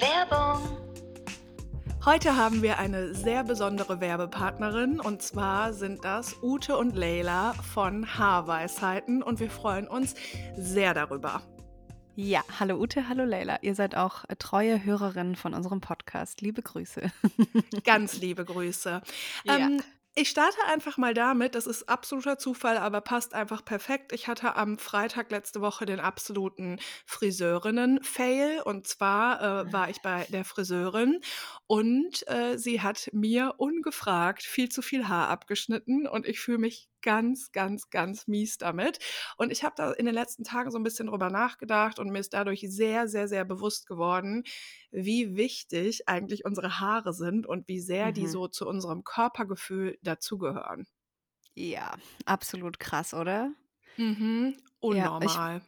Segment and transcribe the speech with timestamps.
[0.00, 0.78] Werbung.
[2.04, 8.18] Heute haben wir eine sehr besondere Werbepartnerin und zwar sind das Ute und Leila von
[8.18, 10.14] Haarweisheiten und wir freuen uns
[10.56, 11.42] sehr darüber.
[12.14, 13.58] Ja, hallo Ute, hallo Leila.
[13.62, 16.40] Ihr seid auch treue Hörerinnen von unserem Podcast.
[16.40, 17.10] Liebe Grüße.
[17.84, 19.02] Ganz liebe Grüße.
[19.44, 19.58] Ja.
[19.58, 19.82] Ähm,
[20.18, 24.14] ich starte einfach mal damit, das ist absoluter Zufall, aber passt einfach perfekt.
[24.14, 28.62] Ich hatte am Freitag letzte Woche den absoluten Friseurinnen-Fail.
[28.62, 31.20] Und zwar äh, war ich bei der Friseurin
[31.66, 36.88] und äh, sie hat mir ungefragt viel zu viel Haar abgeschnitten und ich fühle mich
[37.06, 38.98] ganz, ganz, ganz mies damit.
[39.38, 42.18] Und ich habe da in den letzten Tagen so ein bisschen drüber nachgedacht und mir
[42.20, 44.44] ist dadurch sehr, sehr, sehr bewusst geworden,
[44.90, 48.36] wie wichtig eigentlich unsere Haare sind und wie sehr die Mhm.
[48.36, 50.86] so zu unserem Körpergefühl dazugehören.
[51.54, 53.52] Ja, absolut krass, oder?
[53.98, 54.56] Mhm.
[54.88, 55.60] Ja, Unnormal.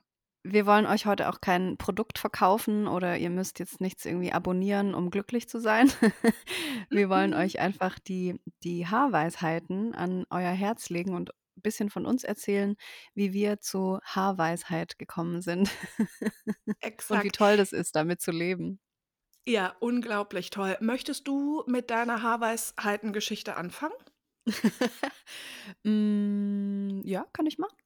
[0.52, 4.94] Wir wollen euch heute auch kein Produkt verkaufen oder ihr müsst jetzt nichts irgendwie abonnieren,
[4.94, 5.90] um glücklich zu sein.
[6.90, 7.34] Wir wollen Mhm.
[7.34, 12.77] euch einfach die, die Haarweisheiten an euer Herz legen und ein bisschen von uns erzählen,
[13.14, 15.70] wie wir zu Haarweisheit gekommen sind
[17.08, 17.33] und wie Exakt.
[17.33, 18.80] toll das ist, damit zu leben.
[19.48, 20.77] Ja, unglaublich toll.
[20.80, 23.96] Möchtest du mit deiner Haarweisheiten-Geschichte anfangen?
[25.84, 27.77] Mm, ja, kann ich machen.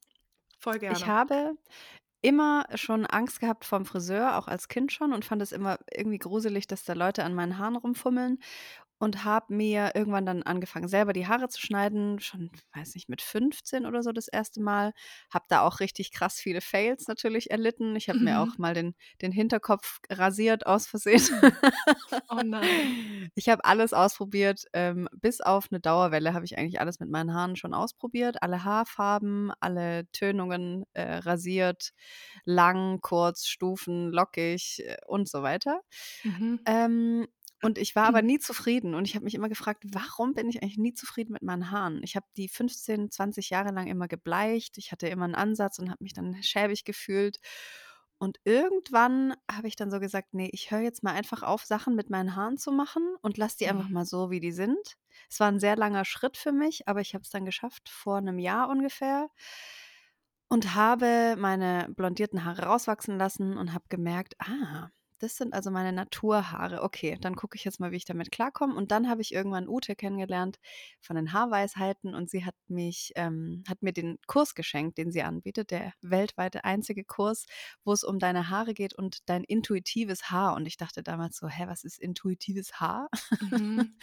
[0.59, 1.07] Voll Ich gerne.
[1.07, 1.57] habe
[2.23, 6.19] immer schon Angst gehabt vorm Friseur, auch als Kind schon und fand es immer irgendwie
[6.19, 8.39] gruselig, dass da Leute an meinen Haaren rumfummeln
[9.03, 13.21] und habe mir irgendwann dann angefangen, selber die Haare zu schneiden, schon, weiß nicht, mit
[13.23, 14.93] 15 oder so das erste Mal.
[15.33, 17.97] Habe da auch richtig krass viele Fails natürlich erlitten.
[17.97, 18.59] Ich habe mir auch Mhm.
[18.59, 21.23] mal den, den Hinterkopf rasiert aus Versehen.
[22.29, 22.97] Oh nein.
[23.35, 27.35] Ich habe alles ausprobiert, ähm, bis auf eine Dauerwelle habe ich eigentlich alles mit meinen
[27.35, 28.43] Haaren schon ausprobiert.
[28.43, 31.93] Alle Haarfarben, alle Tönungen äh, rasiert,
[32.45, 35.81] lang, kurz, Stufen, lockig äh, und so weiter.
[36.25, 36.57] Mhm.
[36.67, 37.27] Ähm,
[37.63, 40.63] und ich war aber nie zufrieden und ich habe mich immer gefragt, warum bin ich
[40.63, 42.03] eigentlich nie zufrieden mit meinen Haaren?
[42.03, 44.79] Ich habe die 15, 20 Jahre lang immer gebleicht.
[44.79, 47.39] Ich hatte immer einen Ansatz und habe mich dann schäbig gefühlt.
[48.19, 51.97] Und irgendwann habe ich dann so gesagt, nee, ich höre jetzt mal einfach auf, Sachen
[51.97, 53.91] mit meinen Haaren zu machen und lasse die einfach Mhm.
[53.91, 54.97] mal so, wie die sind.
[55.29, 58.19] Es war ein sehr langer Schritt für mich, aber ich habe es dann geschafft, vor
[58.19, 59.29] einem Jahr ungefähr.
[60.49, 64.91] Und habe meine blondierten Haare rauswachsen lassen und habe gemerkt, ah,
[65.23, 66.83] das sind also meine Naturhaare.
[66.83, 68.75] Okay, dann gucke ich jetzt mal, wie ich damit klarkomme.
[68.75, 70.59] Und dann habe ich irgendwann Ute kennengelernt
[71.01, 75.23] von den Haarweisheiten und sie hat mich, ähm, hat mir den Kurs geschenkt, den sie
[75.23, 77.47] anbietet, der weltweite einzige Kurs,
[77.85, 80.57] wo es um deine Haare geht und dein intuitives Haar.
[80.57, 83.09] Und ich dachte damals so, hä, was ist intuitives Haar?
[83.51, 83.97] Mhm.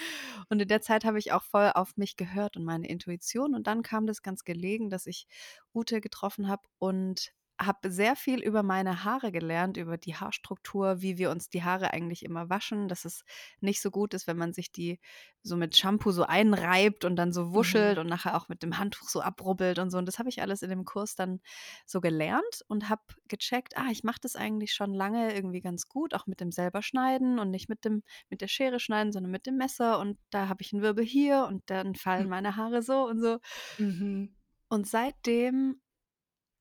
[0.50, 3.54] Und in der Zeit habe ich auch voll auf mich gehört und meine Intuition.
[3.54, 5.28] Und dann kam das ganz gelegen, dass ich
[5.74, 11.18] Ute getroffen habe und habe sehr viel über meine Haare gelernt, über die Haarstruktur, wie
[11.18, 13.24] wir uns die Haare eigentlich immer waschen, dass es
[13.60, 15.00] nicht so gut ist, wenn man sich die
[15.44, 18.02] so mit Shampoo so einreibt und dann so wuschelt Mhm.
[18.02, 19.98] und nachher auch mit dem Handtuch so abrubbelt und so.
[19.98, 21.40] Und das habe ich alles in dem Kurs dann
[21.86, 26.14] so gelernt und habe gecheckt, ah, ich mache das eigentlich schon lange irgendwie ganz gut,
[26.14, 29.46] auch mit dem selber schneiden und nicht mit dem mit der Schere schneiden, sondern mit
[29.46, 33.08] dem Messer und da habe ich einen Wirbel hier und dann fallen meine Haare so
[33.08, 33.40] und so.
[33.78, 34.36] Mhm.
[34.68, 35.82] Und seitdem,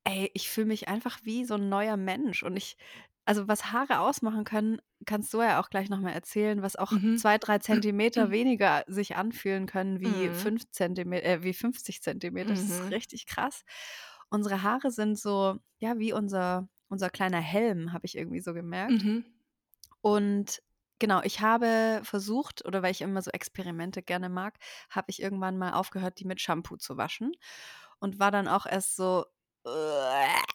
[0.08, 2.76] ey, ich fühle mich einfach wie so ein neuer Mensch und ich
[3.26, 6.96] also, was Haare ausmachen können, kannst du ja auch gleich noch mal erzählen, was auch
[6.96, 7.16] Mhm.
[7.16, 10.32] 2, 3 Zentimeter weniger sich anfühlen können wie Mhm.
[10.32, 12.54] 5 Zentimeter, äh, wie 50 Zentimeter.
[12.54, 12.90] Das ist Mhm.
[12.90, 13.64] richtig krass.
[14.30, 19.02] Unsere Haare sind so, ja, wie unser unser kleiner Helm, habe ich irgendwie so gemerkt.
[19.02, 19.24] Mhm.
[20.00, 20.62] Und
[20.98, 24.58] genau, ich habe versucht oder weil ich immer so Experimente gerne mag,
[24.90, 27.32] habe ich irgendwann mal aufgehört, die mit Shampoo zu waschen
[28.00, 29.26] und war dann auch erst so: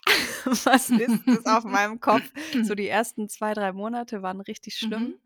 [0.66, 2.31] „Was ist das auf meinem Kopf?“
[2.62, 5.13] So die ersten 2, 3 Monate waren richtig schlimm.
[5.13, 5.19] Mhm.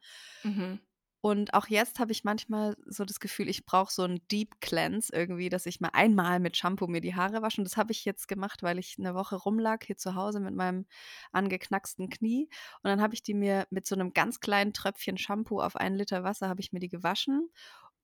[0.44, 0.80] Mhm.
[1.24, 5.12] Und auch jetzt habe ich manchmal so das Gefühl, ich brauche so 'n Deep Cleanse
[5.14, 7.60] irgendwie, dass ich mal einmal mit Shampoo mir die Haare wasche.
[7.62, 10.54] Und das habe ich jetzt gemacht, weil ich 'ne Woche rumlag hier zu Hause mit
[10.56, 10.86] meinem
[11.32, 12.50] angeknacksten Knie.
[12.84, 15.96] Und dann habe ich die mir mit so 'nem ganz kleinen Tröpfchen Shampoo auf 1
[15.96, 17.50] Liter Wasser habe ich mir die gewaschen.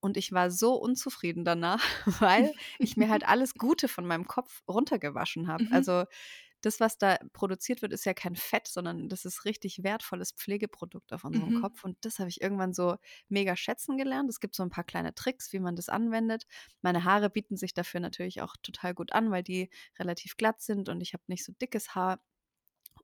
[0.03, 1.81] Und ich war so unzufrieden danach,
[2.19, 5.63] weil ich mir halt alles Gute von meinem Kopf runtergewaschen habe.
[5.63, 5.71] Mhm.
[5.71, 6.03] Also,
[6.61, 11.11] das, was da produziert wird, ist ja kein Fett, sondern das ist richtig wertvolles Pflegeprodukt
[11.13, 11.53] auf unserem Mhm.
[11.53, 11.83] Kopf.
[11.83, 12.95] Und das habe ich irgendwann so
[13.29, 14.29] mega schätzen gelernt.
[14.29, 16.45] Es gibt so 'n paar kleine Tricks, wie man das anwendet.
[16.81, 20.89] Meine Haare bieten sich dafür natürlich auch total gut an, weil die relativ glatt sind
[20.89, 22.19] und ich habe nicht so dickes Haar.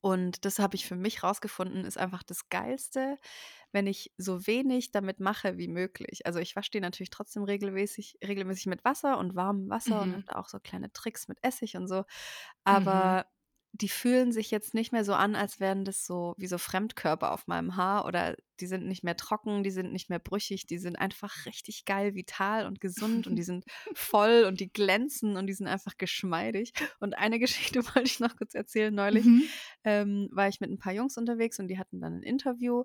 [0.02, 3.18] Und das habe ich für mich rausgefunden, ist einfach das Geilste,
[3.74, 6.26] wenn ich so wenig damit mache wie möglich.
[6.26, 10.22] Also, ich wasche die natürlich trotzdem regelmäßig regelmäßig mit Wasser und warmem Wasser und habe
[10.22, 10.28] Mhm.
[10.28, 12.06] da auch so kleine Tricks mit Essig und so.
[12.68, 13.16] Mhm.
[13.16, 13.26] Aber
[13.74, 17.32] die fühlen sich jetzt nicht mehr so an, als wären das so wie so Fremdkörper
[17.32, 20.78] auf meinem Haar oder die sind nicht mehr trocken, die sind nicht mehr brüchig, die
[20.78, 25.48] sind einfach richtig geil, vital und gesund und die sind voll und die glänzen und
[25.48, 26.74] die sind einfach geschmeidig.
[27.00, 28.94] Und eine Geschichte wollte ich noch kurz erzählen.
[28.94, 29.44] Neulich Mhm.
[29.84, 32.84] ähm, war ich mit ein paar Jungs unterwegs und die hatten dann ein Interview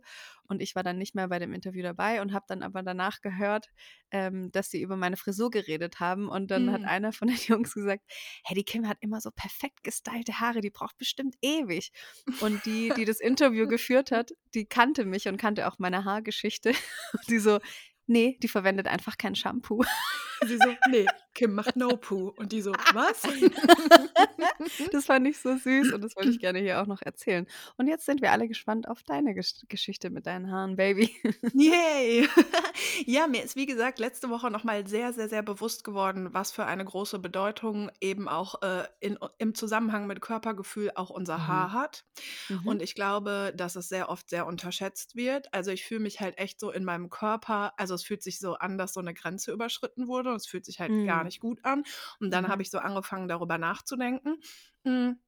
[0.48, 3.20] und ich war dann nicht mehr bei dem Interview dabei und habe dann aber danach
[3.20, 3.66] gehört,
[4.10, 6.88] ähm, dass sie über meine Frisur geredet haben und dann hat Mhm.
[6.88, 8.02] einer von den Jungs gesagt,
[8.44, 11.92] hey, die Kim hat immer so perfekt gestylte Haare, die braucht bestimmt ewig.
[12.40, 16.70] Und die, die das Interview geführt hat, die kannte mich und kannte auch meine Haargeschichte.
[17.12, 17.60] Und die so,
[18.06, 19.84] nee, die verwendet einfach kein Shampoo.
[20.46, 23.26] Sie so: „Ne, Kim macht No Poo.“ Und die so: „Was?“
[24.92, 27.46] Das fand ich so süß und das wollte ich gerne hier auch noch erzählen.
[27.76, 31.10] Und jetzt sind wir alle gespannt auf deine Gesch Geschichte mit deinen Haaren, Baby.
[31.56, 32.26] Yay.
[33.06, 36.50] Ja, mir ist, wie gesagt, letzte Woche noch mal sehr, sehr, sehr bewusst geworden, was
[36.52, 41.46] für eine große Bedeutung eben auch, äh, in im Zusammenhang mit Körpergefühl auch unser Mhm.
[41.46, 42.04] Haar hat.
[42.50, 42.64] Mhm.
[42.64, 45.52] Und ich glaube, dass es sehr oft sehr unterschätzt wird.
[45.54, 48.54] Also, ich fühle mich halt echt so in meinem Körper also, es fühlt sich so
[48.54, 51.23] an, dass so 'ne Grenze überschritten wurde und es fühlt sich halt gar Mhm.
[51.24, 51.84] Nicht gut an.
[52.20, 52.62] Und dann habe Mhm.
[52.62, 54.36] ich so angefangen, darüber nachzudenken.
[54.84, 55.18] Hm,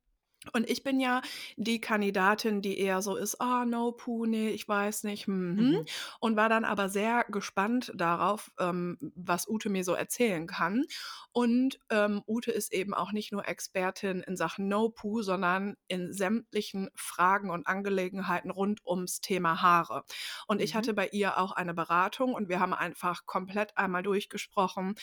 [0.52, 1.22] und ich bin ja
[1.56, 5.76] die Kandidatin, die eher so ist: „Ah, No Poo, ne, ich weiß nicht, hm, hm.“
[5.76, 5.86] Mhm.
[6.20, 10.84] Und war dann aber sehr gespannt darauf, ähm, was Ute mir so erzählen kann.
[11.32, 16.12] Und, ähm, Ute ist eben auch nicht nur Expertin in Sachen No Poo, sondern in
[16.12, 20.04] sämtlichen Fragen und Angelegenheiten rund ums Thema Haare.
[20.46, 20.74] Und ich Mhm.
[20.74, 24.94] hatte bei ihr auch eine Beratung und wir haben einfach komplett einmal durchgesprochen: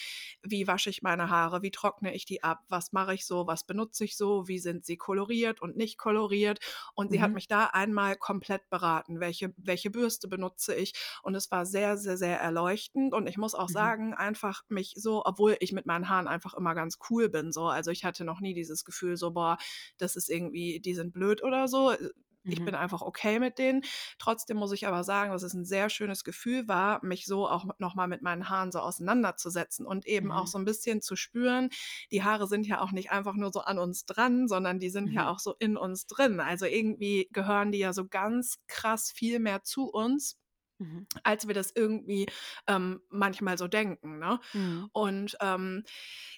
[0.42, 1.62] Wie wasche ich meine Haare?
[1.62, 2.60] Wie trockne ich die ab?
[2.68, 3.46] Was mache ich so?
[3.46, 4.48] Was benutze ich so?
[4.48, 6.58] Wie sind sie koloriert und nicht koloriert?
[6.94, 7.34] Und sie hat Mhm.
[7.34, 10.92] mich da einmal komplett beraten, welche welche Bürste benutze ich.
[11.22, 13.14] Und es war sehr, sehr, sehr erleuchtend.
[13.14, 13.94] Und ich muss auch Mhm.
[13.94, 17.64] sagen, einfach mich so obwohl ich mit meinen Haaren einfach immer ganz cool bin so.
[17.66, 19.58] Also, ich hatte noch nie dieses Gefühl so: „Boah,
[19.98, 22.10] das ist irgendwie die sind blöd oder so.“ Äh,
[22.48, 22.64] ich Mhm.
[22.64, 23.82] bin einfach okay mit denen.
[24.18, 27.66] Trotzdem muss ich aber sagen, dass es 'n sehr schönes Gefühl war, mich so auch
[27.78, 30.54] noch mal mit meinen Haaren so auseinanderzusetzen und eben auch Mhm.
[30.54, 31.70] so 'n bisschen zu spüren,
[32.12, 35.12] die Haare sind ja auch nicht einfach nur so an uns dran, sondern die sind
[35.12, 35.30] ja Mhm.
[35.30, 36.40] auch so in uns drin.
[36.40, 40.38] Also, irgendwie gehören die ja so ganz krass viel mehr zu uns,
[40.78, 41.06] Mhm.
[41.22, 42.26] als wir das irgendwie,
[42.66, 44.40] ähm, manchmal so denken, ne?
[44.52, 44.88] Mhm.
[44.92, 45.84] Und, ähm,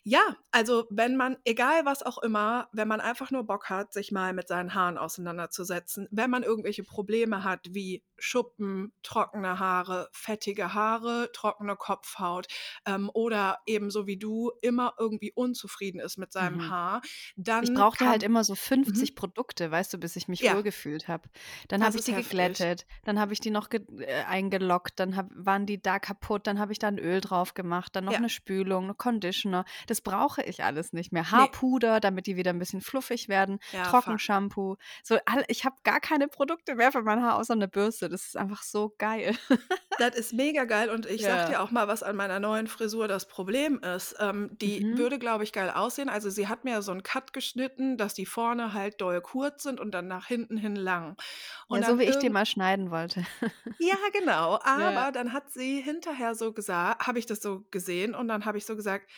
[0.05, 0.21] ja,
[0.53, 4.33] also, wenn man egal was auch immer, wenn man einfach nur Bock hat, sich mal
[4.35, 11.31] mit seinen Haaren auseinanderzusetzen, wenn man irgendwelche Probleme hat wie Schuppen, trockene Haare, fettige Haare,
[11.33, 12.47] trockene Kopfhaut,
[12.87, 16.69] ähm, oder ebenso wie du immer irgendwie unzufrieden ist mit seinem Mhm.
[16.69, 17.03] Haar,
[17.61, 19.17] Ich dann brauchte halt immer so 50 mhm.
[19.17, 20.47] Produkte, weißt du, bis ich mich Ja.
[20.47, 21.29] wohlgefühlt habe.
[21.69, 22.15] Dann habe ich die heftig.
[22.15, 26.59] geglättet, dann habe ich die noch äh, eingelockt, dann habe waren die da kaputt, dann
[26.61, 28.21] habe ich da 'n Öl drauf gemacht, dann noch Ja.
[28.21, 29.65] 'ne Spülung, 'ne Conditioner.
[29.89, 31.31] Das brauche ich alles nicht mehr.
[31.33, 33.97] Haarpuder, damit die wieder 'n bisschen fluffig werden, Ja.
[34.01, 38.06] Trockenshampoo, so all ich habe gar keine Produkte mehr für mein Haar außer 'ne Bürste.
[38.09, 39.37] Das ist einfach so geil.
[39.99, 41.37] Das ist mega geil und ich Ja.
[41.49, 44.15] dir auch mal, was an meiner neuen Frisur das Problem ist.
[44.21, 44.87] Ähm, die Mhm.
[44.91, 46.11] würde, glaube ich, geil aussehen.
[46.11, 49.81] Also, sie hat mir so 'n Cut geschnitten, dass die vorne halt doll kurz sind
[49.81, 51.17] und dann nach hinten hin lang.
[51.69, 53.25] Und Ja, so wie ich die mal schneiden wollte.
[53.81, 54.59] Ja, genau.
[54.75, 55.03] Ja.
[55.03, 58.57] Aber dann hat sie hinterher so gesa habe ich das so gesehen und dann habe
[58.57, 59.11] ich so gesagt: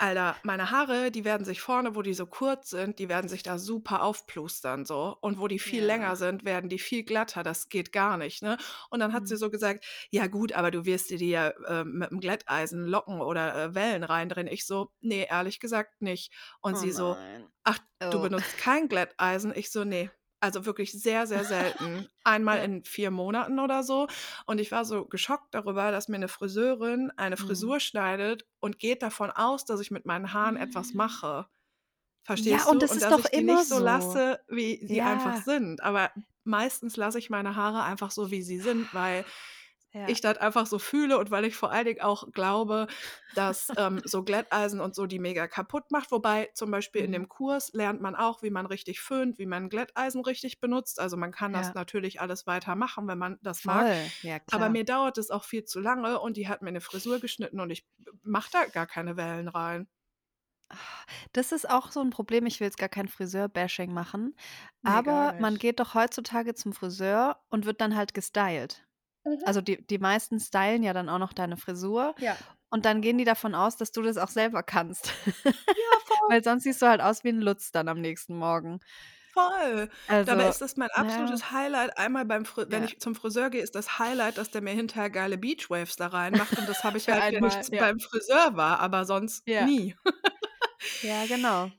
[0.00, 3.42] „Alter, meine Haare, die werden sich vorne, wo die so kurz sind die werden sich
[3.42, 5.14] da super aufplustern so.
[5.20, 5.84] Und wo die viel Ja.
[5.84, 7.42] länger sind, werden die viel glatter.
[7.42, 8.56] Das geht gar nicht“, ne?
[8.88, 9.38] Und dann hat sie Mhm.
[9.38, 13.54] so gesagt: „Ja gut, aber du wirst dir die ja, äh, mit'm Glätteisen locken oder,
[13.64, 16.32] äh, Wellen reindrehen.“ Ich so: „Ne, ehrlich gesagt nicht.“
[16.62, 17.52] Und Oh sie so: nein.
[17.64, 18.22] „Ach, du Oh.
[18.22, 20.10] benutzt kein Glätteisen?“ Ich so: „Ne.“
[20.42, 22.08] Also, wirklich sehr, sehr selten.
[22.24, 22.64] Einmal Ja.
[22.64, 24.08] in 4 Monaten oder so.
[24.46, 27.72] Und ich war so geschockt darüber, dass mir 'ne Friseurin eine Mhm.
[27.76, 30.94] Frisur schneidet und geht davon aus, dass ich mit meinen Haaren etwas Mhm.
[30.94, 31.46] mache.
[32.36, 32.82] Ja, Verstehst und du?
[32.82, 35.44] das Und ist dass doch ich die immer nicht so lasse, wie sie einfach Ja.
[35.44, 35.82] sind.
[35.82, 36.10] Aber
[36.44, 39.24] meistens lasse ich meine Haare einfach so, wie sie sind, weil
[39.94, 40.20] Ja.
[40.20, 42.86] ich das einfach so fühle und weil ich vor allen Dingen auch glaube,
[43.32, 46.10] dass, ähm, so Glätteisen und so die mega kaputt macht.
[46.10, 47.12] Wobei zum Beispiel in Mhm.
[47.12, 50.98] dem Kurs lernt man auch, wie man richtig föhnt, wie man Glätteisen richtig benutzt.
[51.00, 51.74] Also, man kann das Ja.
[51.74, 53.88] natürlich alles weitermachen, wenn man das mag.
[53.92, 56.80] Voll, ja Aber mir dauert es auch viel zu lange und die hat mir 'ne
[56.80, 57.86] Frisur geschnitten und ich
[58.22, 59.88] mache da gar keine Wellen rein.
[61.34, 62.44] Das ist auch so 'n Problem.
[62.46, 64.34] Ich will jetzt gar kein Friseur-Bashing machen,
[64.84, 68.84] Ne, gar aber man geht doch heutzutage zum Friseur und wird dann halt gestylt.
[69.26, 69.46] Mhm.
[69.46, 72.40] Also, die die meisten stylen ja dann auch noch deine Frisur Ja.
[72.70, 75.14] und dann gehen die davon aus, dass du das auch selber kannst.
[75.76, 76.30] Ja, voll.
[76.30, 78.80] Weil sonst siehst du halt aus wie 'n Lutz dann am nächsten Morgen.
[79.32, 79.88] Voll.
[80.24, 81.30] Dabei Also ist das mein ja.
[81.30, 81.96] absolutes Highlight.
[81.96, 82.90] Einmal beim Fri wenn Ja.
[82.92, 86.58] ich zum Friseur gehe, ist das Highlight, dass der mir hinterher geile Beach-Waves da reinmacht
[86.58, 87.86] und das habe ich halt, wenn ich einmal, ja.
[87.86, 89.70] beim Friseur war, aber sonst Ja.
[89.70, 89.94] nie.
[91.02, 91.72] Ja, genau.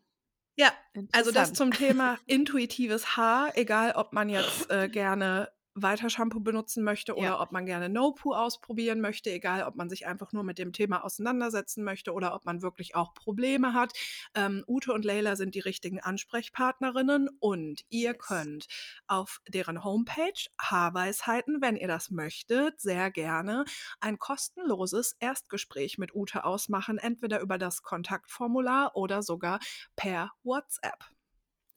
[0.58, 0.72] Ja,
[1.12, 6.84] also das zum Thema intuitives Haar, egal ob man jetzt, äh, gerne weiter Shampoo benutzen
[6.84, 7.18] möchte Ja.
[7.18, 10.74] oder ob man gerne No-Poo ausprobieren möchte, egal ob man sich einfach nur mit dem
[10.74, 13.94] Thema auseinandersetzen möchte oder ob man wirklich auch Probleme hat.
[14.36, 18.20] Ähm, Ute und Leila sind die richtigen Ansprechpartnerinnen und ihr Yes.
[18.20, 18.68] könnt
[19.08, 23.66] auf deren Homepage Haarweisheiten, wenn ihr das möchtet, sehr gerne
[24.00, 29.60] ein kostenloses Erstgespräch mit Ute ausmachen, entweder über das Kontaktformular oder sogar
[29.96, 31.04] per WhatsApp.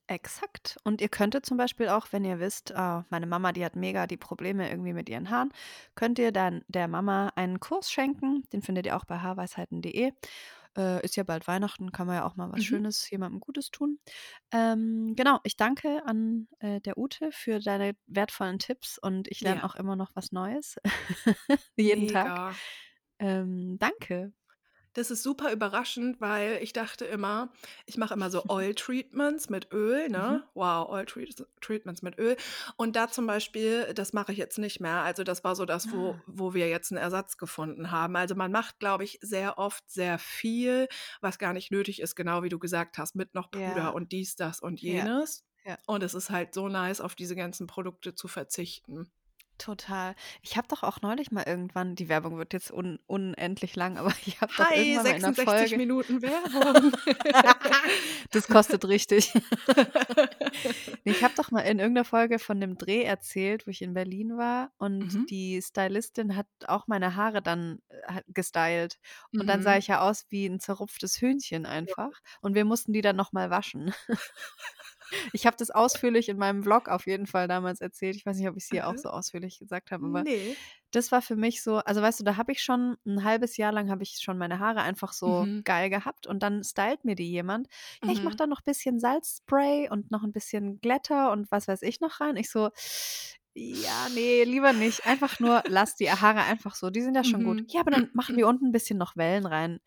[0.07, 0.77] Exakt.
[0.85, 4.07] Und ihr könntet zum Beispiel auch, wenn ihr wisst, ah, meine Mama, die hat mega
[4.07, 5.51] die Probleme irgendwie mit ihren Haaren,
[5.95, 8.43] könnt ihr dann der Mama einen Kurs schenken.
[8.53, 10.13] Den findet ihr auch bei haarweisheiten.de.
[10.77, 12.63] Äh, ist ja bald Weihnachten, kann man ja auch mal was Mhm.
[12.63, 13.99] Schönes jemandem Gutes tun.
[14.53, 19.63] Ähm, genau, ich danke an äh, der Ute für deine wertvollen Tipps und ich lerne
[19.63, 19.65] Ja.
[19.65, 20.77] auch immer noch was Neues.
[21.77, 22.35] Jeden Tag.
[22.35, 22.61] Mega.
[23.21, 24.33] Ähm, danke.
[24.95, 27.53] Das ist super überraschend, weil ich dachte immer,
[27.87, 30.13] ich mache immer so Oil-Treatments mit Öl, Mhm.
[30.13, 30.45] ne?
[30.55, 32.37] Wow, Oil-Treatments mit Öl.
[32.77, 35.03] Und da zum Beispiel, das mache ich jetzt nicht mehr.
[35.03, 36.23] Also das war so das, wo, Ah.
[36.27, 38.17] wo wir jetzt einen Ersatz gefunden haben.
[38.17, 40.89] Also man macht, glaube ich, sehr oft sehr viel,
[41.21, 43.89] was gar nicht nötig ist, genau wie du gesagt hast, mit noch Puder Ja.
[43.89, 45.05] und dies, das und Ja.
[45.05, 45.45] jenes.
[45.67, 45.79] Ja.
[45.87, 49.11] Und es ist halt so nice, auf diese ganzen Produkte zu verzichten.
[49.61, 50.15] Total.
[50.43, 54.13] Ich habe doch auch neulich mal irgendwann, die Werbung wird jetzt un unendlich lang, aber
[54.27, 56.93] ich habe doch irgendwann mal in 'ner 66 Folge Minuten Werbung.
[58.31, 59.33] Das kostet richtig.
[61.05, 64.37] Ich habe doch mal in irgendeiner Folge von dem Dreh erzählt, wo ich in Berlin
[64.39, 65.27] war und Mhm.
[65.29, 68.99] die Stylistin hat auch meine Haare dann, äh, gestylt.
[69.39, 69.79] Und dann sah Mhm.
[69.79, 73.51] ich ja aus wie 'n zerrupftes Hühnchen einfach und wir mussten die dann noch mal
[73.51, 73.93] waschen.
[75.33, 78.17] Ich habe das ausführlich in meinem Vlog auf jeden Fall damals erzählt.
[78.17, 78.99] Ich weiß nicht, ob ich's hier auch Mhm.
[78.99, 80.57] so ausführlich gesagt habe, aber Ne.
[80.93, 83.73] das war für mich so also, weißt du, da habe ich schon 'n halbes Jahr
[83.73, 85.65] lang habe ich schon meine Haare einfach so Mhm.
[85.65, 87.69] geil gehabt und dann stylt mir die jemand:
[88.07, 88.39] „Ja, ich mache Mhm.
[88.39, 92.37] da noch bisschen Salzspray und noch 'n bisschen Glätter und was weiß ich noch rein.“
[92.37, 92.71] Ich so:
[93.55, 95.07] „Ja, ne, lieber nicht.
[95.07, 97.69] Einfach nur lass die Haare einfach so, die sind ja schon gut.“ Mhm.
[97.69, 99.81] „Ja, aber dann machen wir unten 'n bisschen noch Wellen rein.“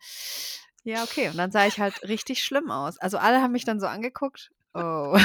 [0.84, 1.28] Ja, okay.
[1.30, 2.98] Und dann sah ich halt richtig schlimm aus.
[2.98, 5.16] Also, alle haben mich dann so angeguckt: „Oh.“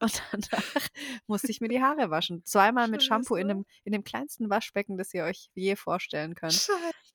[0.00, 0.88] Und danach
[1.26, 2.44] musste ich mir die Haare waschen.
[2.44, 6.54] Zweimal mit Shampoo in dem in dem kleinsten Waschbecken, das ihr euch je vorstellen könnt.
[6.54, 6.72] Scheiße,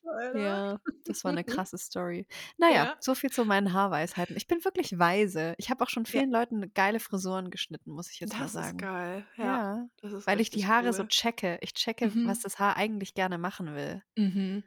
[0.07, 0.39] Alter.
[0.39, 2.27] Ja, das war 'ne krasse Story.
[2.57, 2.97] Na ja, Ja.
[2.99, 4.35] so viel zu meinen Haarweisheiten.
[4.37, 5.55] Ich bin wirklich weise.
[5.57, 6.11] Ich habe auch schon Ja.
[6.11, 8.77] vielen Leuten geile Frisuren geschnitten, muss ich jetzt mal Das ist sagen.
[8.77, 9.25] geil.
[9.37, 11.09] Ja, Ja, das ist weil ich die Haare so cool.
[11.09, 11.57] checke.
[11.61, 12.43] Ich checke, was Mhm.
[12.43, 14.03] das Haar eigentlich gerne machen will.
[14.17, 14.63] Mhm.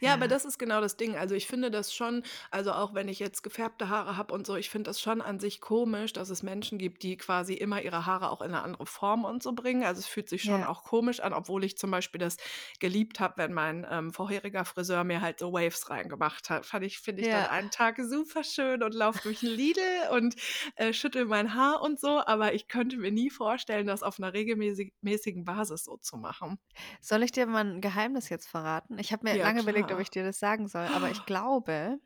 [0.00, 0.28] Ja, aber Ja.
[0.28, 1.16] das ist genau das Ding.
[1.16, 4.56] Also, ich finde das schon also, auch wenn ich jetzt gefärbte Haare habe und so,
[4.56, 8.06] ich finde das schon an sich komisch, dass es Menschen gibt, die quasi immer ihre
[8.06, 9.84] Haare auch in 'ne andere Form und so bringen.
[9.84, 10.68] Also, es fühlt sich schon Ja.
[10.68, 12.36] auch komisch an, obwohl ich zum Beispiel das
[12.80, 16.66] geliebt habe, wenn mein, ähm, vorheriger Friseur mir halt so Waves reingemacht hat.
[16.66, 17.46] Fand ich finde ich dann Ja.
[17.46, 19.80] einen Tag super schön und laufe durch 'n Lidl
[20.12, 20.34] und,
[20.76, 24.32] äh, schüttel mein Haar und so, aber ich könnte mir nie vorstellen, das auf 'ner
[24.32, 26.58] regelmäßig mäßigen Basis so zu machen.
[27.04, 28.96] Soll ich dir mal 'n Geheimnis jetzt verraten?
[28.96, 30.00] Ich habe mir Ja, lange überlegt, ob klar.
[30.00, 31.98] ich dir das sagen soll, aber ich glaube,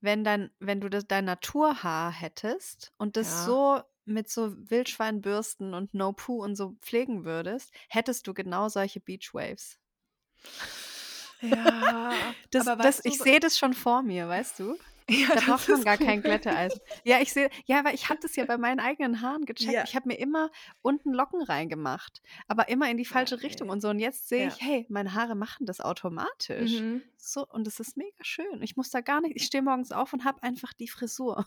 [0.00, 3.44] wenn dein wenn du das dein Naturhaar hättest und das Ja.
[3.46, 9.32] so mit so Wildschweinbürsten und No-Poo und so pflegen würdest, hättest du genau solche Beach
[9.34, 9.78] Waves.
[11.40, 14.78] Ja, Das aber das ich sehe das schon vor mir, weißt du?
[15.10, 16.22] Ja, Da das braucht man gar kein cool.
[16.22, 16.80] Glätteeisen.
[17.04, 19.80] Ja, ich sehe ja, weil ich habe das ja bei meinen eigenen Haaren gecheckt.
[19.80, 19.84] Ja.
[19.84, 20.50] Ich habe mir immer
[20.82, 23.72] unten Locken reingemacht, aber immer in die falsche Richtung ne.
[23.72, 23.88] und so.
[23.90, 24.46] Und jetzt sehe Ja.
[24.46, 27.02] ich: „Hey, meine Haare machen das automatisch.“ Mhm.
[27.16, 28.62] So und das ist mega schön.
[28.62, 31.46] Ich muss da gar nicht ich stehe morgens auf und habe einfach die Frisur.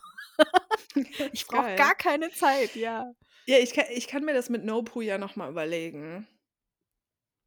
[1.32, 3.12] Ich brauche gar keine Zeit, ja.
[3.48, 6.28] Ja, ich ka ich kann mir das mit No-Poo ja noch mal überlegen.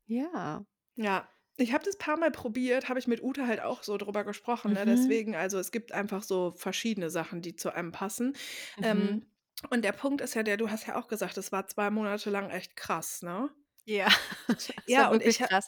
[0.07, 0.63] Ja.
[0.95, 4.73] Ja, ich habe das paarmal probiert, habe ich mit Ute halt auch so drüber gesprochen,
[4.73, 4.85] ne?
[4.85, 4.85] Mhm.
[4.85, 8.33] Deswegen also, es gibt einfach so verschiedene Sachen, die zu einem passen.
[8.77, 9.21] Mhm.
[9.21, 9.27] Ähm,
[9.69, 12.29] und der Punkt ist ja der, du hast ja auch gesagt, das war 2 Monate
[12.29, 13.49] lang echt krass, ne?
[13.85, 14.07] Ja,
[14.47, 15.67] es Ja, und ich krass.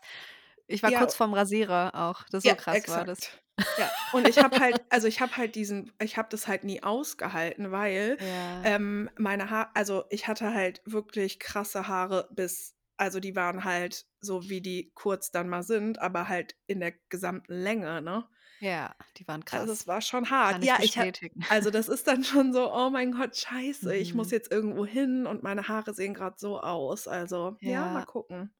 [0.67, 0.93] Ich war Ja.
[0.93, 2.23] kurz vorm Rasierer auch.
[2.31, 3.17] Das so Ja, krass war das.
[3.17, 3.73] exakt.
[3.75, 6.83] Ja, und ich habe halt also, ich habe halt diesen ich habe das halt nie
[6.83, 8.63] ausgehalten, weil, Ja.
[8.63, 14.05] ähm, meine Haar also, ich hatte halt wirklich krasse Haare bis also, die waren halt
[14.23, 18.27] so, wie die kurz dann mal sind, aber halt in der gesamten Länge, ne?
[18.59, 19.65] Ja, die waren krass.
[19.65, 20.57] Also, es war schon hart.
[20.57, 21.41] Kann ich Ja, ich bestätigen.
[21.47, 24.31] also, das ist dann schon so: „Oh mein Gott, scheiße, ich muss Mhm.
[24.31, 28.05] jetzt irgendwo hin und meine Haare sehen grad so aus.“ Also, ja, mal Ja.
[28.05, 28.53] gucken.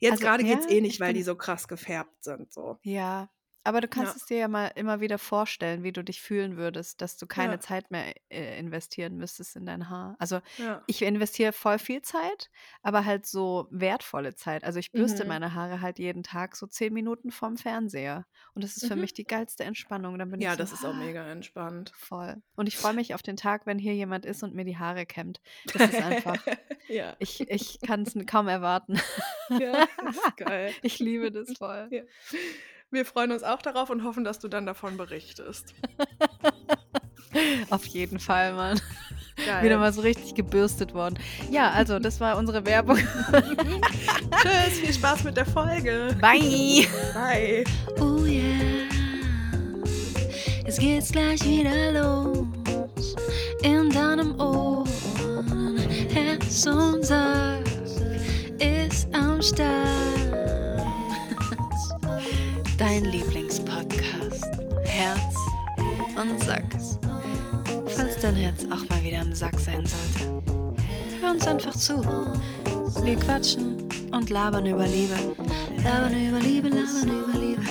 [0.00, 2.78] Jetzt Also, geht's ja, eh nicht, ich weil die so krass gefärbt sind, so.
[2.82, 3.30] Ja.
[3.66, 4.16] Aber du kannst Ja.
[4.16, 7.58] es dir ja mal immer wieder vorstellen, wie du dich fühlen würdest, dass du keine
[7.58, 7.60] Ja.
[7.60, 10.16] Zeit mehr, äh, investieren müsstest in dein Haar.
[10.18, 10.86] Also, Ja.
[10.86, 12.50] ich investiere voll viel Zeit,
[12.82, 14.64] aber halt so wertvolle Zeit.
[14.64, 15.26] Also, ich bürste Mhm.
[15.26, 18.96] meine Haare halt jeden Tag so 10 Minuten vorm Fernseher und das ist für Mhm.
[18.96, 20.18] mich die geilste Entspannung.
[20.18, 21.94] Dann bin ich Ja, so: das ist auch „Ah“ mega entspannt.
[21.94, 22.42] Voll.
[22.56, 25.06] Und ich freue mich auf den Tag, wenn hier jemand ist und mir die Haare
[25.06, 25.40] kämmt.
[25.72, 26.46] Das ist einfach
[26.88, 27.16] Ja.
[27.18, 29.00] ich ich kann's n kaum erwarten.
[29.58, 30.78] Ja, das ist geil.
[30.82, 31.88] Ich liebe das voll.
[31.90, 32.02] Ja.
[32.92, 35.74] Wir freuen uns auch darauf und hoffen, dass du dann davon berichtest.
[37.70, 38.80] Auf jeden Fall, Mann.
[39.46, 39.64] Geil.
[39.64, 41.16] Wieder mal so richtig gebürstet worden.
[41.50, 42.96] Ja, also, das war unsere Werbung.
[44.42, 46.16] Tschüss, viel Spaß mit der Folge.
[46.20, 46.86] Bye.
[47.14, 47.64] Bye.
[48.00, 48.88] Oh yeah,
[50.66, 52.46] es geht's gleich wieder los
[53.62, 54.84] in deinem Ohr.
[56.12, 57.64] Herz und Sack
[58.58, 60.10] ist am Start.
[62.80, 64.46] Dein Lieblingspodcast,
[64.84, 65.36] Herz
[66.16, 66.64] und Sack.
[67.94, 70.42] Falls dein Herz auch mal wieder im Sack sein sollte,
[71.20, 72.02] hör uns einfach zu.
[73.04, 75.14] Wir quatschen und labern über Liebe.
[75.84, 77.62] Labern über Liebe, labern über Liebe.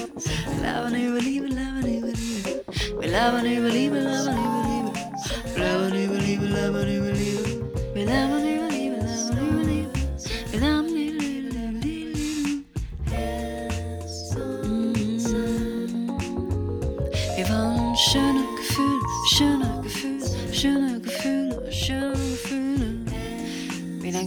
[0.61, 2.63] Labern über Liebe, labern über Liebe.
[2.99, 5.59] Wir labern über Liebe, labern über Liebe.
[5.59, 7.71] Labern über Liebe, labern über Liebe.
[7.95, 8.58] Wir labern über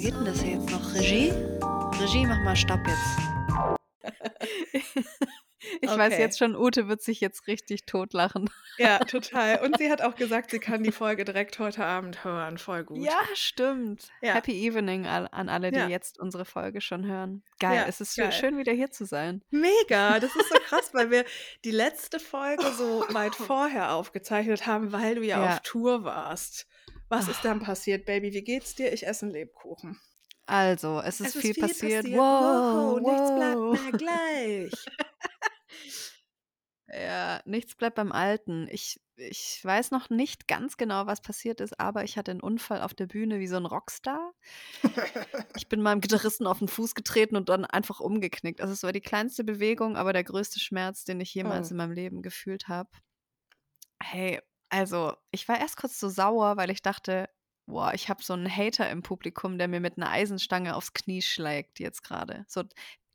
[0.02, 0.94] geht denn das hier jetzt noch?
[0.94, 1.32] Regie?
[2.00, 3.18] Regie, mach mal Stopp jetzt.
[5.80, 6.20] Ich weiß Okay.
[6.20, 8.50] jetzt schon, Ute wird sich jetzt richtig totlachen.
[8.78, 9.60] Ja, total.
[9.64, 12.58] Und sie hat auch gesagt, sie kann die Folge direkt heute Abend hören.
[12.58, 12.98] Voll gut.
[12.98, 14.08] Ja, stimmt.
[14.20, 14.34] Ja.
[14.34, 15.86] Happy Evening an alle, die Ja.
[15.88, 17.44] jetzt unsere Folge schon hören.
[17.60, 18.32] Geil, Ja, es ist geil.
[18.32, 19.42] schön, wieder hier zu sein.
[19.50, 21.24] Mega, das ist so krass, weil wir
[21.64, 25.44] die letzte Folge so weit vorher aufgezeichnet haben, weil du Ja.
[25.54, 26.66] auf Tour warst.
[27.12, 28.32] Was ist dann passiert, Baby?
[28.32, 28.92] Wie geht's dir?
[28.92, 30.00] Ich esse einen Lebkuchen.
[30.46, 32.06] Also, es ist, Es viel, passiert.
[32.06, 33.36] Wow, Wow, nichts wow.
[33.78, 33.92] bleibt mehr
[34.68, 34.72] gleich.
[36.88, 38.68] Ja, nichts bleibt beim Alten.
[38.70, 42.82] Ich, ich weiß noch nicht ganz genau, was passiert ist, aber ich hatte einen Unfall
[42.82, 44.32] auf der Bühne wie so ein Rockstar.
[45.56, 48.60] Ich bin meinem Gitarristen auf den Fuß getreten und dann einfach umgeknickt.
[48.60, 51.70] Also es war die kleinste Bewegung, aber der größte Schmerz, den ich jemals Oh.
[51.72, 52.90] in meinem Leben gefühlt habe.
[54.02, 54.40] Hey,
[54.72, 57.28] also ich war erst kurz so sauer, weil ich dachte,
[57.66, 61.22] boah, ich habe so einen Hater im Publikum, der mir mit einer Eisenstange aufs Knie
[61.22, 62.44] schlägt jetzt gerade.
[62.48, 62.64] So,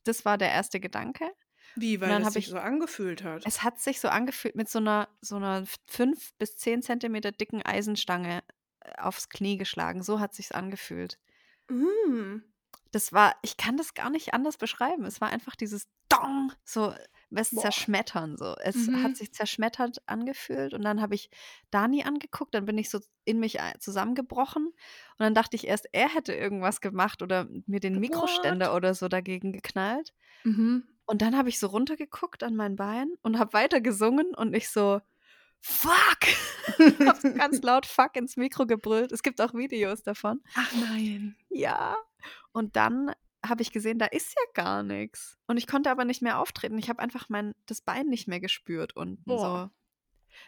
[0.04, 1.30] das war der erste Gedanke.
[1.76, 3.44] Wie, weil dann es sich ich- so angefühlt hat.
[3.46, 7.62] Es hat sich so angefühlt mit so einer, so einer 5 bis 10 Zentimeter dicken
[7.64, 8.44] Eisenstange
[8.82, 10.04] äh, aufs Knie geschlagen.
[10.04, 11.20] So hat sich's angefühlt.
[11.70, 12.38] Mm.
[12.92, 15.06] Das war, ich kann das gar nicht anders beschreiben.
[15.06, 16.96] Es war einfach dieses Dong, so
[17.30, 17.62] was Boah.
[17.62, 18.38] zerschmettern.
[18.38, 18.56] So.
[18.62, 19.04] Es Mhm.
[19.04, 21.30] hat sich zerschmettert angefühlt und dann habe ich
[21.72, 24.76] Dani angeguckt, dann bin ich so in mich zusammengebrochen und
[25.20, 28.02] dann dachte ich erst, er hätte irgendwas gemacht oder mir den What?
[28.02, 30.14] Mikroständer oder so dagegen geknallt.
[30.44, 30.84] Mhm.
[31.06, 34.70] Und dann habe ich so runtergeguckt an mein Bein und habe weiter gesungen und ich
[34.70, 35.02] so,
[35.62, 36.20] fuck!
[37.08, 39.12] habe so ganz laut fuck ins Mikro gebrüllt.
[39.12, 40.42] Es gibt auch Videos davon.
[40.56, 41.36] Ach nein.
[41.50, 41.96] Ja.
[42.52, 43.12] Und dann
[43.50, 45.38] habe ich gesehen, da ist ja gar nichts.
[45.48, 46.78] Und ich konnte aber nicht mehr auftreten.
[46.78, 49.70] Ich habe einfach mein, das Bein nicht mehr gespürt unten Boah.
[49.70, 49.78] so.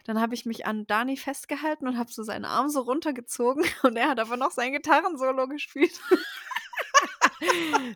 [0.06, 3.98] Dann habe ich mich an Dani festgehalten und habe so seinen Arm so runtergezogen und
[3.98, 6.00] er hat aber noch sein Gitarrensolo gespielt.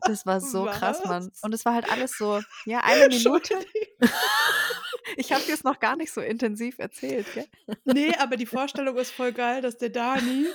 [0.01, 1.29] das war so krass, Mann.
[1.31, 1.43] Was?
[1.43, 3.59] Und es war halt alles so, ja, eine Minute.
[5.17, 7.47] Ich habe dir es noch gar nicht so intensiv erzählt, gell?
[7.83, 10.47] Nee, aber die Vorstellung ist voll geil, dass der Dani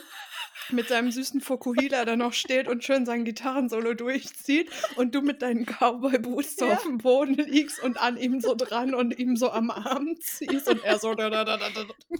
[0.71, 5.43] mit seinem süßen Fokuhila da noch steht und schön sein Gitarrensolo durchzieht und du mit
[5.43, 6.75] deinen Cowboy-Boots so Ja.
[6.75, 10.69] auf dem Boden liegst und an ihm so dran und ihm so am Arm ziehst
[10.69, 11.59] und er so da, da, da.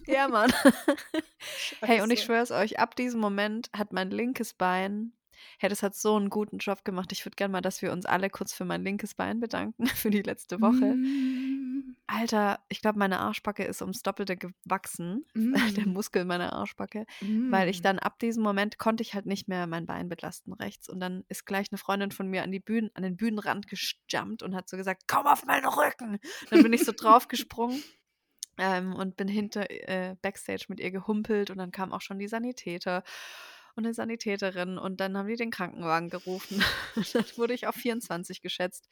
[0.07, 0.53] Ja, Mann.
[1.81, 2.27] Hey, und ich Scheiße.
[2.27, 5.13] schwör's euch, ab diesem Moment hat mein linkes Bein,
[5.59, 7.13] hey, das hat so einen guten Job gemacht.
[7.13, 10.11] Ich würde gerne mal, dass wir uns alle kurz für mein linkes Bein bedanken, für
[10.11, 10.95] die letzte Woche.
[10.95, 17.07] Mm, Alter, ich glaube, meine Arschbacke ist ums Doppelte gewachsen, der mm, Muskel meiner Arschbacke,
[17.21, 17.83] weil ich mm.
[17.83, 20.89] dann ab diesem Moment konnte ich halt nicht mehr mein Bein belasten rechts.
[20.89, 24.43] Und dann ist gleich eine Freundin von mir an, die Bühnen, an den Bühnenrand gejumpt
[24.43, 26.19] und hat so gesagt, komm auf meinen Rücken.
[26.51, 27.83] Dann bin ich so draufgesprungen.
[28.61, 32.27] Ähm, und bin hinter äh, Backstage mit ihr gehumpelt und dann kam auch schon die
[32.27, 33.05] Sanitäter
[33.79, 36.65] und eine Sanitäterin und dann haben die den Krankenwagen gerufen.
[37.13, 38.89] Dann wurde ich auf 24 geschätzt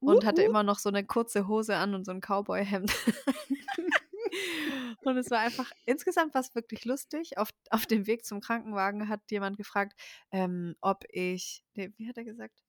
[0.00, 2.92] und hatte immer noch so eine kurze Hose an und so ein Cowboy-Hemd.
[5.04, 7.38] und es war einfach, insgesamt war es wirklich lustig.
[7.38, 9.92] Auf, auf dem Weg zum Krankenwagen hat jemand gefragt,
[10.32, 12.64] ähm, ob ich, nee, wie hat er gesagt?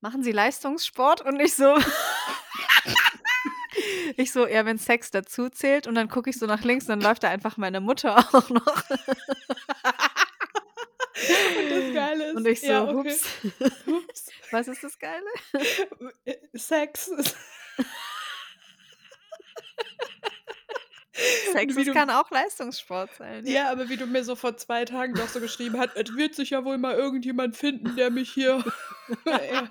[0.00, 1.22] Machen Sie Leistungssport?
[1.22, 1.78] Und ich so,
[4.16, 7.00] Ich so, ja, wenn Sex dazu zählt und dann gucke ich so nach links, dann
[7.00, 8.84] läuft da einfach meine Mutter auch noch.
[11.16, 12.94] Und das Geile ist, Und ich so, ja, okay.
[13.10, 13.24] hups.
[13.86, 14.26] Ups.
[14.50, 15.24] Was ist das Geile?
[16.24, 17.10] Äh, Sex.
[21.52, 23.46] Sex du- kann auch Leistungssport sein.
[23.46, 26.34] Ja, aber wie du mir so vor zwei Tagen doch so geschrieben hast, es wird
[26.34, 28.62] sich ja wohl mal irgendjemand finden, der mich hier.
[29.26, 29.70] ja,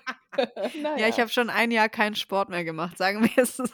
[0.98, 3.68] Ja, ich habe schon ein Jahr keinen Sport mehr gemacht, sagen wir es so.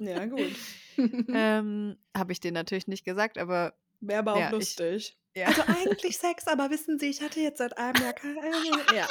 [0.00, 0.50] Ja, gut.
[0.98, 5.16] ähm, habe ich dir natürlich nicht gesagt, aber Wäre aber auch ja, lustig.
[5.34, 5.46] Ja.
[5.46, 8.36] Also eigentlich Sex, aber wissen Sie, ich hatte jetzt seit einem Jahr kein.
[8.94, 9.08] Ja.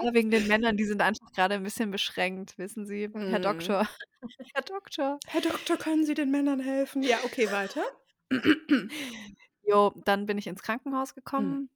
[0.00, 3.42] Aber wegen den Männern, die sind einfach gerade ein bisschen beschränkt, wissen Sie, Herr Mhm.
[3.42, 3.88] Doktor.
[4.54, 5.18] Herr Doktor.
[5.26, 7.02] Herr Doktor, können Sie den Männern helfen?
[7.02, 7.82] Ja, okay, weiter.
[9.62, 11.14] Jo, dann bin ich ins Krankenhaus Mhm.
[11.14, 11.70] gekommen.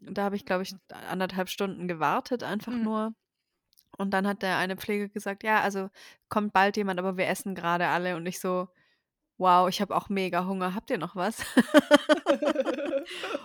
[0.00, 0.74] Und Da habe ich, glaube ich,
[1.08, 2.82] anderthalb Stunden gewartet, einfach Mhm.
[2.82, 3.14] nur.
[3.98, 5.90] Und dann hat der eine Pfleger gesagt, ja, also
[6.28, 8.16] kommt bald jemand, aber wir essen gerade alle.
[8.16, 8.68] Und ich so,
[9.40, 10.74] wow, ich habe auch mega Hunger.
[10.74, 11.44] Habt ihr noch was?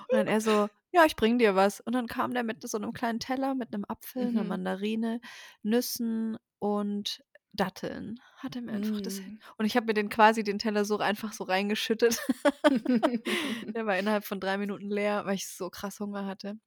[0.10, 1.82] Und dann er so, ja, ich bring dir was.
[1.82, 4.48] Und dann kam der mit so einem kleinen Teller mit einem Apfel, einer Mhm.
[4.48, 5.22] Mandarine,
[5.64, 8.20] Nüssen und Datteln.
[8.38, 9.40] Hat er mir einfach das Mm.
[9.58, 12.20] Und ich habe mir den quasi den Teller so einfach so reingeschüttet.
[13.76, 16.60] Der war innerhalb von drei Minuten leer, weil ich so krass Hunger hatte.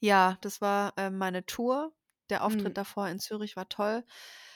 [0.00, 1.94] Ja, das war äh, meine Tour.
[2.30, 2.74] Der Auftritt Mhm.
[2.76, 4.04] davor in Zürich war toll,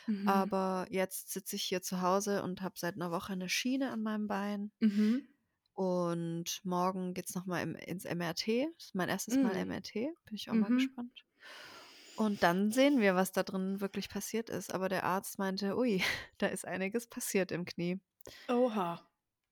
[0.06, 0.50] Mhm.
[0.50, 4.02] aber jetzt sitze ich hier zu Hause und habe seit einer Woche eine Schiene an
[4.02, 4.72] meinem Bein.
[4.80, 5.26] Mhm.
[5.74, 8.68] Und morgen geht es nochmal ins MRT.
[8.76, 9.56] Das ist mein erstes Mal Mm.
[9.56, 10.12] MRT.
[10.24, 10.72] Bin ich auch mal Mhm.
[10.72, 11.24] gespannt.
[12.14, 14.72] Und dann sehen wir, was da drin wirklich passiert ist.
[14.72, 16.02] Aber der Arzt meinte, ui,
[16.38, 18.00] da ist einiges passiert im Knie.
[18.54, 18.88] Oha.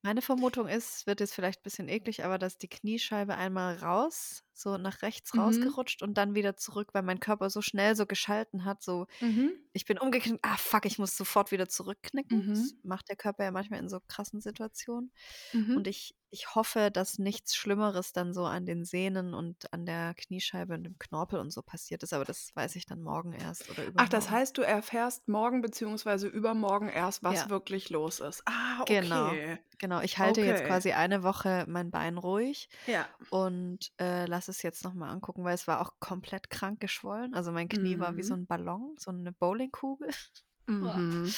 [0.03, 4.45] Meine Vermutung ist, wird jetzt vielleicht ein bisschen eklig, aber dass die Kniescheibe einmal raus,
[4.55, 5.41] so nach rechts Mhm.
[5.41, 9.53] rausgerutscht und dann wieder zurück, weil mein Körper so schnell so geschalten hat, so Mhm.
[9.73, 12.45] ich bin umgeknickt, ah fuck, ich muss sofort wieder zurückknicken.
[12.47, 12.79] Das Mhm.
[12.83, 15.13] macht der Körper ja manchmal in so krassen Situationen.
[15.53, 15.77] Mhm.
[15.77, 20.15] Und ich, ich hoffe, dass nichts Schlimmeres dann so an den Sehnen und an der
[20.15, 23.69] Kniescheibe und dem Knorpel und so passiert ist, aber das weiß ich dann morgen erst
[23.71, 23.99] oder übermorgen.
[23.99, 26.27] Ach, das heißt, du erfährst morgen bzw.
[26.29, 27.49] übermorgen erst, was Ja.
[27.49, 28.43] wirklich los ist.
[28.47, 29.01] Ah, okay.
[29.01, 29.33] Genau.
[29.79, 30.67] Genau, ich halte jetzt Okay.
[30.69, 33.09] quasi eine Woche mein Bein ruhig Ja.
[33.31, 37.35] und äh, lass es jetzt nochmal angucken, weil es war auch komplett krank geschwollen.
[37.35, 38.43] Also mein Knie war wie so Mhm.
[38.43, 40.09] ein Ballon, so eine Bowlingkugel.
[40.67, 41.31] Mhm.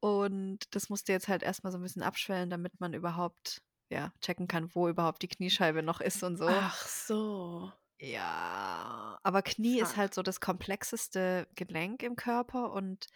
[0.00, 4.48] Und das musste jetzt halt erstmal so ein bisschen abschwellen, damit man überhaupt ja, checken
[4.48, 6.46] kann, wo überhaupt die Kniescheibe noch ist und so.
[6.48, 7.70] Ach so.
[8.00, 9.96] Ja, aber Knie ist Fuck.
[9.98, 13.08] halt so das komplexeste Gelenk im Körper und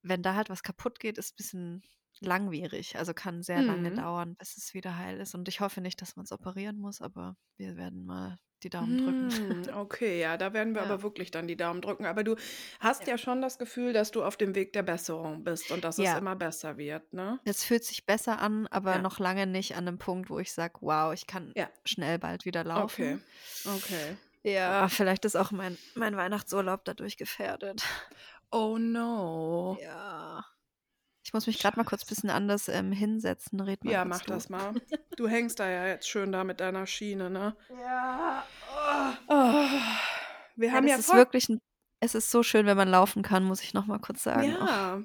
[0.00, 1.82] wenn da halt was kaputt geht, ist ein bisschen
[2.24, 2.96] langwierig.
[2.98, 3.96] Also kann sehr lange Mhm.
[3.96, 5.34] dauern, bis es wieder heil ist.
[5.34, 8.96] Und ich hoffe nicht, dass man es operieren muss, aber wir werden mal die Daumen
[8.96, 9.30] drücken.
[9.30, 10.88] Hm, okay, ja, da werden wir Ja.
[10.88, 12.06] aber wirklich dann die Daumen drücken.
[12.06, 12.36] Aber du
[12.80, 13.12] hast Ja.
[13.12, 16.04] ja schon das Gefühl, dass du auf dem Weg der Besserung bist und dass es
[16.04, 16.16] Ja.
[16.18, 17.40] immer besser wird, ne?
[17.44, 20.74] Es fühlt sich besser an, aber noch lange nicht an einem Punkt, wo ich sage,
[20.80, 21.68] wow, ich kann Ja.
[21.84, 23.18] schnell bald wieder Okay.
[23.18, 23.24] laufen.
[23.66, 24.16] Okay.
[24.46, 27.82] Ja, vielleicht ist auch mein, mein Weihnachtsurlaub dadurch gefährdet.
[28.50, 29.76] Oh no.
[29.82, 30.44] Ja.
[31.34, 33.58] Ich muss mich gerade mal kurz ein bisschen anders ähm, hinsetzen.
[33.58, 34.32] Red mal Ja, kurz mach du.
[34.34, 34.72] das mal.
[35.16, 37.56] Du hängst da ja jetzt schön da mit deiner Schiene, ne?
[37.70, 38.46] Ja.
[39.26, 39.66] Oh,
[40.54, 41.16] wir Ja, haben ja ist voll.
[41.16, 41.60] wirklich ein,
[41.98, 44.56] es ist so schön, wenn man laufen kann, muss ich noch mal kurz sagen.
[44.58, 45.04] Auch, Ja,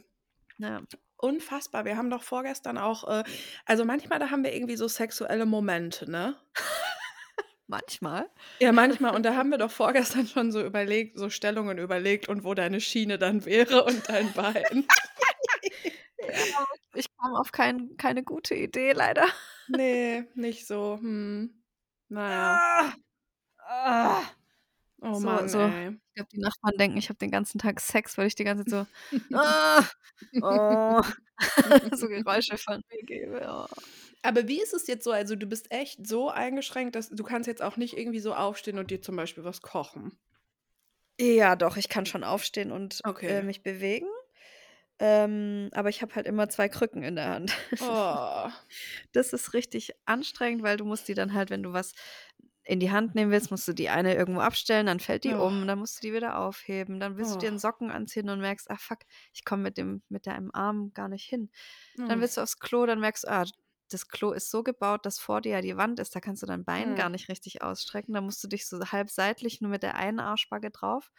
[0.59, 0.81] ja.
[1.17, 1.83] unfassbar.
[1.85, 3.23] Wir haben doch vorgestern auch, äh,
[3.65, 6.35] also manchmal, da haben wir irgendwie so sexuelle Momente, ne?
[7.65, 8.29] Manchmal.
[8.59, 9.15] Ja, manchmal.
[9.15, 12.81] Und da haben wir doch vorgestern schon so überlegt, so Stellungen überlegt und wo deine
[12.81, 14.85] Schiene dann wäre und dein Bein.
[16.95, 19.25] Ich kam auf kein, keine gute Idee, leider.
[19.67, 20.97] Nee, nicht so.
[20.99, 21.53] Hm.
[22.09, 22.59] Naja.
[22.77, 22.93] Ah.
[23.59, 24.23] Ah.
[25.01, 25.59] Oh So, Mann, so.
[25.59, 25.89] ey.
[25.91, 28.65] Ich glaube, die Nachbarn denken, ich habe den ganzen Tag Sex, weil ich die ganze
[28.65, 29.85] Zeit so, ah,
[30.41, 31.01] oh,
[31.95, 33.41] so Geräusche von mir gebe.
[33.47, 33.67] Oh.
[34.21, 35.11] Aber wie ist es jetzt so?
[35.11, 38.79] Also, du bist echt so eingeschränkt, dass du kannst jetzt auch nicht irgendwie so aufstehen
[38.79, 40.17] und dir zum Beispiel was kochen.
[41.19, 43.41] Ja, doch, ich kann schon aufstehen und äh, Okay.
[43.43, 44.07] mich bewegen.
[44.99, 47.53] Ähm, aber ich habe halt immer zwei Krücken in der Hand.
[47.79, 48.51] Oh.
[49.13, 51.93] Das ist richtig anstrengend, weil du musst die dann halt, wenn du was
[52.63, 55.35] in die Hand nehmen willst, musst du die eine irgendwo abstellen, dann fällt die Oh.
[55.35, 57.49] um, dann musst du die wieder aufheben, dann willst du dir Oh.
[57.49, 58.99] einen Socken anziehen und merkst, ach fuck,
[59.33, 61.49] ich komme mit dem mit deinem Arm gar nicht hin.
[62.05, 62.21] Dann Hm.
[62.21, 63.45] willst du aufs Klo, dann merkst du, ah,
[63.91, 66.47] das Klo ist so gebaut, dass vor dir ja die Wand ist, da kannst du
[66.47, 67.11] dein Bein gar Hm.
[67.11, 70.69] nicht richtig ausstrecken, da musst du dich so halb seitlich nur mit der einen Arschbacke
[70.71, 71.11] drauf.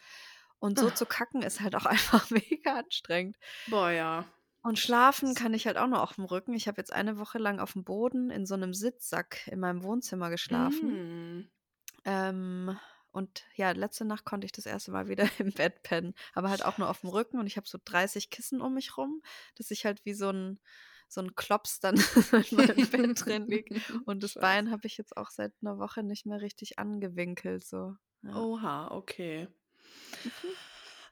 [0.61, 0.95] Und so Ah.
[0.95, 3.35] zu kacken ist halt auch einfach mega anstrengend.
[3.67, 4.25] Boah, ja.
[4.63, 6.53] Und schlafen kann ich halt auch nur auf dem Rücken.
[6.53, 9.83] Ich habe jetzt eine Woche lang auf dem Boden in so einem Sitzsack in meinem
[9.83, 10.89] Wohnzimmer geschlafen.
[10.91, 11.51] Hm.
[12.05, 12.79] Ähm,
[13.13, 16.63] Und ja, letzte Nacht konnte ich das erste Mal wieder im Bett pennen, aber halt
[16.63, 19.21] auch nur auf dem Rücken und ich habe so 30 Kissen um mich rum,
[19.55, 20.59] dass ich halt wie so ein
[21.09, 21.95] so ein Klops dann
[22.31, 23.73] in meinem Bett drin liegt.
[24.05, 24.39] Und das Scheiße.
[24.39, 27.65] Bein habe ich jetzt auch seit einer Woche nicht mehr richtig angewinkelt.
[27.65, 27.95] So.
[28.21, 28.33] Ja.
[28.35, 29.49] Oha, okay.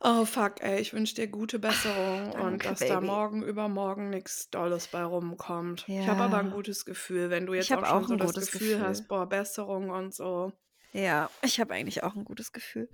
[0.02, 3.08] Oh fuck, ey, ich wünsche dir gute Besserung und Danke, dass da Baby.
[3.08, 5.86] morgen übermorgen nichts Dolles bei rumkommt.
[5.90, 6.52] Ich habe aber ein Ja.
[6.52, 8.80] gutes Gefühl, wenn du jetzt auch schon auch so das Gefühl, Gefühl.
[8.88, 10.54] hast, boah, Besserung und so.
[10.94, 12.88] Ja, ich habe eigentlich auch ein gutes Gefühl.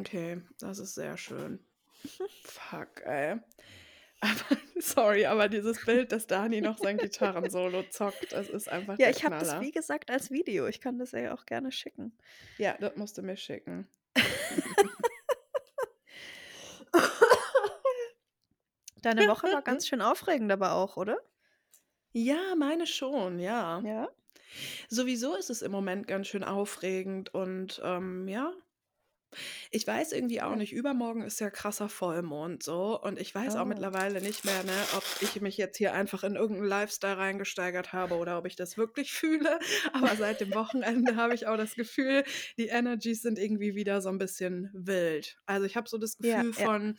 [0.00, 1.60] Okay, das ist sehr schön.
[2.42, 3.36] Fuck, ey.
[4.20, 4.34] Aber,
[4.80, 9.24] sorry, aber dieses Bild, dass Dani noch sein Gitarrensolo zockt, das ist einfach Ja, ich
[9.24, 10.66] habe das wie gesagt als Video.
[10.66, 12.12] Ich kann das ja auch gerne schicken.
[12.58, 13.86] Ja, das musst du mir schicken.
[19.04, 21.16] Deine Woche war ganz schön aufregend, aber auch, oder?
[22.14, 23.84] Ja, meine schon, ja.
[23.84, 24.08] Ja.
[24.88, 28.52] Sowieso ist es im Moment ganz schön aufregend und ähm, ja.
[29.70, 33.64] Ich weiß irgendwie auch nicht, übermorgen ist ja krasser Vollmond so und ich weiß auch
[33.64, 33.64] Oh.
[33.64, 38.16] mittlerweile nicht mehr, ne, ob ich mich jetzt hier einfach in irgendeinen Lifestyle reingesteigert habe
[38.16, 39.58] oder ob ich das wirklich fühle.
[39.92, 42.24] Aber seit dem Wochenende habe ich auch das Gefühl,
[42.58, 45.36] die Energies sind irgendwie wieder so ein bisschen wild.
[45.46, 46.68] Also ich habe so das Ja, Gefühl ja.
[46.68, 46.96] von,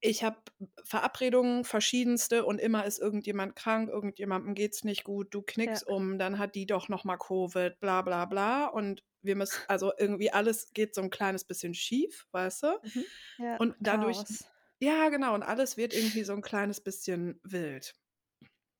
[0.00, 0.38] ich habe
[0.84, 5.80] Verabredungen verschiedenste und immer ist irgendjemand krank, irgendjemandem geht's nicht gut, du Ja.
[5.80, 9.60] knickst um, dann hat die doch noch mal Covid, bla bla bla und wir müssen,
[9.68, 12.80] also irgendwie alles geht so ein kleines bisschen schief, weißt du?
[12.82, 13.06] Mhm.
[13.38, 14.50] Ja, Und dadurch, Chaos.
[14.80, 17.94] ja genau, und alles wird irgendwie so ein kleines bisschen wild.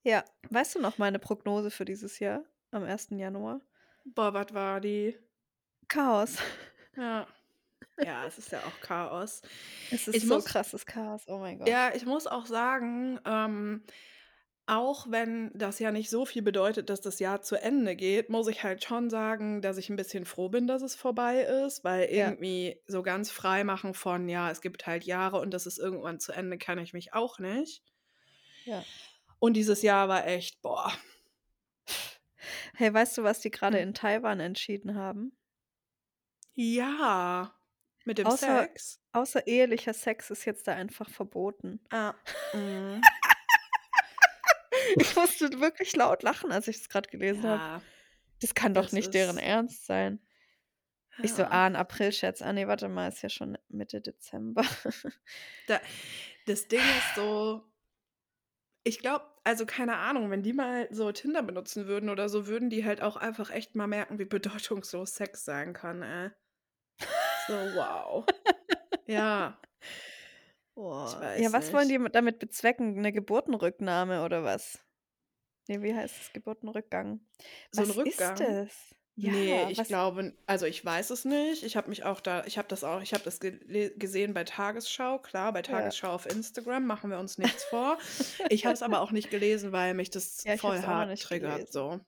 [0.03, 3.17] Ja, weißt du noch meine Prognose für dieses Jahr am 1.
[3.17, 3.61] Januar?
[4.05, 5.17] Boah, was war die?
[5.87, 6.37] Chaos.
[6.95, 7.27] Ja.
[8.03, 9.41] Ja, es ist ja auch Chaos.
[9.91, 11.23] Es ist Ich so muss, krasses Chaos.
[11.27, 11.67] Oh mein Gott.
[11.67, 13.83] ja, ich muss auch sagen, ähm,
[14.67, 18.47] auch wenn das ja nicht so viel bedeutet, dass das Jahr zu Ende geht, muss
[18.47, 22.03] ich halt schon sagen, dass ich ein bisschen froh bin, dass es vorbei ist, weil
[22.13, 22.29] Ja.
[22.29, 26.19] irgendwie so ganz frei machen von, ja, es gibt halt Jahre und das ist irgendwann
[26.19, 27.83] zu Ende, kann ich mich auch nicht.
[28.65, 28.83] Ja.
[29.39, 30.93] Und dieses Jahr war echt, boah.
[32.75, 33.89] Hey, weißt du, was die gerade Hm.
[33.89, 35.35] in Taiwan entschieden haben?
[36.53, 37.53] Ja,
[38.05, 38.99] mit dem Außer, Sex.
[39.11, 41.79] außerehelicher Sex ist jetzt da einfach verboten.
[41.89, 42.13] Ah,
[42.53, 43.01] mhm.
[44.97, 47.61] Ich musste wirklich laut lachen, als ich es gerade gelesen habe.
[47.61, 47.81] Ja,
[48.41, 50.19] Das kann doch das nicht deren Ernst sein.
[51.21, 51.49] Ich so, ja.
[51.51, 52.41] ah, ein April-Scherz.
[52.41, 54.63] Ah, nee, warte mal, ist ja schon Mitte Dezember.
[55.67, 55.79] Da,
[56.47, 57.63] das Ding ist so,
[58.83, 62.69] ich glaube, also keine Ahnung, wenn die mal so Tinder benutzen würden oder so, würden
[62.69, 66.31] die halt auch einfach echt mal merken, wie bedeutungslos Sex sein kann, ey.
[67.47, 68.25] So, wow.
[69.07, 71.21] Ja, ich Boah.
[71.37, 71.95] Ja, weiß was wollen nicht.
[71.95, 72.97] die mit- damit bezwecken?
[72.97, 74.79] Eine Geburtenrücknahme oder was?
[75.67, 76.33] Nee, wie heißt es?
[76.33, 77.19] Geburtenrückgang.
[77.71, 78.35] So ein Was ist Rückgang?
[78.37, 78.95] das?
[79.15, 79.87] Nee, Ja, ich was?
[79.89, 81.63] glaube, also ich weiß es nicht.
[81.63, 85.19] Ich habe mich auch da, ich habe das auch, ich habe das gesehen bei Tagesschau,
[85.19, 85.63] klar, bei Ja.
[85.63, 87.97] Tagesschau auf Instagram, machen wir uns nichts vor.
[88.49, 91.23] Ich habe es aber auch nicht gelesen, weil mich das Ja, ich voll hart nicht
[91.23, 91.71] triggert, gelesen.
[91.71, 91.99] so.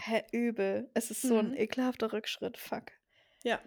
[0.00, 0.90] Hä, übel.
[0.94, 1.56] Es ist so ein Mhm.
[1.58, 2.56] ekelhafter Rückschritt.
[2.58, 2.84] Fuck.
[3.44, 3.60] Ja,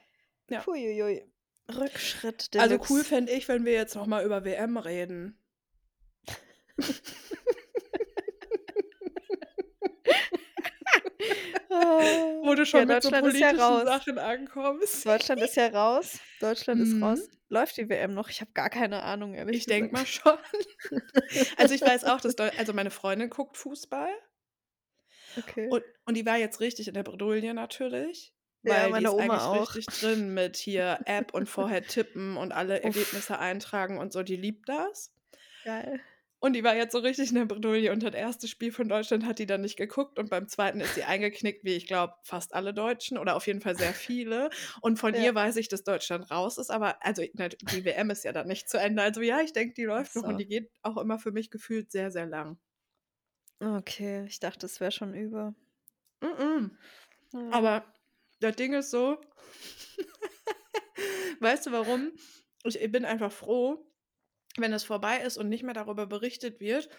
[0.50, 0.62] ja.
[0.62, 1.24] Puiuiui.
[1.72, 3.04] Rückschritt Also cool Deluxe.
[3.06, 5.38] fände ich, wenn wir jetzt noch mal über WM reden.
[11.70, 13.84] Wo du Ja, schon mit so Deutschland ist ja politischen raus.
[13.86, 15.06] Sachen ankommst.
[15.06, 16.20] Deutschland ist ja raus.
[16.40, 17.20] Deutschland ist raus.
[17.20, 17.38] Mhm.
[17.50, 18.30] Läuft die WM noch?
[18.30, 20.38] Ich habe gar keine Ahnung, ehrlich Ich denke mal schon.
[21.58, 24.10] Also ich weiß auch, dass Deu also meine Freundin guckt Fußball
[25.38, 25.68] Okay.
[25.70, 28.34] und, und die war jetzt richtig in der Bredouille natürlich,
[28.64, 29.76] Ja, weil die meine ist Oma eigentlich auch.
[29.76, 34.24] richtig drin mit hier App und vorher tippen und alle Uff, Ergebnisse eintragen und so,
[34.24, 35.14] die liebt das.
[35.64, 36.00] geil.
[36.42, 39.26] Und die war jetzt so richtig in der Bredouille und das erste Spiel von Deutschland
[39.26, 42.54] hat die dann nicht geguckt und beim zweiten ist sie eingeknickt, wie ich glaube fast
[42.54, 44.50] alle Deutschen oder auf jeden Fall sehr viele.
[44.82, 45.18] Und von Ja.
[45.18, 47.24] ihr weiß ich, dass Deutschland raus ist, aber also
[47.62, 49.02] die WM ist ja dann nicht zu Ende.
[49.04, 50.40] Also ja, ich denke, die läuft noch und so.
[50.40, 52.58] die geht auch immer für mich gefühlt sehr, sehr lang.
[53.62, 55.56] Okay, ich dachte, es wäre schon über.
[56.22, 56.78] Mhm.
[57.34, 57.52] Ja.
[57.52, 57.86] Aber
[58.40, 59.20] das Ding ist so,
[61.40, 62.12] weißt du warum?
[62.64, 63.86] Ich bin einfach froh,
[64.58, 66.90] wenn es vorbei ist und nicht mehr darüber berichtet wird,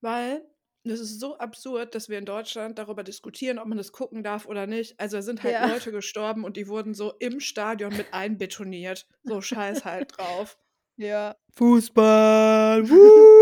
[0.00, 0.44] weil
[0.86, 4.46] es ist so absurd, dass wir in Deutschland darüber diskutieren, ob man das gucken darf
[4.46, 5.00] oder nicht.
[5.00, 5.66] Also sind halt Ja.
[5.66, 9.06] Leute gestorben und die wurden so im Stadion mit einbetoniert.
[9.22, 10.58] So scheiß halt drauf.
[10.96, 11.34] Ja.
[11.56, 13.30] Fußball, wuhu!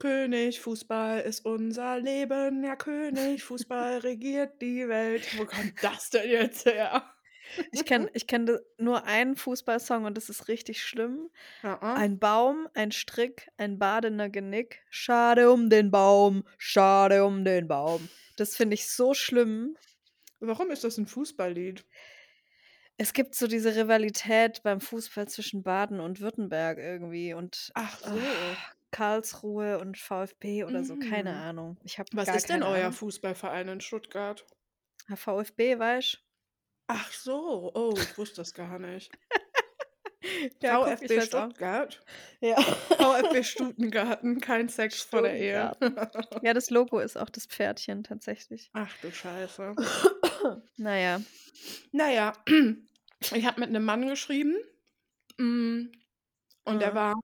[0.00, 5.26] König, Fußball ist unser Leben, ja König, Fußball regiert die Welt.
[5.38, 7.04] Wo kommt das denn jetzt her?
[7.72, 11.30] Ich kenne ich kenn nur einen Fußballsong und das ist richtig schlimm.
[11.62, 11.94] Ja, ah.
[11.94, 14.82] Ein Baum, ein Strick, ein badender Genick.
[14.88, 18.08] Schade um den Baum, schade um den Baum.
[18.36, 19.76] Das finde ich so schlimm.
[20.40, 21.84] Warum ist das ein Fußballlied?
[22.96, 28.10] Es gibt so diese Rivalität beim Fußball zwischen Baden und Württemberg irgendwie und Ach so.
[28.10, 28.56] ah,
[28.90, 31.38] Karlsruhe und VfB oder so, keine Mhm.
[31.40, 31.76] Ahnung.
[31.84, 32.92] Ich habe Was ist denn euer Ahnung.
[32.92, 34.44] Fußballverein in Stuttgart?
[35.08, 36.18] Ja, VfB, weißt
[36.88, 39.10] Ach so, oh, ich wusste das gar nicht.
[40.62, 41.22] Ja, guck, VfB auch.
[41.24, 42.00] Stuttgart?
[42.42, 42.60] Ja.
[42.60, 45.72] VfB Stutengarten, kein Sex vor der Ehe.
[46.42, 48.70] ja, das Logo ist auch das Pferdchen tatsächlich.
[48.74, 49.74] Ach du Scheiße.
[50.76, 51.20] Naja.
[51.92, 52.32] Naja,
[53.34, 54.54] ich habe mit einem Mann geschrieben
[55.38, 55.92] mm,
[56.64, 56.94] und der Mhm.
[56.94, 57.14] war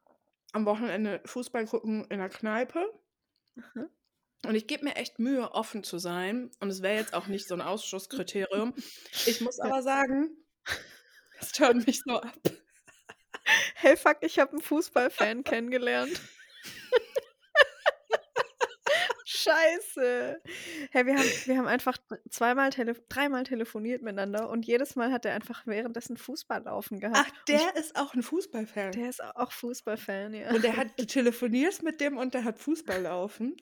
[0.57, 2.93] am Wochenende Fußball gucken in der Kneipe.
[3.55, 3.89] Mhm.
[4.45, 6.51] Und ich gebe mir echt Mühe, offen zu sein.
[6.61, 8.75] Und es wäre jetzt auch nicht so ein Ausschusskriterium.
[9.27, 10.37] Ich muss aber sagen,
[11.41, 12.39] es turnt mich so ab.
[13.75, 16.21] Hey, fuck, ich habe einen Fußballfan kennengelernt.
[19.47, 20.43] Scheiße.
[20.91, 21.97] Hey, wir haben, wir haben einfach
[22.29, 27.19] zweimal, tele dreimal telefoniert miteinander und jedes Mal hat er einfach währenddessen Fußball laufen gehabt.
[27.19, 28.93] Ach, Und ich, der ist auch ein Fußballfan.
[28.93, 30.51] der ist auch Fußballfan, ja.
[30.51, 33.57] Und der hat, du telefonierst mit dem und der hat Fußball laufen.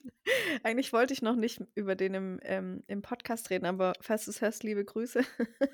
[0.63, 4.31] Eigentlich wollte ich noch nicht über den im, ähm, im Podcast reden, aber falls du
[4.31, 5.21] es hörst, liebe Grüße.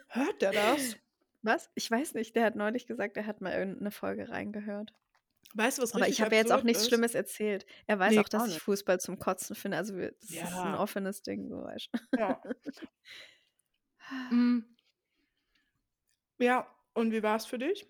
[0.09, 0.97] Hört der das?
[1.43, 1.69] Was?
[1.73, 4.93] Ich weiß nicht, der hat neulich gesagt, er hat mal irgendeine Folge reingehört.
[5.53, 6.87] Weißt du, was Aber ich habe ja jetzt auch nichts ist?
[6.89, 7.65] Schlimmes erzählt.
[7.87, 8.61] Er weiß Nee, auch, dass ich nicht.
[8.61, 9.77] Fußball zum Kotzen finde.
[9.77, 10.79] Also wir, das ist ein Ja.
[10.79, 12.17] offenes Ding, so weißt du.
[12.19, 12.41] Ja.
[14.31, 14.59] Mm.
[16.39, 17.87] ja, und wie war es für dich?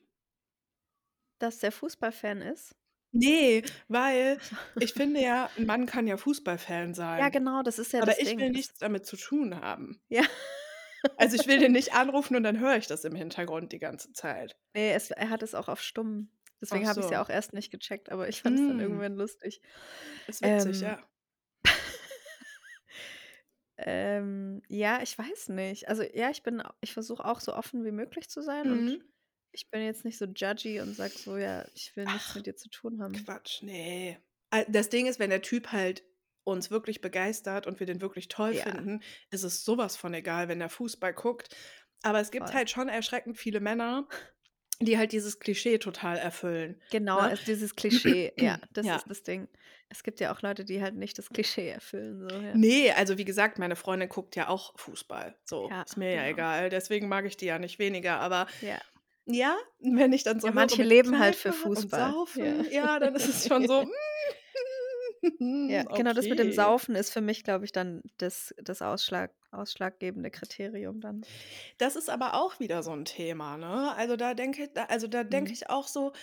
[1.39, 2.76] Dass der Fußballfan ist.
[3.13, 4.38] Nee, weil
[4.80, 7.19] ich finde ja, ein Mann kann ja Fußballfan sein.
[7.19, 8.39] Ja, genau, das ist ja aber das ich Ding.
[8.39, 10.02] will nichts damit zu tun haben.
[10.10, 10.24] Ja.
[11.17, 14.13] Also ich will den nicht anrufen und dann höre ich das im Hintergrund die ganze
[14.13, 14.56] Zeit.
[14.74, 16.30] Nee, es, er hat es auch auf stumm.
[16.62, 17.12] Deswegen Ach habe ich es so.
[17.12, 18.80] ja auch erst nicht gecheckt, aber ich fand es dann Mm.
[18.80, 19.62] irgendwann lustig.
[20.26, 21.08] Ist witzig, Ähm, ja.
[23.78, 25.88] Ähm, ja, ich weiß nicht.
[25.89, 29.12] Also ja, ich bin, ich versuche auch so offen wie möglich zu sein und Mhm.
[29.52, 32.45] ich bin jetzt nicht so judgy und sag so, ja, ich will nichts Ach, mit
[32.45, 33.28] dir zu tun haben.
[33.28, 34.19] Quatsch, nee.
[34.69, 36.04] Das Ding ist, wenn der Typ halt
[36.43, 38.56] uns wirklich begeistert und wir den wirklich toll Ja.
[38.56, 41.56] finden, ist es sowas von egal, wenn der Fußball guckt.
[42.04, 42.54] Aber es gibt Voll.
[42.54, 44.08] halt schon erschreckend viele Männer,
[44.85, 46.81] die halt dieses Klischee total erfüllen.
[46.91, 47.31] Genau, Ne?
[47.33, 48.95] es, dieses Klischee, ja, das Ja.
[48.97, 49.47] ist das Ding.
[49.89, 52.21] Es gibt ja auch Leute, die halt nicht das Klischee erfüllen.
[52.27, 52.51] So, ja.
[52.55, 55.35] Nee, also wie gesagt, meine Freundin guckt ja auch Fußball.
[55.43, 56.31] So, Ja, ist mir ja genau.
[56.33, 56.69] egal.
[56.69, 58.19] Deswegen mag ich die ja nicht weniger.
[58.21, 58.77] Aber ja.
[59.25, 62.11] ja, wenn ich dann so Ja, manche leben halt für Fußball.
[62.11, 62.71] Saufen, Ja.
[62.71, 63.85] ja, dann ist es schon so.
[65.67, 66.51] Ja, genau das mit dem okay.
[66.51, 71.25] Saufen ist für mich, glaube ich, dann das, das Ausschlag, ausschlaggebende Kriterium dann.
[71.77, 73.93] Das ist aber auch wieder so ein Thema, ne?
[73.95, 75.53] Also da denke da also da denke Mhm.
[75.53, 76.13] ich auch so: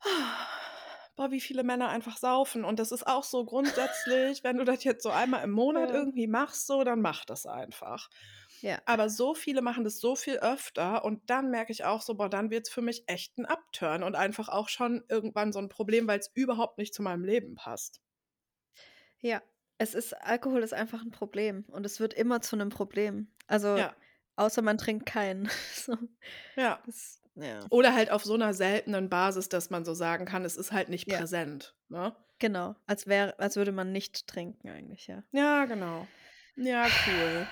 [1.16, 4.84] „Boah, wie viele Männer einfach saufen.“ Und das ist auch so grundsätzlich, wenn du das
[4.84, 5.90] jetzt so einmal im Monat Ja.
[5.90, 8.08] irgendwie machst so, dann mach das einfach.
[8.62, 8.80] Ja.
[8.84, 12.28] Aber so viele machen das so viel öfter und dann merke ich auch so: „Boah,
[12.30, 16.06] dann wird's für mich echt 'n Upturn“ und einfach auch schon irgendwann so ein Problem,
[16.08, 18.00] weil es überhaupt nicht zu meinem Leben passt.
[19.20, 19.42] Ja,
[19.78, 23.28] es ist, Alkohol ist einfach ein Problem und es wird immer zu einem Problem.
[23.46, 23.96] Also, Ja,
[24.36, 25.48] außer man trinkt keinen.
[25.74, 25.96] So,
[26.56, 26.82] ja.
[26.84, 27.70] das, ja.
[27.70, 30.88] Oder halt auf so einer seltenen Basis, dass man so sagen kann, es ist halt
[30.88, 31.26] nicht Ja.
[31.26, 32.16] präsent, ne?
[32.38, 35.22] Genau, als wäre, als würde man nicht trinken eigentlich, ja.
[35.32, 36.12] Ja, genau.
[36.56, 37.46] Ja, cool.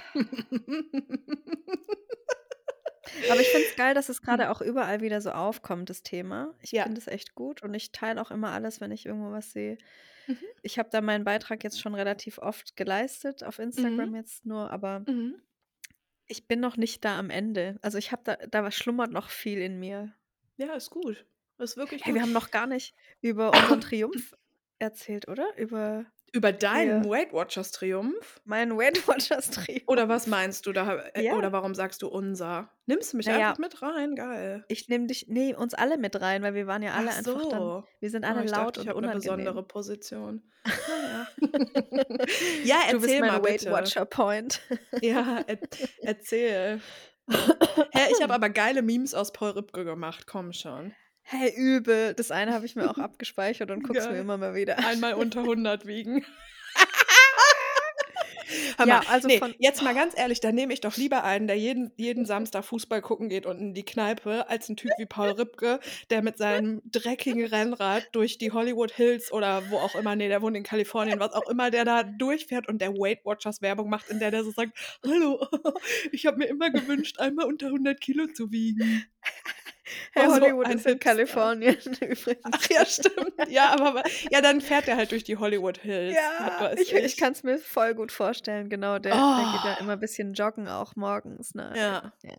[3.30, 4.24] Aber ich finde es geil, dass es Hm.
[4.26, 6.54] gerade auch überall wieder so aufkommt, das Thema.
[6.60, 6.84] Ich Ja.
[6.84, 9.78] finde es echt gut und ich teile auch immer alles, wenn ich irgendwo was sehe.
[10.26, 10.38] Mhm.
[10.62, 14.16] Ich habe da meinen Beitrag jetzt schon relativ oft geleistet, auf Instagram Mhm.
[14.16, 15.40] jetzt nur, aber Mhm.
[16.26, 17.78] ich bin noch nicht da am Ende.
[17.82, 20.14] Also ich habe da, da schlummert noch viel in mir.
[20.56, 21.26] Ja, ist gut.
[21.58, 22.14] Ist wirklich Hey, gut.
[22.14, 24.34] wir haben noch gar nicht über unseren Triumph
[24.78, 25.56] erzählt, oder?
[25.58, 28.40] Über Über deinen hier Weight Watchers Triumph?
[28.44, 29.84] meinen Weight Watchers Triumph.
[29.86, 30.96] Oder was meinst du da?
[31.14, 31.34] Äh, Ja.
[31.36, 32.70] oder warum sagst du unser?
[32.86, 34.16] Nimmst du mich Naja, einfach mit rein?
[34.16, 34.64] Geil.
[34.68, 37.48] ich nehme dich, nee, uns alle mit rein, weil wir waren ja alle Ach einfach
[37.48, 37.84] dann, so.
[38.00, 39.68] wir sind Oh, alle ich laut dachte, ich und habe eine besondere unangenehm.
[39.68, 40.42] Position.
[40.66, 41.28] Ja.
[42.64, 43.70] Ja, Du bist erzähl mein mal Weight bitte.
[43.72, 44.60] Watcher Point.
[45.02, 45.58] Ja, er
[46.02, 46.80] erzähl.
[47.28, 50.26] Hä, ich habe aber geile Memes aus Paul Ripke gemacht.
[50.26, 50.94] Komm schon.
[51.24, 52.14] Hey, übel.
[52.14, 54.20] Das eine habe ich mir auch abgespeichert und guck's mir Geil.
[54.20, 54.84] immer mal wieder an.
[54.84, 56.24] Einmal unter 100 wiegen.
[58.76, 59.54] Hör Ja, mal, also nee, von.
[59.58, 63.00] jetzt mal ganz ehrlich, da nehme ich doch lieber einen, der jeden, jeden Samstag Fußball
[63.00, 66.82] gucken geht und in die Kneipe, als ein Typ wie Paul Ripke, der mit seinem
[66.84, 71.20] dreckigen Rennrad durch die Hollywood Hills oder wo auch immer, nee, der wohnt in Kalifornien,
[71.20, 74.44] was auch immer, der da durchfährt und der Weight Watchers Werbung macht, in der der
[74.44, 74.72] so sagt,
[75.04, 75.46] hallo,
[76.12, 79.06] ich habe mir immer gewünscht, einmal unter 100 Kilo zu wiegen.
[80.12, 80.98] Hey, Oh, so Hollywood ist in.
[80.98, 82.40] Kalifornien übrigens.
[82.50, 83.34] Ach ja, stimmt.
[83.48, 86.16] Ja, aber ja, dann fährt er halt durch die Hollywood Hills.
[86.16, 88.98] Ja, ich, ich kann es mir voll gut vorstellen, genau.
[88.98, 89.82] Der, der geht ja Oh.
[89.82, 91.54] immer ein bisschen joggen, auch morgens.
[91.54, 91.72] Ne?
[91.76, 92.12] Ja.
[92.22, 92.34] Ja,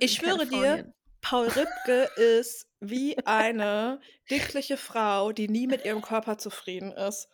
[0.00, 0.92] ich schwöre dir.
[1.20, 7.28] Paul Ripke ist wie eine dickliche Frau, die nie mit ihrem Körper zufrieden ist.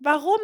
[0.00, 0.38] Warum?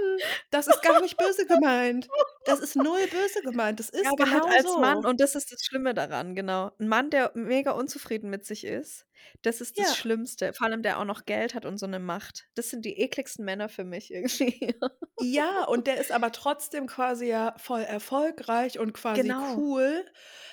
[0.50, 2.08] Das ist gar nicht böse gemeint.
[2.44, 3.78] Das ist null böse gemeint.
[3.80, 5.08] Das ist Ja, aber genau halt als Mann, so.
[5.08, 6.70] und das ist das Schlimme daran, genau.
[6.78, 9.06] Ein Mann, der mega unzufrieden mit sich ist,
[9.42, 9.94] das ist das Ja.
[9.94, 10.52] Schlimmste.
[10.52, 12.48] Vor allem, der auch noch Geld hat und so eine Macht.
[12.54, 14.74] Das sind die ekligsten Männer für mich irgendwie.
[15.20, 19.54] Ja, und der ist aber trotzdem quasi ja voll erfolgreich und quasi Genau.
[19.56, 20.04] cool.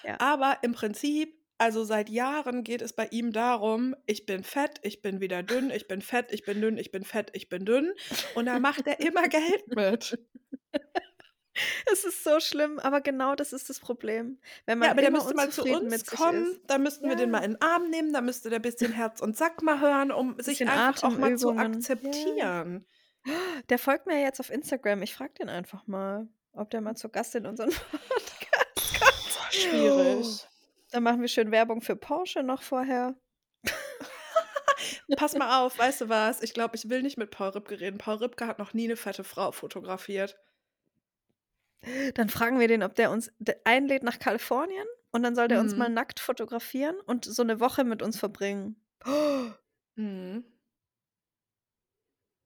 [0.03, 0.17] Ja.
[0.19, 5.01] Aber im Prinzip, also seit Jahren geht es bei ihm darum, ich bin fett, ich
[5.01, 7.93] bin wieder dünn, ich bin fett, ich bin dünn, ich bin fett, ich bin dünn.
[8.35, 10.17] Und da macht er immer Geld mit.
[11.91, 14.39] Es ist so schlimm, aber genau das ist das Problem.
[14.65, 17.39] Wenn man Ja, aber der müsste mal zu uns kommen, da müssten wir den mal
[17.39, 17.45] Ja.
[17.45, 20.39] in den Arm nehmen, da müsste der ein bisschen Herz und Sack mal hören, um
[20.39, 21.73] sich einfach auch mal zu Atemübungen.
[21.73, 21.77] Ja.
[21.77, 22.85] akzeptieren.
[23.69, 25.01] Der folgt mir jetzt auf Instagram.
[25.01, 29.53] Ich frage den einfach mal, ob der mal zu Gast in unseren Podcast kommt.
[29.53, 30.47] Schwierig.
[30.91, 33.15] Dann machen wir schön Werbung für Porsche noch vorher.
[35.17, 36.41] Pass mal auf, weißt du was?
[36.41, 37.97] Ich glaube, ich will nicht mit Paul Ripke reden.
[37.97, 40.37] Paul Ripke hat noch nie eine fette Frau fotografiert.
[42.15, 43.31] Dann fragen wir den, ob der uns
[43.63, 45.95] einlädt nach Kalifornien und dann soll der uns mal Mhm.
[45.95, 48.75] nackt fotografieren und so eine Woche mit uns verbringen.
[49.95, 50.43] Mhm.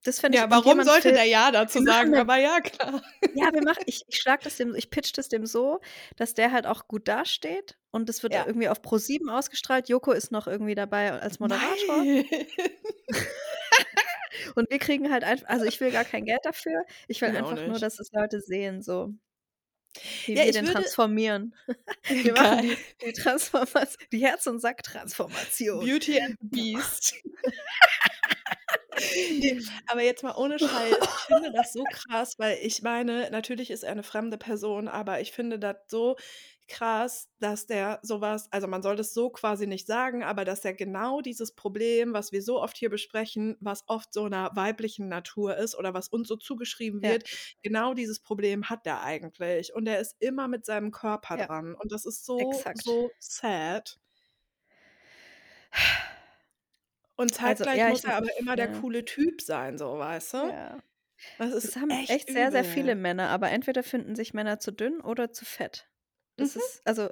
[0.04, 0.44] Das finde ich.
[0.44, 2.10] Ja, warum sollte fil- der Ja dazu machen sagen?
[2.14, 3.02] eine- Aber ja, klar.
[3.36, 5.80] Ja, wir machen, ich, ich schlag das dem, ich pitch das dem so,
[6.18, 8.46] dass der halt auch gut dasteht und das wird Ja.
[8.46, 9.88] irgendwie auf Pro7 ausgestrahlt.
[9.90, 12.04] Joko ist noch irgendwie dabei als Moderator.
[14.56, 16.84] Und wir kriegen halt einfach, also ich will gar kein Geld dafür.
[17.08, 19.14] Ich will auch einfach nur, dass es Leute sehen, so
[20.26, 20.74] wie Ja, wir ich den würde.
[20.80, 21.56] transformieren.
[22.08, 22.78] Wir machen Geil.
[23.02, 25.86] die, die Transformation, die Herz- und Sack-Transformation.
[25.86, 27.14] Beauty and the Beast.
[29.40, 33.72] Nee, aber jetzt mal ohne Scheiß, ich finde das so krass, weil ich meine, natürlich
[33.72, 36.16] ist er eine fremde Person, aber ich finde das so
[36.68, 40.74] krass, dass der sowas, also man soll das so quasi nicht sagen, aber dass er
[40.74, 45.58] genau dieses Problem, was wir so oft hier besprechen, was oft so einer weiblichen Natur
[45.58, 47.10] ist oder was uns so zugeschrieben Ja.
[47.12, 47.26] wird,
[47.62, 49.74] genau dieses Problem hat er eigentlich.
[49.74, 51.48] Und er ist immer mit seinem Körper Ja.
[51.48, 51.76] dran.
[51.76, 52.82] Und das ist so, Exakt.
[52.84, 54.00] so sad.
[57.16, 59.98] Und Also, zeitgleich ja, muss ich, er aber immer der ja, coole Typ sein, so,
[59.98, 60.52] weißt du?
[60.52, 60.80] ja.
[61.38, 62.96] Das Das ist haben echt, echt sehr, sehr viele übel.
[62.96, 65.90] Männer, aber entweder finden sich Männer zu dünn oder zu fett.
[66.38, 66.58] Das Mhm.
[66.58, 67.10] ist, also,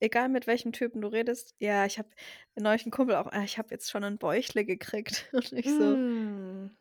[0.00, 2.10] egal mit welchem Typen du redest, ja, ich habe
[2.56, 5.30] neulich einen Kumpel auch, ah, ich habe jetzt schon ein Bäuchle gekriegt.
[5.34, 6.76] Und ich so, Mm,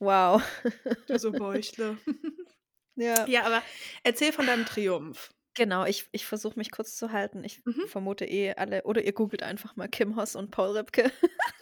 [0.00, 0.42] wow.
[1.06, 1.98] du so Bäuchle.
[2.96, 3.28] Ja.
[3.28, 3.62] ja, aber
[4.04, 5.30] erzähl von deinem Triumph.
[5.54, 7.44] Genau, ich, ich versuche mich kurz zu halten.
[7.44, 7.86] Ich Mhm.
[7.86, 11.10] vermute eh alle, oder ihr googelt einfach mal Kim Hoss und Paul Ripke.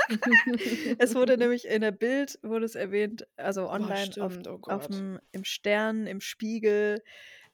[0.99, 4.59] es wurde nämlich in der Bild, wurde es erwähnt, also Boah, online auf, stimmt, oh
[4.59, 4.89] Gott.
[4.93, 7.03] dem, im Stern, im Spiegel,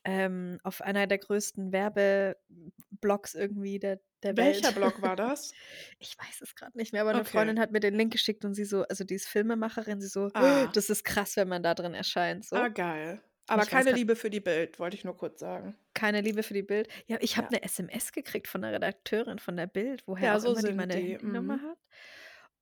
[0.04, 4.74] ähm, auf einer der größten Werbeblogs irgendwie der, der Welcher Welt.
[4.76, 5.52] Blog war das?
[5.98, 7.30] Ich weiß es gerade nicht mehr, aber eine Okay.
[7.30, 10.30] Freundin hat mir den Link geschickt und sie so, also die ist Filmemacherin, sie so,
[10.34, 10.66] Ah.
[10.72, 12.44] das ist krass, wenn man da drin erscheint.
[12.44, 12.56] So.
[12.56, 13.20] Ah, geil.
[13.48, 15.76] Aber Ich weiß keine grad- Liebe für die Bild, wollte ich nur kurz sagen.
[15.96, 16.88] Keine Liebe für die Bild.
[17.06, 17.50] Ja, ich habe Ja.
[17.50, 20.74] eine SMS gekriegt von der Redakteurin von der Bild, woher Ja, auch so immer die
[20.74, 21.62] meine die, Handynummer mhm.
[21.62, 21.78] hat.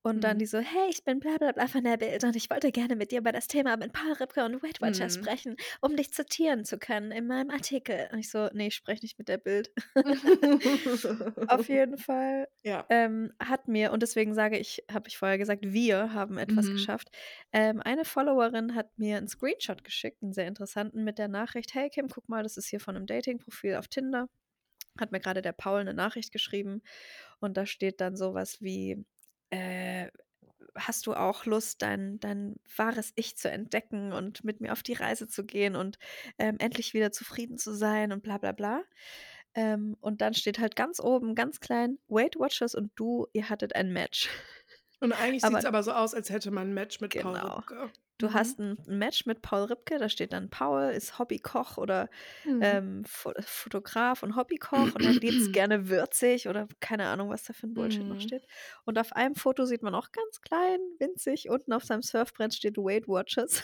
[0.07, 0.41] Und dann Mhm.
[0.41, 2.95] die so, hey, ich bin bla bla bla von der Bild und ich wollte gerne
[2.97, 5.15] mit dir über das Thema mit Paul Ripke und Weight Watchers Mhm.
[5.15, 8.09] sprechen, um dich zitieren zu können in meinem Artikel.
[8.13, 9.73] Und ich so, nee, ich spreche nicht mit der Bild.
[11.47, 12.91] Auf jeden Fall ja.
[12.91, 16.71] ähm, hat mir, und deswegen sage ich, habe ich vorher gesagt, wir haben etwas Mhm.
[16.71, 17.11] geschafft.
[17.53, 21.89] Ähm, eine Followerin hat mir einen Screenshot geschickt, einen sehr interessanten, mit der Nachricht: Hey
[21.91, 24.29] Kim, guck mal, das ist hier von einem Dating-Profil auf Tinder.
[25.01, 26.83] Hat mir gerade der Paul eine Nachricht geschrieben
[27.41, 29.05] und da steht dann sowas wie:
[29.55, 30.11] äh,
[30.77, 34.95] Hast du auch Lust, dein, dein wahres Ich zu entdecken und mit mir auf die
[34.95, 35.99] Reise zu gehen und
[36.39, 38.83] ähm, endlich wieder zufrieden zu sein und bla bla bla?
[39.55, 43.77] Ähm, und dann steht halt ganz oben, ganz klein, Weight Watchers und du, ihr hattet
[43.77, 44.29] ein Match.
[45.05, 47.45] Und eigentlich sieht es aber so aus, als hätte man ein Match mit Paul Genau.
[47.45, 47.93] Ripke.
[48.19, 48.33] Du Mhm.
[48.33, 52.09] hast ein Match mit Paul Ripke, da steht dann Paul, ist Hobbykoch oder
[52.45, 52.79] Mhm.
[52.79, 57.43] ähm, Fo Fotograf und Hobbykoch und er liebt es gerne würzig oder keine Ahnung, was
[57.45, 58.21] da für ein Bullshit noch Mhm.
[58.21, 58.47] steht.
[58.85, 62.77] Und auf einem Foto sieht man auch ganz klein, winzig, unten auf seinem Surfbrett steht
[62.79, 63.63] Weight Watchers.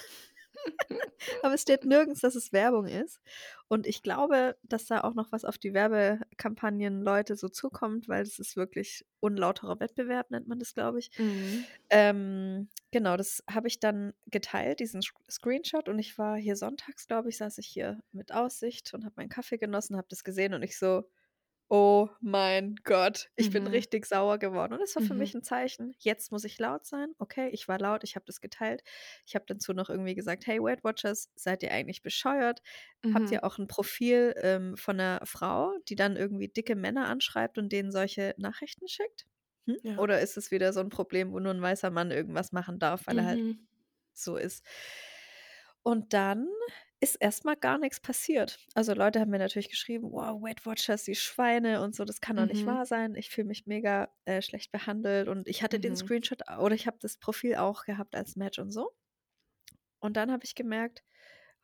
[1.43, 3.21] Aber es steht nirgends, dass es Werbung ist.
[3.69, 8.23] Und ich glaube, dass da auch noch was auf die Werbekampagnen Leute so zukommt, weil
[8.23, 11.11] es ist wirklich unlauterer Wettbewerb, nennt man das, glaube ich.
[11.19, 11.65] Mhm.
[11.91, 15.89] Ähm, genau, das habe ich dann geteilt, diesen Screenshot.
[15.89, 19.29] Und ich war hier sonntags, glaube ich, saß ich hier mit Aussicht und habe meinen
[19.29, 21.05] Kaffee genossen, habe das gesehen und ich so,
[21.73, 23.69] Oh mein Gott, ich bin Mhm.
[23.69, 25.15] richtig sauer geworden und das war für Mhm.
[25.15, 25.95] mich 'n Zeichen.
[26.01, 27.15] Jetzt muss ich laut sein.
[27.21, 28.83] Okay, ich war laut, ich habe das geteilt.
[29.25, 32.61] Ich habe dazu noch irgendwie gesagt: „Hey, Weight Watchers, seid ihr eigentlich bescheuert?
[33.09, 33.31] Habt Mhm.
[33.31, 37.71] ihr auch 'n Profil, ähm, von 'ner Frau, die dann irgendwie dicke Männer anschreibt und
[37.71, 39.27] denen solche Nachrichten schickt?
[39.69, 39.77] Hm?
[39.83, 40.01] Ja.
[40.01, 43.07] Oder ist es wieder so 'n Problem, wo nur 'n weißer Mann irgendwas machen darf,
[43.07, 43.67] weil er halt Mhm.
[44.15, 44.61] so ist?“
[45.87, 46.47] Und dann
[47.01, 48.59] ist erst mal gar nix passiert.
[48.75, 52.37] Also, Leute haben mir natürlich geschrieben: „Wow, Weight Watchers, die Schweine und so, das kann
[52.37, 52.67] doch nicht Mhm.
[52.67, 53.15] wahr sein.
[53.15, 55.97] Ich fühle mich mega, äh, schlecht behandelt.“ Und ich hatte den Mhm.
[55.97, 58.93] Screenshot oder ich habe das Profil auch gehabt als Match und so.
[60.01, 61.05] Und dann habe ich gemerkt: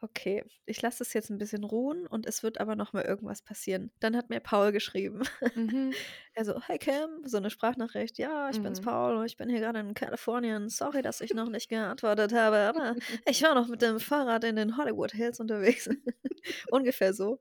[0.02, 3.40] „Okay, ich lasse das jetzt 'n bisschen ruhen und es wird aber noch mal irgendwas
[3.42, 5.22] passieren.“ Dann hat mir Paul geschrieben.
[5.54, 5.96] Mhm.
[6.34, 8.82] Er so: „Hi Kim“, so 'ne Sprachnachricht: „Ja, ich bin's Mhm.
[8.82, 10.68] Paul und ich bin hier grade in Kalifornien.
[10.68, 12.94] Sorry, dass ich noch nicht geantwortet habe, aber
[13.26, 15.88] ich war noch mit dem Fahrrad in den Hollywood Hills unterwegs.“
[16.70, 17.40] Ungefähr so.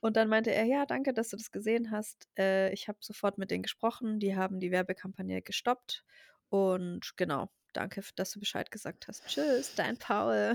[0.00, 2.28] Und dann meinte er: „Ja, danke, dass du das gesehen hast.
[2.38, 4.18] Äh, ich habe sofort mit denen gesprochen.
[4.20, 6.04] Die haben die Werbekampagne gestoppt
[6.48, 9.24] und genau, danke dass du Bescheid gesagt hast.
[9.26, 10.54] Tschüss, dein Paul.“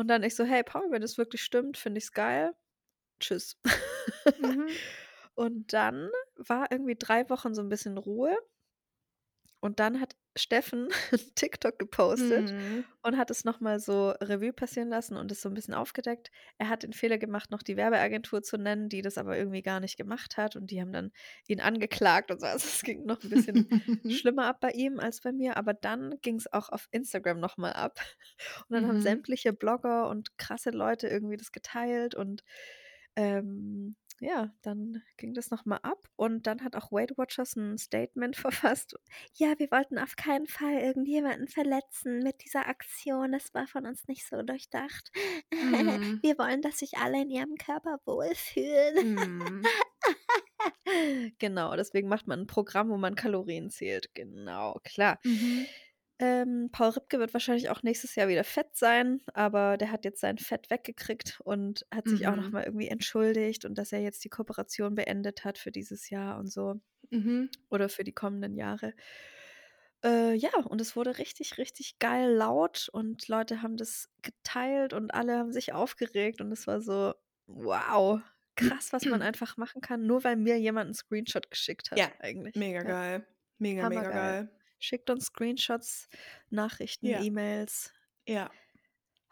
[0.00, 2.54] Und dann ich so: „Hey Paul, wenn das wirklich stimmt, finde ich's geil.
[3.20, 3.58] Tschüss.“
[4.38, 4.80] Mhm.
[5.34, 8.36] Und dann war irgendwie 3 Wochen so 'n bisschen Ruhe.
[9.60, 10.88] Und dann hat Steffen
[11.36, 12.84] TikTok gepostet Mhm.
[13.02, 16.30] und hat es noch mal so Revue passieren lassen und es so 'n bisschen aufgedeckt.
[16.58, 19.80] Er hat den Fehler gemacht, noch die Werbeagentur zu nennen, die das aber irgendwie gar
[19.80, 21.12] nicht gemacht hat und die haben dann
[21.48, 22.46] ihn angeklagt und so.
[22.50, 23.66] Also, es ging noch 'n bisschen
[24.06, 27.72] schlimmer ab bei ihm als bei mir, aber dann ging's auch auf Instagram noch mal
[27.72, 27.98] ab.
[28.68, 29.00] Und dann haben Mhm.
[29.00, 32.42] sämtliche Blogger und krasse Leute irgendwie das geteilt und,
[33.16, 37.78] ähm, ja, dann ging das noch mal ab und dann hat auch Weight Watchers 'n
[37.78, 38.36] Statement
[38.76, 38.94] verfasst:
[39.34, 43.32] „Ja, wir wollten auf keinen Fall irgendjemanden verletzen mit dieser Aktion.
[43.32, 45.10] Das war von uns nicht so durchdacht.
[45.62, 46.22] Mhm.
[46.22, 49.70] Wir wollen, dass sich alle in ihrem Körper wohlfühlen.“ Mhm.
[51.38, 54.14] Genau, deswegen macht man 'n Programm, wo man Kalorien zählt.
[54.14, 55.18] Genau, klar.
[55.24, 55.70] Mhm.
[56.20, 60.20] Ähm, Paul Ripke wird wahrscheinlich auch nächstes Jahr wieder fett sein, aber der hat jetzt
[60.20, 62.52] sein Fett weggekriegt und hat sich auch noch Mhm.
[62.52, 66.48] mal irgendwie entschuldigt und dass er jetzt die Kooperation beendet hat für dieses Jahr und
[66.52, 66.74] so
[67.12, 67.50] Mhm.
[67.70, 68.94] oder für die kommenden Jahre.
[70.04, 75.12] Äh, ja, und es wurde richtig, richtig geil laut und Leute haben das geteilt und
[75.14, 77.14] alle haben sich aufgeregt und es war so:
[77.46, 78.20] „Wow,
[78.56, 82.10] krass, was man einfach machen kann, nur weil mir jemand 'n Screenshot geschickt Ja, hat“,
[82.18, 82.54] eigentlich.
[82.54, 82.94] mega Ja.
[82.94, 83.26] geil.
[83.58, 84.12] Mega, mega Hammergeil.
[84.12, 84.50] geil.
[84.82, 86.08] Schickt uns Screenshots,
[86.48, 87.24] Nachrichten, Ja.
[87.24, 87.92] E-Mails.
[88.26, 88.52] Ja.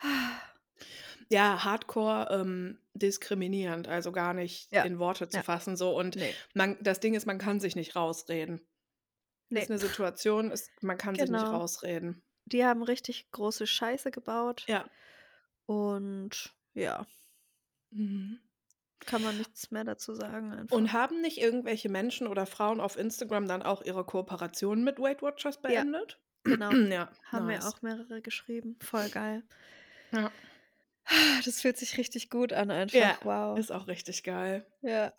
[1.31, 5.43] Ja, hardcore, ähm, diskriminierend, also, gar nicht Ja, in Worte zu ja.
[5.43, 6.39] fassen so und Ne.
[6.55, 8.67] man das Ding ist, man kann sich nicht rausreden.
[9.55, 9.71] Ist Ne.
[9.71, 11.53] 'ne Situation, ist man kann sich nicht Genau.
[11.53, 12.23] rausreden.
[12.47, 14.89] Die haben richtig große Scheiße gebaut Ja.
[15.67, 17.07] und ja.
[17.93, 18.48] Mhm.
[19.07, 20.95] Kann man nichts mehr dazu sagen Und einfach.
[20.95, 25.61] haben nicht irgendwelche Menschen oder Frauen auf Instagram dann auch ihre Kooperation mit Weight Watchers
[25.69, 26.21] Ja, beendet?
[26.45, 26.79] genau.
[26.91, 27.69] Ja, Haben mir nice.
[27.69, 28.77] auch mehrere geschrieben.
[28.83, 29.45] Voll geil.
[30.13, 30.33] Ja.
[31.45, 33.25] Das fühlt sich richtig gut an Ja, einfach.
[33.25, 33.63] Wow.
[33.63, 34.67] ist auch richtig geil.
[34.83, 35.13] Ja.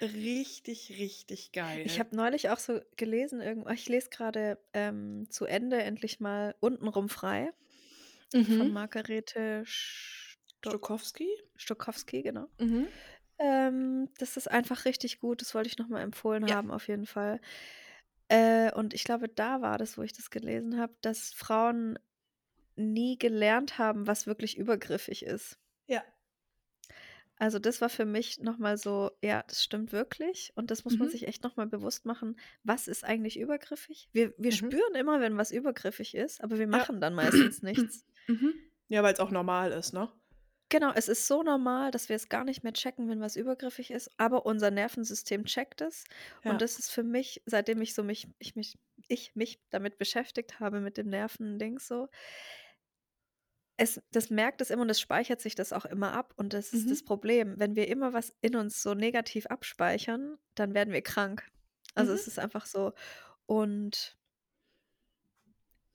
[0.00, 1.52] Richtig, richtig
[1.86, 2.00] Ich geil.
[2.00, 7.08] habe neulich auch so gelesen irgendwo ich lese grade, ähm, zu Ende endlich mal „Untenrum
[7.10, 7.52] frei“
[8.48, 8.72] von Mhm.
[8.72, 10.23] Margarete Sto
[10.64, 11.28] Stokowski?
[11.56, 12.48] Stokowski, genau.
[12.58, 12.94] Mhm.
[13.38, 15.40] Ähm, das ist einfach richtig gut.
[15.42, 16.56] Das wollte ich noch mal empfohlen Ja.
[16.56, 17.40] haben auf jeden Fall.
[18.28, 21.98] Äh, und ich glaube, da war das, wo ich das gelesen habe, dass Frauen
[22.76, 25.58] nie gelernt haben, was wirklich übergriffig ist.
[25.88, 26.04] Ja.
[27.36, 30.98] Also, das war für mich noch mal so: „Ja, das stimmt wirklich.“ Und das muss
[30.98, 31.10] man Mhm.
[31.10, 32.36] sich echt noch mal bewusst machen.
[32.62, 34.08] Was ist eigentlich übergriffig?
[34.12, 34.74] Wir wir Mhm.
[34.74, 36.88] spüren immer, wenn was übergriffig ist, aber wir Ja.
[36.88, 38.04] machen dann meistens nichts.
[38.28, 38.70] Mhm.
[38.88, 40.12] Ja, weil's auch normal ist, ne?
[40.70, 43.90] Genau, es ist so normal, dass wir es gar nicht mehr checken, wenn was übergriffig
[43.90, 46.04] ist, aber unser Nervensystem checkt es.
[46.42, 46.62] Und Ja.
[46.62, 50.80] das ist für mich, seitdem ich so mich ich mich ich mich damit beschäftigt habe
[50.80, 52.08] mit dem Nervendings so
[53.76, 56.32] es das merkt es immer und es speichert sich das auch immer ab.
[56.36, 57.02] Und das ist das Mhm.
[57.02, 57.54] Problem.
[57.58, 61.50] Wenn wir immer was in uns so negativ abspeichern, dann werden wir krank.
[61.94, 62.12] Also, Mhm.
[62.12, 62.92] es ist einfach so.
[63.46, 64.18] Und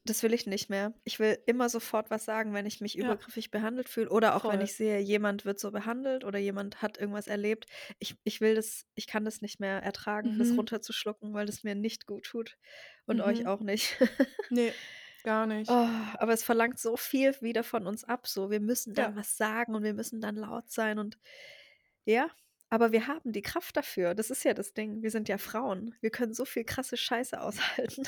[0.10, 0.94] das will ich nicht mehr.
[1.06, 3.20] Ich will immer sofort was sagen, wenn ich mich Ja.
[3.20, 4.62] übergriffig behandelt fühle oder auch wenn Voll.
[4.62, 7.66] ich sehe, jemand wird so behandelt oder jemand hat irgendwas erlebt.
[8.00, 10.58] Ich ich will das ich kann das nicht mehr ertragen, das Mhm.
[10.58, 12.58] runterzuschlucken, weil das mir nicht gut tut
[13.06, 13.48] und euch Mhm.
[13.48, 13.98] auch nicht.
[14.50, 14.76] Ne,
[15.24, 15.72] gar nicht.
[15.72, 15.88] Oh,
[16.18, 18.50] aber es verlangt so viel wieder von uns ab so.
[18.50, 19.16] Wir müssen dann Ja.
[19.16, 21.18] was sagen und wir müssen dann laut sein und
[22.06, 22.30] ja,
[22.70, 24.14] aber wir haben die Kraft dafür.
[24.16, 25.02] Das ist ja das Ding.
[25.02, 25.96] Wir sind ja Frauen.
[26.02, 28.04] Wir können so viel krasse Scheiße aushalten.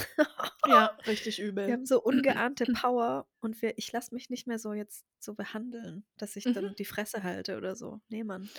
[0.68, 1.72] Ja, richtig Wir übel.
[1.72, 6.06] haben so ungeahnte Power und wir ich lasse mich nicht mehr so jetzt so behandeln,
[6.18, 6.76] dass ich dann Mhm.
[6.76, 8.00] die Fresse halte oder so.
[8.10, 8.50] Ne, Mann.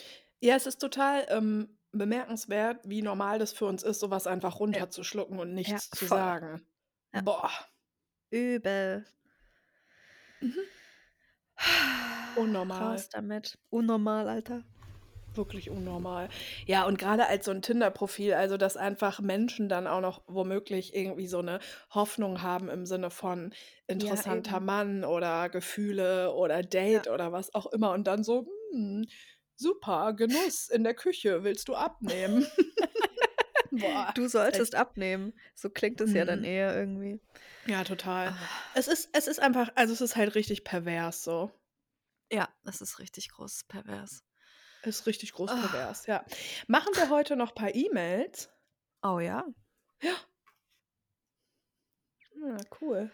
[0.40, 4.52] Ja, es ist total, ähm, bemerkenswert, wie normal das für uns ist, so was einfach
[4.54, 4.58] Ja.
[4.58, 6.18] runterzuschlucken und Ja, nichts zu voll.
[6.18, 6.66] sagen.
[7.14, 7.20] Ja.
[7.20, 7.50] Boah.
[8.30, 9.04] Übel.
[10.40, 10.56] Mhm.
[12.36, 12.92] Unnormal.
[12.94, 13.58] Raus damit.
[13.70, 14.64] Unnormal, Alter.
[15.36, 16.28] Wirklich unnormal.
[16.66, 20.94] Ja, und grade als so 'n Tinder-Profil, also, dass einfach Menschen dann auch noch womöglich
[20.94, 21.58] irgendwie so 'ne
[21.90, 23.54] Hoffnung haben im Sinne von
[23.90, 24.60] Ja, interessanter eben.
[24.60, 26.60] Mann oder Gefühle oder
[26.90, 27.02] Ja.
[27.02, 29.06] Date oder was auch immer und dann so: „Hm,
[29.56, 32.46] super, Genuss in der Küche, willst du abnehmen?“
[33.72, 35.34] Boah, Du ist echt solltest abnehmen.
[35.54, 36.44] So klingt es ja dann Mhm.
[36.44, 37.20] eher irgendwie.
[37.66, 38.34] Ja, total.
[38.34, 38.48] Ah.
[38.72, 41.52] Es ist es ist einfach also, es ist halt richtig pervers so.
[42.30, 44.22] Ja, es ist richtig groß pervers.
[44.84, 45.56] Ist richtig groß Ah.
[45.60, 46.24] pervers, ja.
[46.66, 48.50] Machen wir heute noch paar E-Mails?
[49.02, 49.44] Oh ja?
[50.02, 50.12] Ja.
[52.34, 53.10] Ja, cool.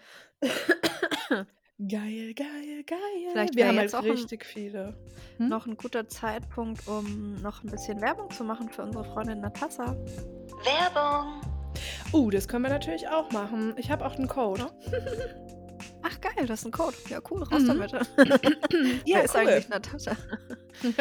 [1.79, 2.99] Geil, geil, geil.
[3.31, 4.97] Vielleicht Wir haben jetzt halt auch richtig viele.
[5.37, 5.49] Hm?
[5.49, 9.95] noch 'n guter Zeitpunkt, um noch 'n bisschen Werbung zu machen für unsere Freundin Natascha.
[10.65, 11.41] Werbung.
[12.13, 13.75] Uh, das können wir natürlich auch machen.
[13.77, 14.71] Ich habe auch 'n Code.
[16.11, 16.97] Ach geil, du hast 'n Code.
[17.09, 17.67] Ja, cool, raus Mhm.
[17.67, 17.93] damit.
[19.05, 19.41] Ja, ist cool.
[19.41, 20.17] eigentlich Natascha?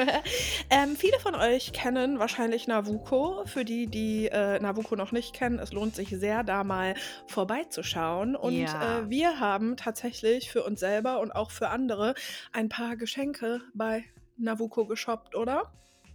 [0.71, 3.43] Ähm, viele von euch kennen wahrscheinlich Navuko.
[3.45, 6.95] Für die, die, äh, Navuko noch nicht kennen, es lohnt sich sehr, da mal
[7.27, 8.35] vorbeizuschauen.
[8.35, 9.01] Und, Ja.
[9.01, 12.15] äh, wir haben tatsächlich für uns selber und auch für andere
[12.53, 14.03] ein paar Geschenke bei
[14.37, 15.71] Navuko geshoppt, oder?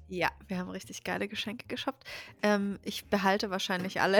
[0.08, 2.04] Ja, wir haben richtig geile Geschenke geshoppt.
[2.42, 4.18] Ähm, ich behalte wahrscheinlich alle.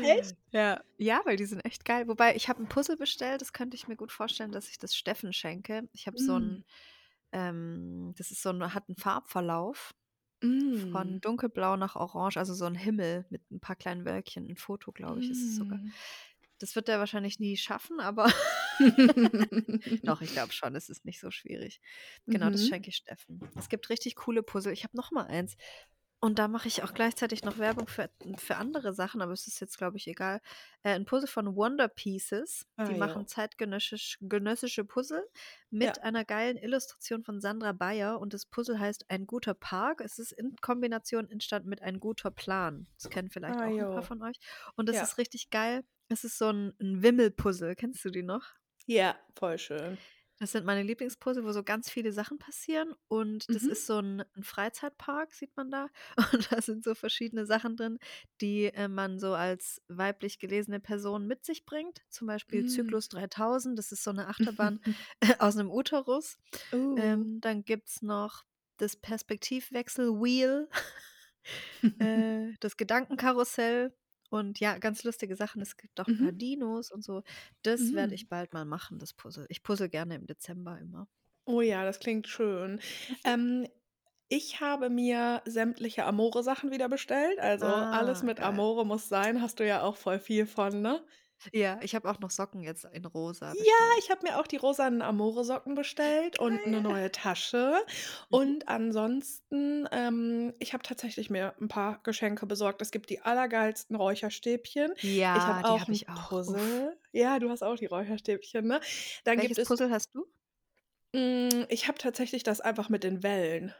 [0.00, 0.36] Echt?
[0.50, 0.82] Ja.
[0.98, 2.08] Ja, weil die sind echt geil.
[2.08, 4.94] Wobei, ich habe 'n Puzzle bestellt, das könnte ich mir gut vorstellen, dass ich das
[4.96, 5.88] Steffen schenke.
[5.92, 6.62] Ich habe so 'n Mm.
[7.32, 9.94] ähm, das ist so 'n hat 'n Farbverlauf
[10.74, 11.22] von Mm.
[11.22, 14.48] dunkelblau nach orange, also, so 'n Himmel mit 'n paar kleinen Wölkchen.
[14.50, 15.80] 'N Foto, glaube ich, ist es sogar.
[15.80, 15.94] Mm.
[16.60, 18.26] Das wird der wahrscheinlich nie schaffen, aber
[20.04, 21.80] doch, ich glaube schon, es ist nicht so schwierig.
[22.30, 22.66] Genau, das Mhm.
[22.66, 23.44] schenke ich Steffen.
[23.56, 24.72] Es gibt richtig coole Puzzle.
[24.74, 25.56] Ich habe noch mal eins.
[26.24, 28.08] Und da mache ich auch gleichzeitig noch Werbung für
[28.38, 30.40] für andere Sachen, aber es ist jetzt, glaube ich, egal.
[30.84, 32.68] Äh, 'n Puzzle von Wonder Pieces.
[32.78, 33.16] Ah, Die ja.
[33.16, 35.24] machen zeitgenössisch genössische Puzzle
[35.70, 36.02] mit Ja.
[36.04, 40.00] einer geilen Illustration von Sandra Bayer und das Puzzle heißt „Ein guter Park“.
[40.00, 42.86] Es ist in Kombination entstanden mit „Ein guter Plan“.
[42.94, 44.04] Das kennen vielleicht Ah, auch 'n paar jo.
[44.04, 44.36] von euch.
[44.76, 45.02] Und das Ja.
[45.02, 45.82] ist richtig geil.
[46.08, 47.74] Es ist so 'n 'n Wimmelpuzzle.
[47.74, 48.54] Kennst du die noch?
[48.88, 49.98] Ja, voll schön.
[50.42, 53.68] Das sind meine Lieblingspuzzle, wo so ganz viele Sachen passieren und das Mhm.
[53.68, 55.86] ist so 'n 'n Freizeitpark, sieht man da.
[56.32, 57.98] Und da sind so verschiedene Sachen drin,
[58.40, 62.00] die, äh, man so als weiblich gelesene Person mit sich bringt.
[62.10, 62.66] Zum Beispiel Mm.
[62.66, 64.80] Zyklus 3000, das ist so 'ne Achterbahn
[65.38, 66.38] aus 'nem Uterus.
[66.72, 66.96] Uh.
[66.96, 68.44] Ähm, dann gibt's noch
[68.78, 70.68] das Perspektivwechsel-Wheel,
[72.00, 73.94] äh, das Gedankenkarussell
[74.32, 75.62] und ja, ganz lustige Sachen.
[75.62, 76.30] Es gibt auch Mhm.
[76.32, 77.22] Dinos und so.
[77.62, 78.16] Das werde Mm.
[78.16, 79.46] ich bald mal machen, das Puzzle.
[79.50, 81.08] Ich puzzle gerne im Dezember immer.
[81.46, 82.80] Oh ja, das klingt schön.
[83.24, 83.66] Ähm,
[84.28, 87.38] ich habe mir sämtliche Amore-Sachen wieder bestellt.
[87.40, 88.42] Also, alles Ah, mit geil.
[88.42, 89.42] Amore muss sein.
[89.42, 91.04] Hast du ja auch voll viel von, ne?
[91.50, 93.98] Ja, ich habe auch noch Socken jetzt in rosa Ja, bestellt.
[93.98, 96.80] ich habe mir auch die rosanen Amore-Socken bestellt und 'ne Geil.
[96.80, 97.74] neue Tasche.
[98.30, 98.54] Mhm.
[98.54, 102.80] Und ansonsten, ähm, ich habe tatsächlich mir 'n paar Geschenke besorgt.
[102.80, 104.94] Es gibt die allergeilsten Räucherstäbchen.
[105.32, 106.40] Ich Ja, habe die auch habe 'n ich auch.
[106.46, 106.60] Uff.
[106.60, 106.98] Puzzle.
[107.12, 108.80] Ja, du hast auch die Räucherstäbchen, ne?
[109.24, 110.32] Dann gibt Welches es Puzzle hast du?
[111.14, 113.74] Hm, ich habe tatsächlich das einfach mit den Wellen.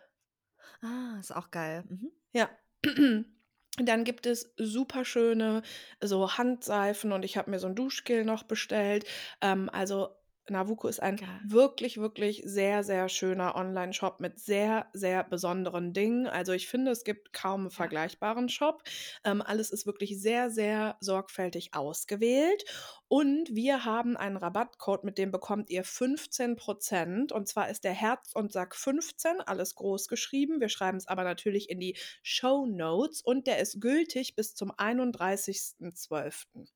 [0.82, 1.84] Ah, ist auch geil.
[1.88, 2.12] Mhm.
[2.34, 2.50] Ja.
[3.78, 5.62] Dann gibt es super schöne
[6.00, 9.04] so Handseifen und ich habe mir so 'n Duschgel noch bestellt.
[9.40, 10.10] Ähm, also,
[10.52, 11.42] Navuko ist ein Geil.
[11.42, 16.26] wirklich, wirklich sehr, sehr schöner Onlineshop mit sehr, sehr besonderen Dingen.
[16.28, 17.92] Also, ich finde, es gibt kaum 'n Ja.
[17.92, 18.82] vergleichbaren Shop.
[19.24, 22.64] Ähm, alles ist wirklich sehr, sehr sorgfältig ausgewählt.
[23.08, 27.92] Und wir haben einen Rabattcode, mit dem bekommt ihr 15 % und zwar ist der
[27.92, 30.60] Herz und Sack 15, alles groß geschrieben.
[30.60, 36.72] Wir schreiben's aber natürlich in die Shownotes und der ist gültig bis zum 31.12.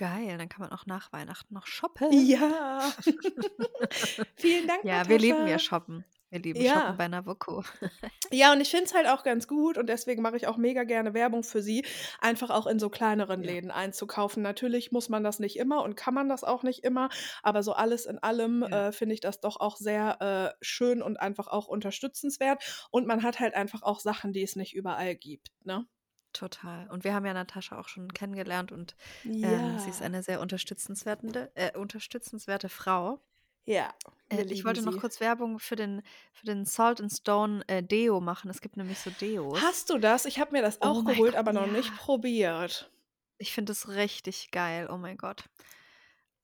[0.00, 2.10] Geil, dann kann man auch nach Weihnachten noch shoppen.
[2.10, 2.90] Ja.
[4.36, 5.58] Vielen Dank, Ja, wir lieben ja Natascha.
[5.58, 6.04] shoppen.
[6.30, 6.92] Wir lieben shoppen Ja.
[6.92, 7.64] bei Navuko.
[8.32, 10.84] Ja, und ich finde es halt auch ganz gut und deswegen mache ich auch mega
[10.84, 11.84] gerne Werbung für sie,
[12.20, 13.50] einfach auch in so kleineren Ja.
[13.50, 14.40] Läden einzukaufen.
[14.42, 17.10] Natürlich muss man das nicht immer und kann man das auch nicht immer,
[17.42, 18.88] aber so alles in allem, Ja.
[18.88, 22.86] äh, finde ich das doch auch sehr, äh, schön und einfach auch unterstützenswert.
[22.90, 25.84] Und man hat halt einfach auch Sachen, die es nicht überall gibt, ne?
[26.32, 26.88] Total.
[26.90, 28.94] Und wir haben ja Natascha auch schon kennengelernt und,
[29.42, 30.02] ähm, sie ist Ja.
[30.02, 33.20] eine sehr unterstützenswertende äh, unterstützenswerte Frau.
[33.66, 33.94] Ja,
[34.32, 34.98] Äh, ich wollte noch sie.
[34.98, 36.02] kurz Werbung für den
[36.32, 38.50] für den Salt and Stone, äh, Deo machen.
[38.50, 39.62] Es gibt nämlich so Deos.
[39.62, 40.24] Hast du das?
[40.24, 41.96] Ich habe mir das Oh auch mein geholt, Gott, aber noch nicht ja.
[41.96, 42.90] probiert.
[43.38, 44.88] Ich finde das richtig geil.
[44.88, 45.44] Oh mein Gott.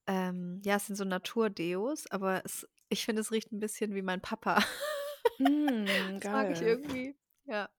[0.06, 4.02] Ähm, ja, es sind so Naturdeos, aber es ich finde, es riecht 'n bisschen wie
[4.02, 4.62] mein Papa.
[5.38, 6.62] Mm, Das mag ich geil.
[6.62, 7.16] irgendwie.
[7.44, 7.70] Ja.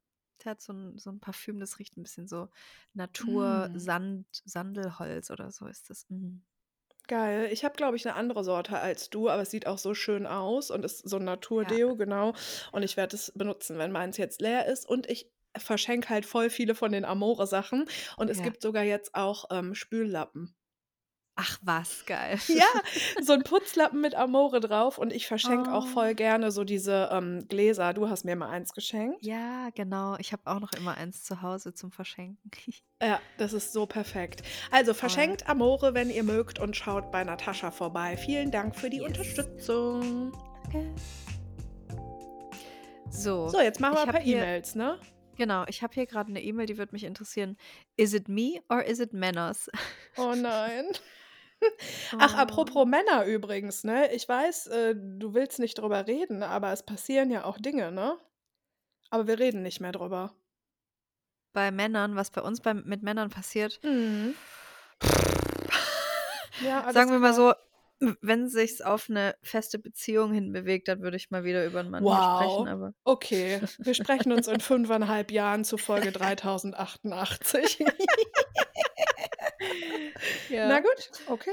[0.43, 2.49] Der hat so ein, so ein Parfüm, das riecht ein bisschen so
[2.93, 6.05] Natur, Mm, Sand, Sandelholz oder so ist das.
[6.09, 6.45] Mhm.
[7.07, 7.49] geil.
[7.51, 10.25] Ich habe, glaube ich, eine andere Sorte als du, aber es sieht auch so schön
[10.27, 11.25] aus und ist so ein
[11.59, 11.77] Ja.
[11.77, 12.33] Naturdeo, genau.
[12.71, 14.87] Und ich werde es benutzen, wenn meins jetzt leer ist.
[14.87, 17.85] Und ich verschenke halt voll viele von den Amore-Sachen.
[18.17, 18.41] Und es Ja.
[18.41, 20.56] gibt sogar jetzt auch ähm, Spüllappen.
[21.39, 22.39] Ach was, geil.
[22.47, 22.65] Ja,
[23.21, 24.97] so ein Putzlappen mit Amore drauf.
[24.97, 26.15] Und ich verschenke auch voll Oh.
[26.15, 27.93] gerne so diese ähm, Gläser.
[27.93, 29.23] Du hast mir mal eins geschenkt.
[29.23, 30.15] Ja, genau.
[30.17, 32.49] Ich habe auch noch immer eins zu Hause zum Verschenken.
[32.99, 34.41] Ja, das ist so perfekt.
[34.71, 38.17] Also verschenkt Amore, wenn ihr mögt und schaut bei Natascha vorbei.
[38.17, 39.05] Vielen Dank für die Yes.
[39.09, 40.31] Unterstützung.
[40.63, 40.95] Danke.
[43.11, 44.99] So, So, jetzt machen wir ein paar E-Mails, ne?
[45.37, 47.55] genau, ich habe hier gerade eine E-Mail, die würde mich interessieren.
[47.95, 49.69] Is it me or is it Manners?
[50.17, 50.85] Oh nein.
[52.19, 52.37] Ach, Oh.
[52.37, 54.13] apropos Männer übrigens, ne?
[54.13, 58.17] Ich weiß, äh, du willst nicht drüber reden, aber es passieren ja auch Dinge, ne?
[59.09, 60.33] Aber wir reden nicht mehr drüber.
[61.53, 63.79] Bei Männern, was bei uns bei, mit Männern passiert.
[63.83, 64.35] Mhm.
[66.63, 67.53] Ja, Sagen wir mal so,
[68.21, 71.89] wenn sich's auf eine feste Beziehung hin bewegt, dann würde ich mal wieder über einen
[71.89, 72.67] Mann hier sprechen, Wow.
[72.67, 77.83] aber Okay, wir sprechen uns in fünfeinhalb Jahren zu Folge 3088.
[80.49, 80.79] Na ja.
[80.79, 81.51] gut, okay.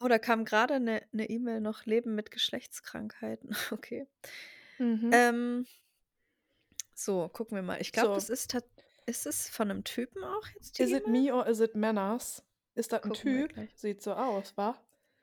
[0.00, 3.50] Oder kam gerade eine E-Mail noch Leben mit Geschlechtskrankheiten.
[3.70, 4.06] Okay.
[4.78, 5.10] Mhm.
[5.12, 5.66] Ähm,
[6.94, 7.80] so, gucken wir mal.
[7.80, 8.64] Ich glaube, das So, ist tat
[9.06, 11.22] ist es von einem Typen auch jetzt die is it E-Mail?
[11.22, 12.42] me or is it manners?
[12.74, 13.68] Ist das ein Gucken Typ?
[13.74, 14.76] Sieht so aus, wa?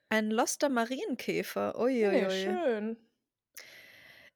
[0.10, 1.74] Ein loster Marienkäfer.
[1.78, 2.30] Hey, Uiuiui.
[2.32, 2.98] schön.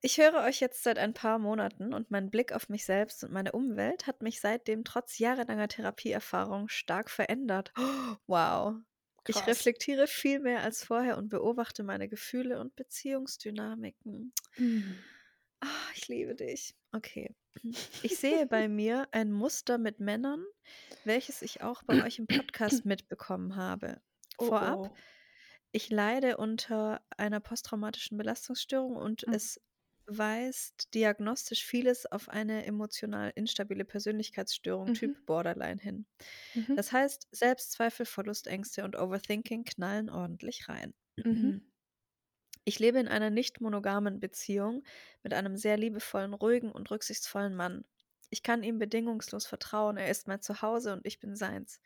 [0.02, 3.32] Ich höre euch jetzt seit ein paar Monaten und mein Blick auf mich selbst und
[3.32, 7.74] meine Umwelt hat mich seitdem trotz jahrelanger Therapieerfahrung stark verändert.
[8.28, 8.76] Wow.
[9.30, 9.48] Ich Krass.
[9.48, 14.34] reflektiere viel mehr als vorher und beobachte meine Gefühle und Beziehungsdynamiken.
[14.56, 14.98] Mhm.
[15.60, 16.76] Ah, ich liebe dich.
[16.94, 17.36] Okay.
[18.04, 20.46] Ich sehe bei mir ein Muster mit Männern,
[21.04, 24.00] welches ich auch bei euch im Podcast mitbekommen habe.
[24.38, 24.96] Oh Vorab, oh.
[25.72, 29.34] ich leide unter einer posttraumatischen Belastungsstörung und Mhm.
[29.34, 29.60] es
[30.08, 34.94] weist diagnostisch vieles auf eine emotional instabile Persönlichkeitsstörung Mhm.
[34.94, 36.06] Typ Borderline hin.
[36.56, 36.78] Mhm.
[36.78, 40.94] Das heißt, Selbstzweifel, Verlustängste und Overthinking knallen ordentlich rein.
[41.26, 41.58] Mhm.
[42.66, 44.84] Ich lebe in einer nicht monogamen Beziehung
[45.24, 47.86] mit einem sehr liebevollen, ruhigen und rücksichtsvollen Mann.
[48.30, 51.80] Ich kann ihm bedingungslos vertrauen, er ist mein Zuhause und ich bin seins.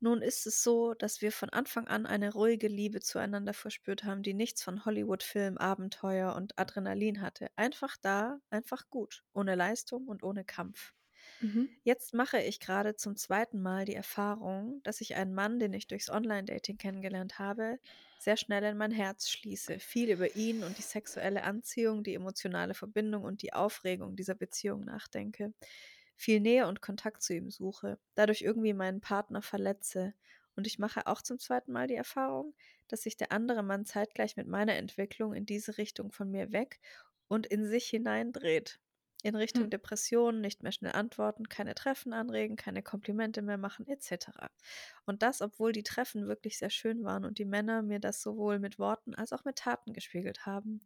[0.00, 4.22] Nun ist es so, dass wir von Anfang an eine ruhige Liebe zueinander verspürt haben,
[4.22, 7.48] die nichts von Hollywood-Film, Abenteuer und Adrenalin hatte.
[7.56, 10.92] Einfach da, einfach gut, ohne Leistung und ohne Kampf.
[11.40, 11.66] Mhm.
[11.84, 15.86] Jetzt mache ich gerade zum zweiten Mal die Erfahrung, dass ich einen Mann, den ich
[15.86, 17.78] durchs Online-Dating kennengelernt habe,
[18.18, 22.74] sehr schnell in mein Herz schließe, viel über ihn und die sexuelle Anziehung, die emotionale
[22.74, 25.54] Verbindung und die Aufregung dieser Beziehung nachdenke,
[26.16, 30.14] viel Nähe und Kontakt zu ihm suche, dadurch irgendwie meinen Partner verletze.
[30.56, 32.54] Und ich mache auch zum zweiten Mal die Erfahrung,
[32.88, 36.80] dass sich der andere Mann zeitgleich mit meiner Entwicklung in diese Richtung von mir weg
[37.28, 38.80] und in sich hineindreht.
[39.22, 39.70] In Richtung Hm.
[39.70, 44.50] Depressionen, nicht mehr schnell antworten, keine Treffen anregen, keine Komplimente mehr machen, etc.
[45.04, 48.58] Und das, obwohl die Treffen wirklich sehr schön waren und die Männer mir das sowohl
[48.58, 50.82] mit Worten als auch mit Taten gespiegelt haben.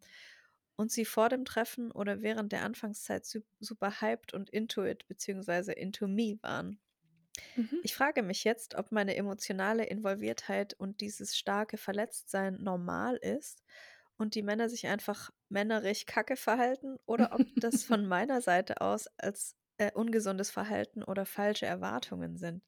[0.81, 5.07] Und sie vor dem Treffen oder während der Anfangszeit su- super hyped und into it
[5.09, 5.72] bzw.
[5.74, 6.81] into me waren.
[7.57, 7.81] Mhm.
[7.83, 13.62] Ich frage mich jetzt, ob meine emotionale Involviertheit und dieses starke Verletztsein normal ist
[14.16, 19.09] und die Männer sich einfach männerisch kacke verhalten oder ob das von meiner Seite aus
[19.18, 22.64] als äh, ungesundes Verhalten oder falsche Erwartungen sind.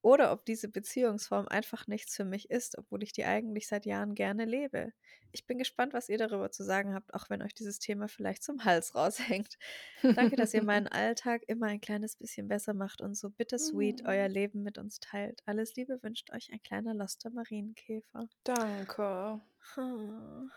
[0.00, 4.14] Oder ob diese Beziehungsform einfach nichts für mich ist, obwohl ich die eigentlich seit Jahren
[4.14, 4.92] gerne lebe.
[5.32, 8.42] Ich bin gespannt, was ihr darüber zu sagen habt, auch wenn euch dieses Thema vielleicht
[8.42, 9.58] zum Hals raushängt.
[10.02, 14.28] Danke, dass ihr meinen Alltag immer ein kleines bisschen besser macht und so bittersweet euer
[14.28, 15.42] Leben mit uns teilt.
[15.46, 18.28] Alles Liebe wünscht euch ein kleiner loster Marienkäfer.
[18.44, 19.40] Danke.
[19.74, 20.50] Hm.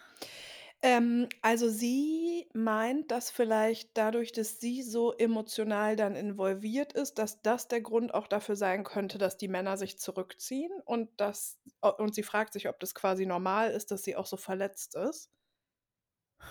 [0.83, 7.41] Ähm, also sie meint, dass vielleicht dadurch, dass sie so emotional dann involviert ist, dass
[7.43, 11.59] das der Grund auch dafür sein könnte, dass die Männer sich zurückziehen und das
[11.97, 15.29] und sie fragt sich, ob das quasi normal ist, dass sie auch so verletzt ist.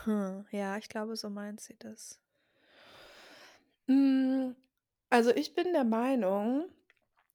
[0.05, 0.47] Hm.
[0.51, 2.19] Ja, ich glaube, so meint sie das.
[3.87, 4.53] Mm,
[5.11, 6.67] Also ich bin der Meinung,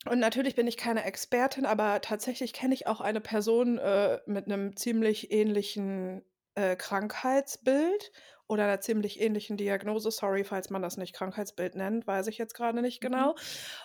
[0.09, 4.47] und natürlich bin ich keine Expertin, aber tatsächlich kenne ich auch eine Person äh, mit
[4.47, 6.23] einem ziemlich ähnlichen
[6.55, 8.11] äh, Krankheitsbild.
[8.47, 10.11] oder einer ziemlich ähnlichen Diagnose.
[10.11, 13.01] Sorry, falls man das nicht Krankheitsbild nennt, weiß ich jetzt gerade nicht Mhm.
[13.01, 13.33] genau.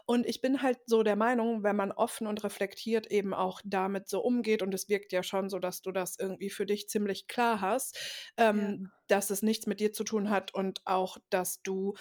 [0.07, 4.09] Und ich bin halt so der Meinung, wenn man offen und reflektiert eben auch damit
[4.09, 7.27] so umgeht, und es wirkt ja schon so, dass du das irgendwie für dich ziemlich
[7.27, 7.99] klar hast,
[8.53, 8.75] Ja.
[8.77, 11.95] ähm, dass es nichts mit dir zu tun hat und auch, dass du,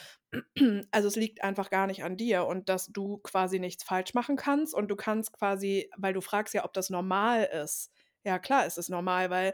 [0.92, 4.36] also es liegt einfach gar nicht an dir und dass du quasi nichts falsch machen
[4.36, 7.92] kannst und du kannst quasi, weil du fragst ja, ob das normal ist.
[8.26, 9.54] Ja, klar ist es normal, weil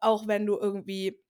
[0.00, 1.22] auch wenn du irgendwie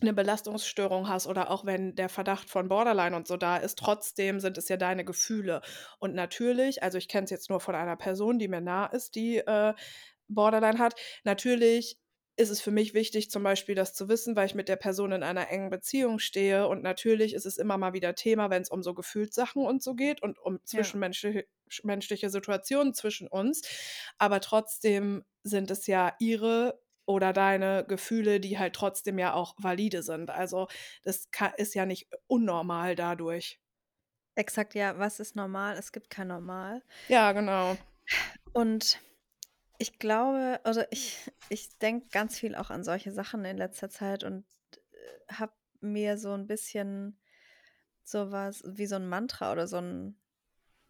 [0.00, 4.40] eine Belastungsstörung hast oder auch wenn der Verdacht von Borderline und so da ist, trotzdem
[4.40, 5.62] sind es ja deine Gefühle.
[5.98, 9.14] Und natürlich, also ich kenne es jetzt nur von einer Person, die mir nah ist,
[9.14, 9.74] die äh,
[10.28, 10.94] Borderline hat.
[11.24, 11.98] Natürlich
[12.38, 15.12] ist es für mich wichtig, zum Beispiel das zu wissen, weil ich mit der Person
[15.12, 16.68] in einer engen Beziehung stehe.
[16.68, 19.94] Und natürlich ist es immer mal wieder Thema, wenn es um so Gefühlssachen und so
[19.94, 20.96] geht und um Ja.
[21.02, 21.46] zwischenmenschliche
[21.82, 23.62] menschliche Situationen zwischen uns.
[24.18, 30.02] Aber trotzdem sind es ja ihre oder deine Gefühle, die halt trotzdem ja auch valide
[30.02, 30.30] sind.
[30.30, 30.68] Also
[31.04, 33.60] das ist ja nicht unnormal dadurch.
[34.34, 35.76] Exakt, ja, was ist normal?
[35.76, 36.82] Es gibt kein Normal.
[37.08, 37.78] Ja, genau.
[38.52, 39.00] Und
[39.78, 44.24] ich glaube, also ich, ich denke ganz viel auch an solche Sachen in letzter Zeit
[44.24, 44.46] und
[45.30, 47.20] habe mir so ein bisschen
[48.04, 50.20] sowas wie so ein Mantra oder so ein,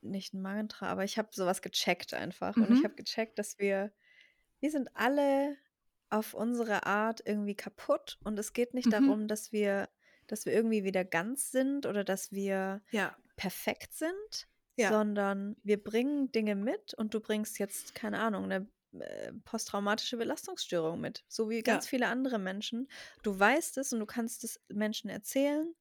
[0.03, 2.61] nicht ein Mantra, aber ich habe sowas gecheckt einfach.
[2.61, 2.85] Und ich Mhm.
[2.85, 3.93] habe gecheckt, dass wir,
[4.61, 5.57] wir sind alle
[6.11, 8.93] auf unsere Art irgendwie kaputt und es geht nicht Mhm.
[8.93, 9.89] darum, dass wir,
[10.27, 13.17] dass wir irgendwie wieder ganz sind oder dass wir Ja.
[13.37, 14.89] perfekt sind, Ja.
[14.89, 18.69] sondern wir bringen Dinge mit und du bringst jetzt, keine Ahnung, eine
[19.01, 21.65] äh, posttraumatische Belastungsstörung mit, so wie Ja.
[21.65, 22.89] ganz viele andere Menschen.
[23.23, 25.75] Du weißt es und du kannst es Menschen erzählen,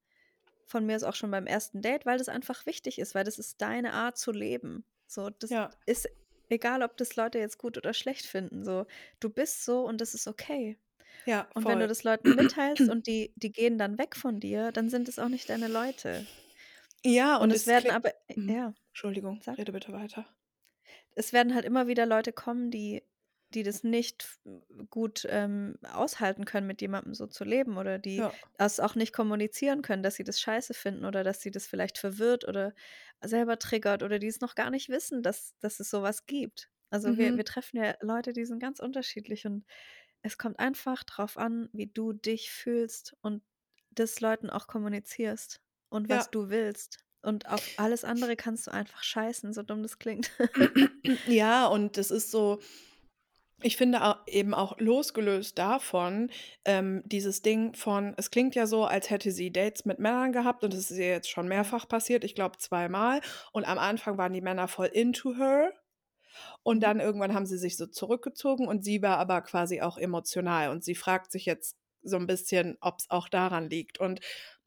[0.66, 3.40] von mir ist auch schon beim ersten Date, weil das einfach wichtig ist, weil das
[3.40, 4.86] ist deine Art zu leben.
[5.08, 5.78] So, das Ja.
[5.86, 6.10] ist
[6.50, 8.64] egal, ob das Leute jetzt gut oder schlecht finden.
[8.66, 8.86] So,
[9.20, 10.80] du bist so und das ist okay.
[11.26, 14.72] Ja, Und wenn du das Leuten mitteilst und die, die gehen dann weg von dir,
[14.74, 16.28] dann sind es auch nicht deine Leute.
[17.04, 18.50] Ja, und Und es werden aber, Mhm.
[18.50, 19.58] ja, Entschuldigung, sag.
[19.58, 20.26] rede bitte weiter.
[21.16, 23.04] es werden halt immer wieder Leute kommen, die,
[23.56, 24.40] die das nicht f-
[24.90, 28.40] gut ähm, aushalten können, mit jemandem so zu leben oder die Ja.
[28.58, 31.98] das auch nicht kommunizieren können, dass sie das scheiße finden oder dass sie das vielleicht
[31.98, 32.74] verwirrt oder
[33.24, 36.70] selber triggert oder die es noch gar nicht wissen, dass, dass es sowas gibt.
[36.92, 37.38] Also wir, Mhm.
[37.38, 39.66] wir treffen ja Leute, die sind ganz unterschiedlich und
[40.22, 43.44] es kommt einfach drauf an, wie du dich fühlst und
[43.92, 46.32] das Leuten auch kommunizierst und was Ja.
[46.32, 47.00] du willst.
[47.22, 50.32] Und auf alles andere kannst du einfach scheißen, so dumm das klingt.
[51.28, 52.60] Ja, und es ist so,
[53.62, 56.30] ich finde eben auch losgelöst davon,
[56.66, 60.64] ähm, dieses Ding von, es klingt ja so, als hätte sie Dates mit Männern gehabt
[60.64, 63.22] und es ist ihr jetzt schon mehrfach passiert, ich glaube zweimal.
[63.54, 65.72] Und am Anfang waren die Männer voll into her.
[66.64, 66.82] Und Mhm.
[66.82, 70.70] dann irgendwann haben sie sich so zurückgezogen und sie war aber quasi auch emotional.
[70.70, 74.00] Und sie fragt sich jetzt so ein bisschen, ob es auch daran liegt.
[74.00, 74.20] Und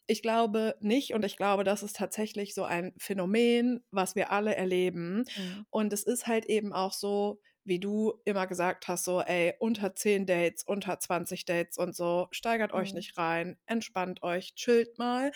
[0.07, 1.13] ich glaube nicht.
[1.15, 5.25] Und ich glaube, das ist tatsächlich so ein Phänomen, was wir alle erleben.
[5.37, 5.67] Mhm.
[5.71, 9.95] Und es ist halt eben auch so, wie du immer gesagt hast, so, ey, unter
[9.95, 12.95] 10 Dates, unter 20 Dates und so, steigert euch Mhm.
[12.95, 15.33] nicht rein, entspannt euch, chillt mal.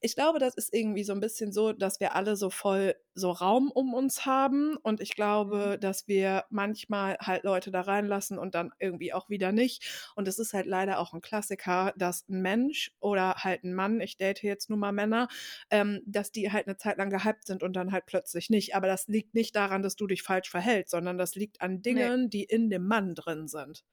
[0.00, 3.30] Ich glaube, das ist irgendwie so ein bisschen so, dass wir alle so voll so
[3.30, 5.14] Raum um uns haben und ich
[5.52, 5.70] Mhm.
[5.70, 10.12] glaube, dass wir manchmal halt Leute da reinlassen und dann irgendwie auch wieder nicht.
[10.16, 14.00] Und es ist halt leider auch ein Klassiker, dass ein Mensch oder halt ein Mann,
[14.02, 15.28] ich date jetzt nur mal Männer,
[15.70, 18.74] ähm, dass die halt eine Zeit lang gehypt sind und dann halt plötzlich nicht.
[18.74, 22.10] Aber das liegt nicht daran, dass du dich falsch verhältst, sondern das liegt an Nee.
[22.10, 23.84] Dingen, die in dem Mann drin sind.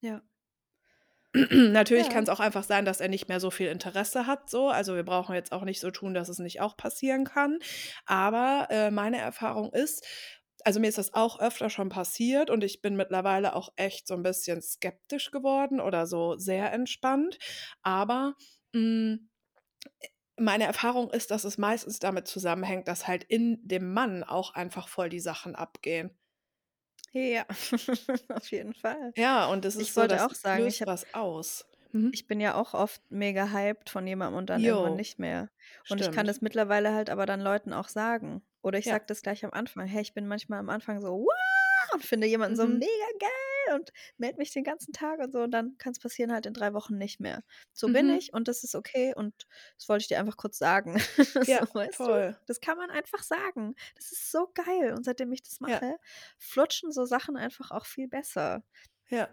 [0.00, 0.22] Ja.
[1.50, 2.22] Natürlich kann Ja.
[2.24, 4.68] es auch einfach sein, dass er nicht mehr so viel Interesse hat, so.
[4.68, 7.58] Also wir brauchen jetzt auch nicht so tun, dass es nicht auch passieren kann.
[8.06, 10.06] Aber äh, meine Erfahrung ist,
[10.64, 14.14] also mir ist das auch öfter schon passiert und ich bin mittlerweile auch echt so
[14.14, 17.38] ein bisschen skeptisch geworden oder so sehr entspannt.
[17.82, 18.34] Aber
[18.72, 19.18] mh,
[20.36, 24.88] meine Erfahrung ist, dass es meistens damit zusammenhängt, dass halt in dem Mann auch einfach
[24.88, 26.16] voll die Sachen abgehen.
[27.14, 27.46] Ja,
[28.28, 29.14] auf jeden Fall.
[29.16, 31.66] Ja, und es Ich ist so, wollte auch sagen, ich löst habe was aus.
[31.92, 32.12] Mhm.
[32.12, 35.50] ich bin ja auch oft mega hyped von jemandem und dann irgendwann Jo, nicht mehr.
[35.88, 36.28] Und ich kann stimmt.
[36.28, 38.42] das mittlerweile halt aber dann Leuten auch sagen.
[38.62, 38.96] Oder ich Ja.
[38.96, 39.86] sage das gleich am Anfang.
[39.86, 42.68] Hey, ich bin manchmal am Anfang so, wow, und finde jemanden so Mhm.
[42.68, 42.88] mega
[43.20, 43.30] geil
[43.74, 45.42] und melde mich den ganzen Tag und so.
[45.42, 47.42] Und dann kann es passieren halt in drei Wochen nicht mehr.
[47.72, 48.18] So bin Mhm.
[48.18, 49.14] ich und das ist okay.
[49.14, 49.46] Und
[49.76, 50.94] das wollte ich dir einfach kurz sagen.
[51.46, 52.36] Ja, so, voll.
[52.46, 53.74] Das kann man einfach sagen.
[53.96, 54.92] Das ist so geil.
[54.94, 55.98] Und seitdem ich das Ja, mache,
[56.38, 58.64] flutschen so Sachen einfach auch viel besser.
[59.10, 59.28] ja,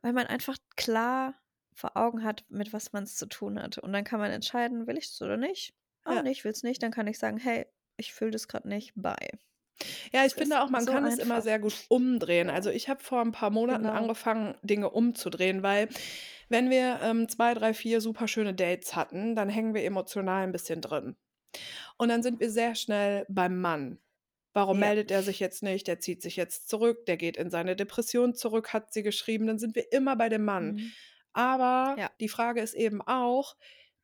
[0.00, 1.34] Weil man einfach klar
[1.74, 3.76] vor Augen hat, mit was man es zu tun hat.
[3.78, 5.74] Und dann kann man entscheiden, will ich es oder nicht.
[6.06, 6.22] Oh, ja.
[6.22, 6.82] nee, ich will es nicht.
[6.82, 7.66] Dann kann ich sagen, hey,
[7.98, 8.92] ich fühle das gerade nicht.
[8.96, 9.38] Bye.
[10.12, 11.42] Ja, ich Es finde auch, man so kann es immer einfach.
[11.42, 12.50] sehr gut umdrehen.
[12.50, 13.90] Also ich habe vor ein paar Monaten Genau.
[13.90, 15.88] angefangen, Dinge umzudrehen, weil
[16.50, 20.52] Wenn wir, ähm, 2, 3, 4 super schöne Dates hatten, dann hängen wir emotional ein
[20.52, 21.16] bisschen drin.
[21.98, 24.00] Und dann sind wir sehr schnell beim Mann.
[24.54, 24.80] Warum Ja.
[24.80, 25.86] meldet er sich jetzt nicht?
[25.88, 29.46] Der zieht sich jetzt zurück, der geht in seine Depression zurück, hat sie geschrieben.
[29.46, 30.76] Dann sind wir immer bei dem Mann.
[30.76, 30.96] Mhm.
[31.32, 32.10] Aber Ja.
[32.20, 33.56] die Frage ist eben auch,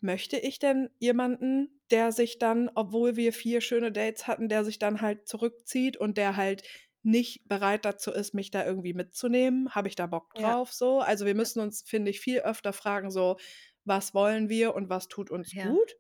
[0.03, 4.79] möchte ich denn jemanden, der sich dann, obwohl wir 4 schöne Dates hatten, der sich
[4.79, 6.63] dann halt zurückzieht und der halt
[7.03, 9.75] nicht bereit dazu ist, mich da irgendwie mitzunehmen?
[9.75, 10.55] Habe ich da Bock Ja.
[10.55, 11.01] drauf so?
[11.01, 13.37] Also, wir müssen uns, finde ich, viel öfter fragen so:
[13.85, 15.59] „Was wollen wir und was tut uns Ja.
[15.59, 15.97] gut?“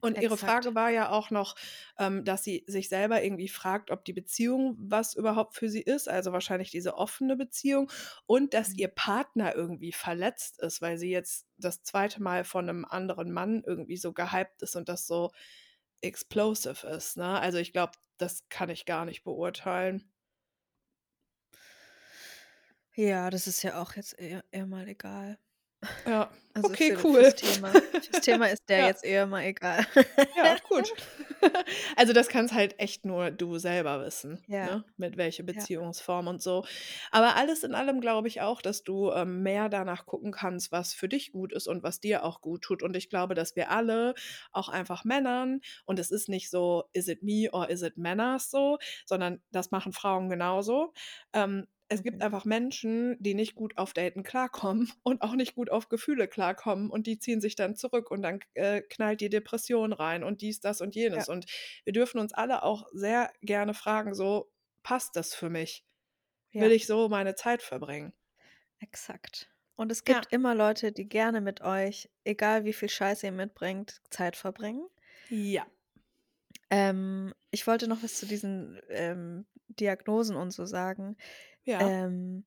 [0.00, 0.36] Und ihre Exakt.
[0.36, 1.56] Frage war ja auch noch,
[1.98, 6.08] ähm, dass sie sich selber irgendwie fragt, ob die Beziehung was überhaupt für sie ist,
[6.08, 7.90] also wahrscheinlich diese offene Beziehung
[8.26, 8.76] und dass Mhm.
[8.76, 13.62] ihr Partner irgendwie verletzt ist, weil sie jetzt das zweite Mal von 'nem anderen Mann
[13.66, 15.30] irgendwie so gehypt ist und das so
[16.02, 17.40] explosive ist, ne?
[17.40, 20.12] Also, ich glaube, das kann ich gar nicht beurteilen.
[22.96, 25.38] Ja, das ist ja auch jetzt eher eher mal egal.
[26.06, 27.06] Ja, Also, okay, für cool.
[27.06, 28.84] fürs Thema fürs Thema ist der Ja.
[28.84, 29.86] jetzt eher mal egal.
[30.36, 30.94] Ja, gut.
[31.96, 34.60] Also, das kannst halt echt nur du selber wissen, Ja.
[34.60, 35.66] ne, mit welche Ja.
[35.66, 36.64] Beziehungsform und so.
[37.10, 40.94] Aber alles in allem glaube ich auch, dass du, ähm, mehr danach gucken kannst, was
[40.94, 42.82] für dich gut ist und was dir auch gut tut.
[42.82, 44.14] Und ich glaube, dass wir alle,
[44.52, 48.50] auch einfach Männern und es ist nicht so: „Is it me or is it Männers?“
[48.50, 50.92] so, sondern das machen Frauen genauso.
[51.34, 55.70] Ähm, es gibt einfach Menschen, die nicht gut auf Daten klarkommen und auch nicht gut
[55.70, 59.92] auf Gefühle klarkommen und die ziehen sich dann zurück und dann, äh, knallt die Depression
[59.92, 61.28] rein und dies, das und jenes.
[61.28, 61.28] Ja.
[61.28, 61.46] Und
[61.84, 64.50] wir dürfen uns alle auch sehr gerne fragen so:
[64.82, 65.84] „Passt das für mich?
[66.58, 66.74] Will Ja.
[66.74, 68.14] ich so meine Zeit verbringen?“
[68.78, 69.50] Exakt.
[69.74, 70.24] Und es Ja.
[70.24, 74.86] gibt immer Leute, die gerne mit euch, egal wie viel Scheiße ihr mitbringt, Zeit verbringen.
[75.28, 75.66] Ja.
[76.74, 81.16] Ähm, ich wollte noch was zu diesen, ähm, Diagnosen und so sagen.
[81.64, 81.80] Ja.
[81.80, 82.46] Ähm,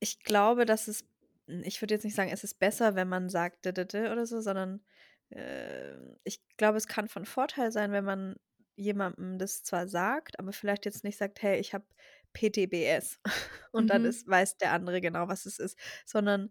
[0.00, 1.04] ich glaube, dass es
[1.46, 4.26] ich würde jetzt nicht sagen, es ist besser, wenn man sagt d d d oder
[4.26, 4.84] so, sondern,
[5.30, 5.94] äh,
[6.24, 8.36] ich glaube, es kann von Vorteil sein, wenn man
[8.76, 11.86] jemandem das zwar sagt, aber vielleicht jetzt nicht sagt: „Hey, ich habe
[12.34, 13.18] PTBS.“
[13.72, 14.04] Und dann Mhm.
[14.04, 16.50] ist weiß der andere genau, was es ist, sondern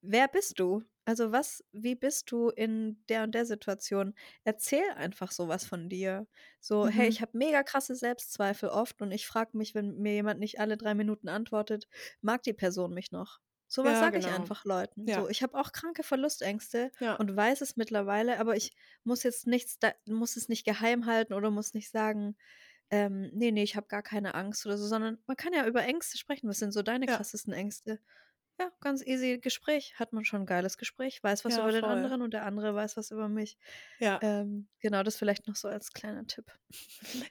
[0.00, 0.82] wer bist du?
[1.04, 4.14] Also, was wie bist du in der und der Situation?
[4.44, 6.26] Erzähl einfach so was von dir.
[6.60, 7.10] So: „Hey, Mhm.
[7.10, 10.76] ich habe mega krasse Selbstzweifel oft und ich frage mich, wenn mir jemand nicht alle
[10.76, 11.88] 3 Minuten antwortet,
[12.20, 14.32] mag die Person mich noch?“ So was Ja, sage ich genau.
[14.32, 15.08] einfach Leuten.
[15.08, 15.26] Ja.
[15.26, 17.18] So: „Ich habe auch kranke Verlustängste Ja.
[17.18, 18.72] und weiß es mittlerweile, aber ich
[19.04, 22.36] muss jetzt nichts da muss es nicht geheim halten oder muss nicht sagen,
[22.90, 25.82] ähm: ‚Ne, ne, ich habe gar keine Angst‘“ oder so, sondern man kann ja über
[25.84, 26.48] Ängste sprechen.
[26.48, 28.00] Was sind so deine krassesten Ängste?
[28.58, 29.98] Ja, ganz easy Gespräch.
[29.98, 31.86] Hat man schon 'n geiles Gespräch, weiß was Ja, über den voll.
[31.86, 33.58] anderen und der andere weiß was über mich.
[34.00, 34.22] Ja.
[34.22, 36.50] Ähm, genau, das vielleicht noch so als kleiner Tipp.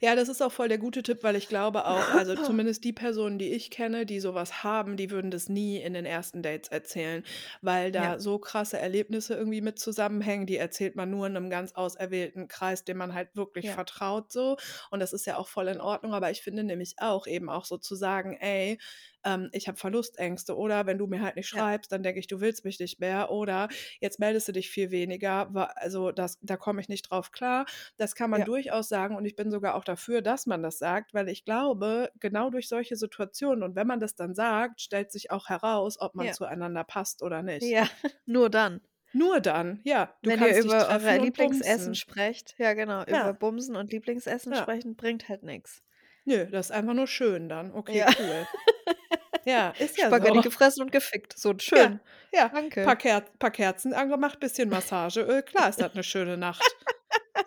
[0.01, 2.93] Ja, das ist auch voll der gute Tipp, weil ich glaube auch also, zumindest die
[2.93, 6.41] Personen, die ich kenne, die so was haben, die würden das nie in den ersten
[6.43, 7.23] Dates erzählen,
[7.61, 8.15] weil Ja.
[8.15, 10.45] da so krasse Erlebnisse irgendwie mit zusammenhängen.
[10.47, 13.71] Die erzählt man nur in 'nem ganz auserwählten Kreis, dem man halt wirklich Ja.
[13.71, 14.57] vertraut so.
[14.91, 17.65] Und das ist ja auch voll in Ordnung, aber ich finde nämlich auch eben auch
[17.65, 18.78] so zu sagen: „Ey,
[19.26, 21.65] ähm, ich habe Verlustängste“ oder „wenn du mir halt nicht Ja.
[21.65, 23.67] schreibst, dann denke ich, du willst mich nicht mehr“ oder
[23.99, 27.65] „jetzt meldest du dich viel weniger, also, das da komme ich nicht drauf klar.“
[27.97, 28.45] Das kann man Ja.
[28.45, 32.11] durchaus sagen und ich bin sogar auch dafür, dass man das sagt, weil ich glaube,
[32.19, 36.15] genau durch solche Situationen und wenn man das dann sagt, stellt sich auch heraus, ob
[36.15, 36.34] man Ja.
[36.34, 37.76] zueinander passt oder nicht.
[37.78, 37.88] Ja,
[38.26, 38.82] nur dann.
[39.13, 40.13] Nur dann, ja.
[40.23, 43.34] Du Wenn ihr über und Lieblingsessen sprecht ja genau, über Ja.
[43.34, 44.55] Bumsen und Lieblingsessen Ja.
[44.55, 45.84] sprechen bringt halt nix.
[46.28, 47.71] Nö, das ist einfach nur schön dann.
[47.73, 48.13] Okay, Ja.
[48.17, 48.47] cool.
[49.45, 50.41] Ja, ist ja Spaghetti so.
[50.41, 51.38] gefressen und gefickt.
[51.38, 52.01] So, Ja, schön.
[52.34, 52.53] ja.
[52.82, 52.97] Paar Danke.
[52.97, 55.43] Ker paar Kerzen angemacht, bisschen Massageöl.
[55.43, 56.78] Klar ist das 'ne schöne Nacht.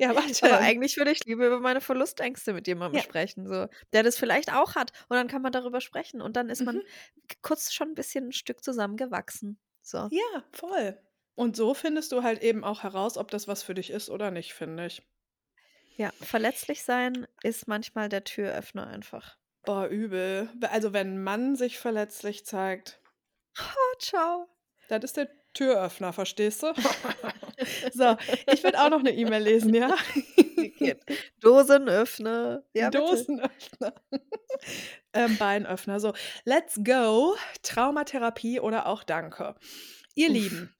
[0.00, 0.60] Ja, was Aber denn?
[0.60, 3.00] eigentlich würde ich lieber über meine Verlustängste mit jemandem Ja.
[3.00, 4.92] sprechen, so, der das vielleicht auch hat.
[5.08, 6.88] Und dann kann man darüber sprechen und dann ist man Mhm.
[7.28, 9.58] k kurz schon 'n bisschen 'n Stück zusammengewachsen.
[9.82, 10.10] So.
[10.12, 10.98] Ja, voll.
[11.34, 14.30] Und so findest du halt eben auch heraus, ob das was für dich ist oder
[14.30, 15.02] nicht, finde ich.
[16.00, 19.36] Ja, verletzlich sein ist manchmal der Türöffner einfach.
[19.64, 20.48] Boah, übel.
[20.70, 23.00] Also, wenn Mann sich verletzlich zeigt
[23.56, 24.48] Oh, tschau.
[24.88, 26.72] das ist der Türöffner, verstehst du?
[27.92, 28.16] So,
[28.52, 29.96] ich würde auch noch 'ne E-Mail lesen, ja?
[31.40, 32.62] Dosenöffner.
[32.74, 32.90] Ja.
[32.90, 33.94] Dosenöffner.
[35.14, 36.00] Ähm, Beinöffner.
[36.00, 36.12] So,
[36.44, 39.56] let's go, Traumatherapie oder auch Danke.
[40.14, 40.30] Ihr Uff.
[40.30, 40.74] Lieben,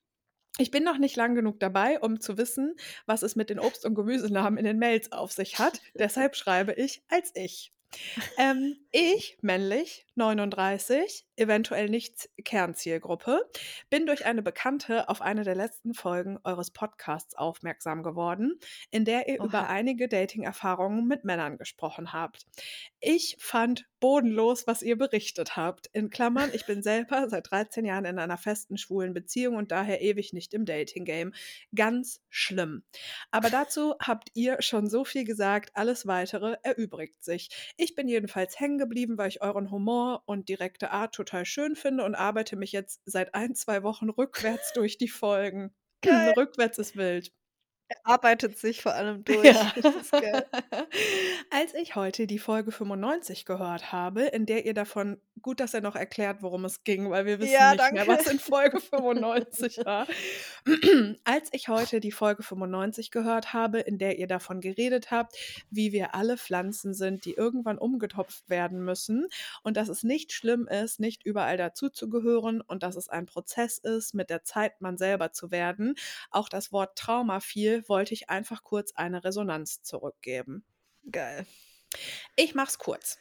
[0.58, 2.74] ich bin noch nicht lang genug dabei, um zu wissen,
[3.06, 5.80] was es mit den Obst und Gemüsenamen in den Mails auf sich hat.
[5.94, 7.72] Deshalb schreibe ich als ich.
[8.36, 13.40] Ähm, ich, männlich, 39, eventuell nicht Kernzielgruppe,
[13.90, 18.58] bin durch eine Bekannte auf eine der letzten Folgen eures Podcasts aufmerksam geworden,
[18.90, 19.66] in der ihr über Oha.
[19.68, 22.46] einige Dating-Erfahrungen mit Männern gesprochen habt.
[23.00, 25.88] Ich fand bodenlos, was ihr berichtet habt.
[25.92, 30.00] In Klammern, ich bin selber seit 13 Jahren in einer festen schwulen Beziehung und daher
[30.00, 31.32] ewig nicht im Dating-Game.
[31.74, 32.82] Ganz schlimm.
[33.30, 37.48] Aber dazu habt ihr schon so viel gesagt, alles weitere erübrigt sich.
[37.80, 42.04] Ich bin jedenfalls hängen geblieben, weil ich euren Humor und direkte Art total schön finde
[42.04, 45.72] und arbeite mich jetzt seit ein, zwei Wochen rückwärts durch die Folgen.
[46.36, 47.32] Rückwärts ist wild.
[47.90, 49.44] Er arbeitet sich vor allem durch.
[49.46, 49.72] Ja.
[49.80, 50.46] Das ist geil.
[51.50, 55.80] Als ich heute die Folge 95 gehört habe, in der ihr davon gut, dass er
[55.80, 58.08] noch erklärt, worum es ging, weil wir wissen Ja, nicht mehr, danke.
[58.24, 60.06] was in Folge 95 war.
[61.24, 65.36] Als ich heute die Folge 95 gehört habe, in der ihr davon geredet habt,
[65.70, 69.28] wie wir alle Pflanzen sind, die irgendwann umgetopft werden müssen
[69.62, 74.14] und dass es nicht schlimm ist, nicht überall dazuzugehören und dass es ein Prozess ist,
[74.14, 75.94] mit der Zeit man selber zu werden,
[76.30, 80.64] auch das Wort Trauma fiel, wollte ich einfach kurz eine Resonanz zurückgeben.
[81.10, 81.46] Geil.
[82.36, 83.18] Ich mach's kurz.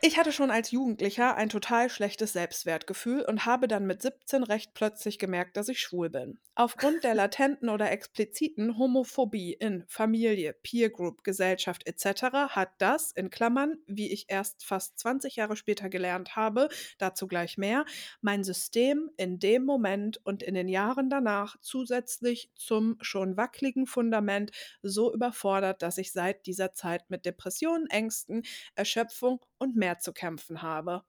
[0.00, 4.72] Ich hatte schon als Jugendlicher ein total schlechtes Selbstwertgefühl und habe dann mit 17 recht
[4.72, 6.38] plötzlich gemerkt, dass ich schwul bin.
[6.54, 12.22] Aufgrund der latenten oder expliziten Homophobie in Familie, Peer Group, Gesellschaft etc.
[12.50, 16.68] hat das, in Klammern, wie ich erst fast 20 Jahre später gelernt habe,
[16.98, 17.84] dazu gleich mehr,
[18.20, 24.52] mein System in dem Moment und in den Jahren danach zusätzlich zum schon wackeligen Fundament
[24.80, 28.44] so überfordert, dass ich seit dieser Zeit mit Depressionen, Ängsten,
[28.76, 31.04] Erschöpfung und mehr zu kämpfen habe.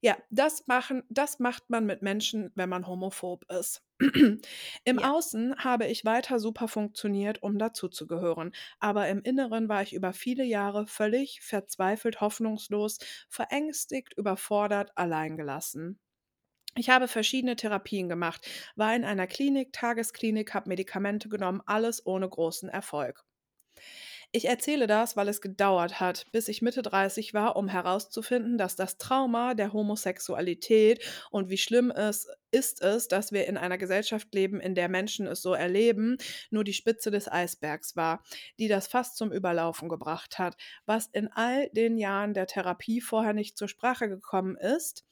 [0.00, 3.82] Ja, das, machen, das macht man mit Menschen, wenn man homophob ist.
[4.84, 5.02] Im Ja.
[5.02, 10.44] Außen habe ich weiter super funktioniert, um dazuzugehören, aber im Inneren war ich über viele
[10.44, 16.00] Jahre völlig verzweifelt, hoffnungslos, verängstigt, überfordert, alleingelassen.
[16.76, 22.28] Ich habe verschiedene Therapien gemacht, war in einer Klinik, Tagesklinik, habe Medikamente genommen, alles ohne
[22.28, 23.24] großen Erfolg.
[24.36, 28.74] Ich erzähle das, weil es gedauert hat, bis ich Mitte 30 war, um herauszufinden, dass
[28.74, 34.34] das Trauma der Homosexualität und wie schlimm es ist es, dass wir in einer Gesellschaft
[34.34, 36.16] leben, in der Menschen es so erleben,
[36.50, 38.24] nur die Spitze des Eisbergs war,
[38.58, 40.56] die das fast zum Überlaufen gebracht hat.
[40.84, 45.04] Was in all den Jahren der Therapie vorher nicht zur Sprache gekommen ist,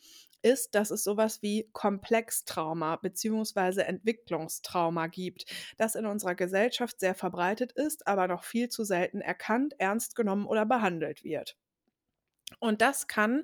[0.43, 3.83] ist, dass es sowas wie Komplextrauma bzw.
[3.83, 5.47] Entwicklungstrauma gibt,
[5.79, 10.47] das in unserer Gesellschaft sehr verbreitet ist, aber noch viel zu selten erkannt, ernst genommen
[10.47, 11.57] oder behandelt wird.
[12.61, 13.43] Und das kann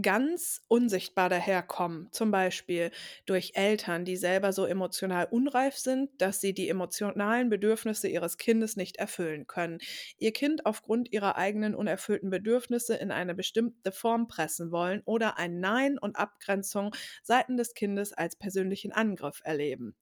[0.00, 2.90] ganz unsichtbar daherkommen, zum Beispiel
[3.26, 8.76] durch Eltern, die selber so emotional unreif sind, dass sie die emotionalen Bedürfnisse ihres Kindes
[8.76, 9.78] nicht erfüllen können.
[10.18, 15.60] Ihr Kind aufgrund ihrer eigenen unerfüllten Bedürfnisse in eine bestimmte Form pressen wollen oder ein
[15.60, 19.94] Nein und Abgrenzung seiten des Kindes als persönlichen Angriff erleben.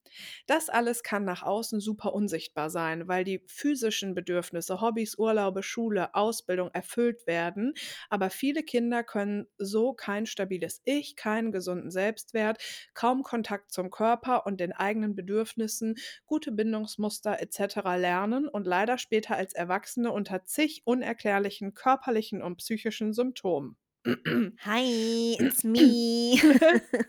[0.46, 6.14] Das alles kann nach außen super unsichtbar sein, weil die physischen Bedürfnisse, Hobbys, Urlaube, Schule,
[6.14, 7.74] Ausbildung erfüllt werden,
[8.10, 12.62] aber viele Kinder können so kein stabiles Ich, keinen gesunden Selbstwert,
[12.94, 17.96] kaum Kontakt zum Körper und den eigenen Bedürfnissen, gute Bindungsmuster etc.
[17.96, 23.76] lernen und leider später als Erwachsene unter zig unerklärlichen körperlichen und psychischen Symptomen.
[24.58, 26.36] Hi, it's me.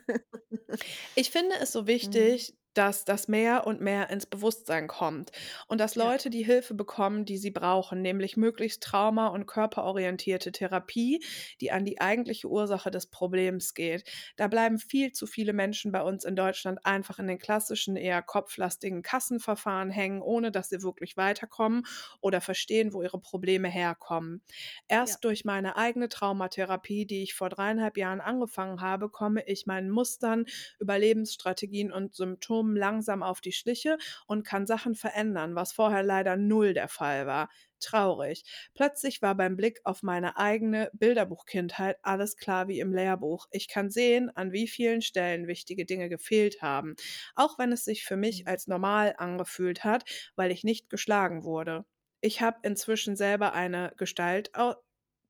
[1.15, 2.35] Ich finde es so Mhm.
[2.35, 5.31] wichtig, dass das mehr und mehr ins Bewusstsein kommt
[5.67, 5.95] und dass.
[5.95, 11.23] Leute die Hilfe bekommen, die sie brauchen, nämlich möglichst trauma- und körperorientierte Therapie,
[11.61, 14.03] die an die eigentliche Ursache des Problems geht.
[14.35, 18.21] Da bleiben viel zu viele Menschen bei uns in Deutschland einfach in den klassischen, eher
[18.21, 21.83] kopflastigen Kassenverfahren hängen, ohne dass sie wirklich weiterkommen
[22.21, 24.41] oder verstehen, wo ihre Probleme herkommen.
[24.87, 25.23] Erst Ja.
[25.23, 30.45] durch meine eigene Traumatherapie, die ich vor dreieinhalb Jahren angefangen habe, komme ich meinen Mustern,
[30.79, 33.97] Überlebensstrategien und Symptomen langsam auf die Schliche
[34.27, 37.49] und kann Sachen verändern, was vorher leider null der Fall war.
[37.81, 38.45] Traurig.
[38.73, 43.47] Plötzlich war beim Blick auf meine eigene Bilderbuchkindheit alles klar wie im Lehrbuch.
[43.51, 46.95] Ich kann sehen, an wie vielen Stellen wichtige Dinge gefehlt haben,
[47.35, 50.03] auch wenn es sich für mich als normal angefühlt hat,
[50.35, 51.85] weil ich nicht geschlagen wurde.
[52.21, 54.75] Ich habe inzwischen selber eine Gestaltau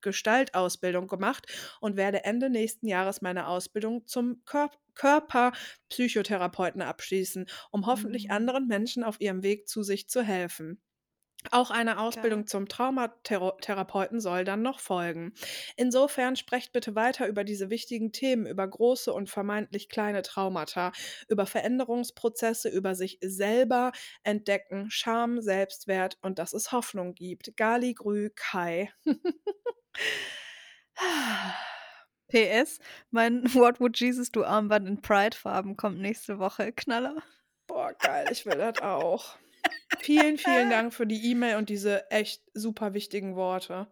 [0.05, 1.47] Gestaltausbildung gemacht
[1.81, 8.31] und werde Ende nächsten Jahres meine Ausbildung zum Kör Körperpsychotherapeuten abschließen, um hoffentlich Mhm.
[8.31, 10.81] anderen Menschen auf ihrem Weg zu sich zu helfen.
[11.51, 12.03] Auch eine Geil.
[12.03, 15.33] Ausbildung zum Traumatherapeuten soll dann noch folgen.
[15.75, 20.91] Insofern sprecht bitte weiter über diese wichtigen Themen, über große und vermeintlich kleine Traumata,
[21.27, 23.91] über Veränderungsprozesse, über sich selber
[24.23, 27.55] entdecken, Scham, Selbstwert und dass es Hoffnung gibt.
[27.57, 28.91] Gali Grü Kai.
[32.29, 32.79] PS,
[33.11, 36.71] mein What Would Jesus Do Armband in Pride-Farben kommt nächste Woche.
[36.71, 37.21] Knaller.
[37.67, 39.37] Boah, geil, ich will das auch.
[39.97, 43.91] Vielen, vielen Dank für die E-Mail und diese echt super wichtigen Worte.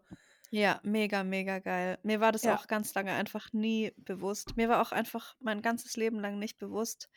[0.52, 1.98] Ja, mega, mega geil.
[2.04, 2.48] Mir war das Ja.
[2.48, 4.56] auch ganz lange einfach nie bewusst.
[4.56, 7.10] Mir war auch einfach mein ganzes Leben lang nicht bewusst,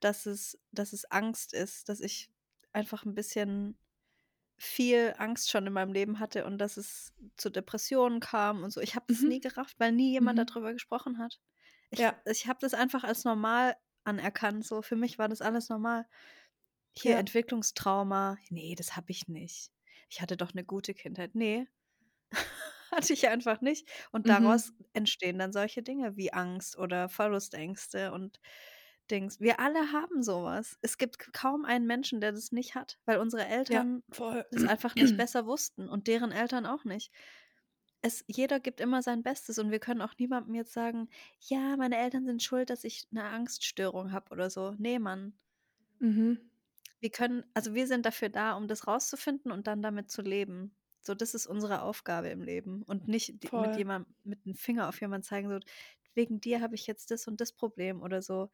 [0.00, 2.30] dass es, dass es Angst ist, dass ich
[2.72, 3.78] einfach ein bisschen
[4.58, 8.80] viel Angst schon in meinem Leben hatte und dass es zu Depressionen kam und so.
[8.80, 9.26] Ich habe das Mhm.
[9.26, 10.48] nie gerafft, weil nie jemand Mhm.
[10.50, 11.40] darüber gesprochen hat.
[11.90, 12.22] Ich, Ja.
[12.26, 14.66] ich habe das einfach als normal anerkannt.
[14.66, 16.06] So für mich war das alles normal.
[16.94, 17.18] Hier Ja.
[17.18, 18.38] Entwicklungstrauma.
[18.50, 19.70] Nee, das habe ich nicht.
[20.10, 21.34] Ich hatte doch eine gute Kindheit.
[21.34, 21.66] Nee,
[22.92, 23.88] hatte ich einfach nicht.
[24.12, 24.28] Und Mhm.
[24.28, 28.40] daraus entstehen dann solche Dinge wie Angst oder Verlustängste und
[29.10, 29.40] Dings.
[29.40, 30.78] Wir alle haben sowas.
[30.82, 34.02] Es gibt kaum einen Menschen, der das nicht hat, weil unsere Ja, Eltern
[34.50, 37.12] das einfach nicht besser wussten und deren Eltern auch nicht.
[38.02, 41.08] Es, jeder gibt immer sein Bestes und wir können auch niemandem jetzt sagen,
[41.40, 44.74] ja, meine Eltern sind schuld, dass ich eine Angststörung habe oder so.
[44.78, 45.38] Nee, Mann.
[46.00, 46.50] Mhm.
[47.04, 50.74] Wir können, also wir sind dafür da, um das rauszufinden und dann damit zu leben.
[51.02, 53.76] So, das ist unsere Aufgabe im Leben und nicht die, mit Voll.
[53.76, 55.58] jemandem mit dem Finger auf jemanden zeigen, so,
[56.14, 58.50] wegen dir habe ich jetzt das und das Problem oder so.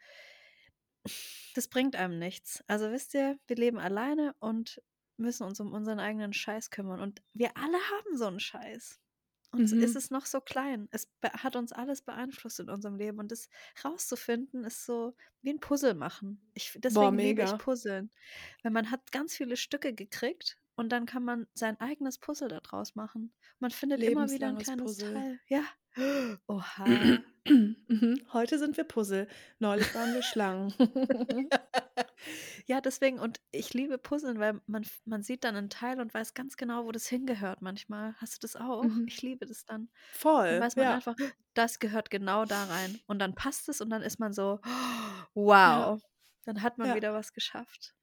[1.54, 2.64] Das bringt einem nichts.
[2.66, 4.82] Also wisst ihr, wir leben alleine und
[5.16, 6.98] müssen uns um unseren eigenen Scheiß kümmern.
[6.98, 8.98] Und wir alle haben so einen Scheiß.
[9.52, 9.96] Und so ist Mhm.
[9.96, 10.88] es noch so klein.
[10.92, 13.18] Es hat uns alles beeinflusst in unserem Leben.
[13.18, 13.48] Und das
[13.84, 16.40] rauszufinden, ist so wie ein Puzzle machen.
[16.54, 17.56] Ich, Boah, deswegen liebe ich.
[17.58, 18.10] Puzzeln.
[18.62, 22.94] Weil man hat ganz viele Stücke gekriegt und dann kann man sein eigenes Puzzle daraus
[22.94, 23.34] machen.
[23.58, 25.12] Man findet immer wieder ein kleines Puzzle.
[25.12, 25.40] Teil.
[25.46, 25.62] Ja.
[26.46, 26.84] Oha.
[27.88, 28.20] Mhm.
[28.34, 29.26] Heute sind wir Puzzle.
[29.58, 30.72] Neulich waren wir Schlangen.
[32.66, 36.34] Ja, deswegen, und ich liebe Puzzeln, weil man, man sieht dann einen Teil und weiß
[36.34, 38.14] ganz genau, wo das hingehört manmal.
[38.18, 38.84] Hast du das auch?
[38.84, 39.06] Mhm.
[39.08, 39.88] Ich liebe das dann.
[39.88, 40.94] Dann Voll, weiß man ja.
[40.94, 41.16] einfach,
[41.54, 43.00] das gehört genau da rein.
[43.06, 46.02] Und dann passt es und dann ist man so, Ja, wow,
[46.44, 46.94] dann hat man ja.
[46.94, 47.94] wieder was geschafft.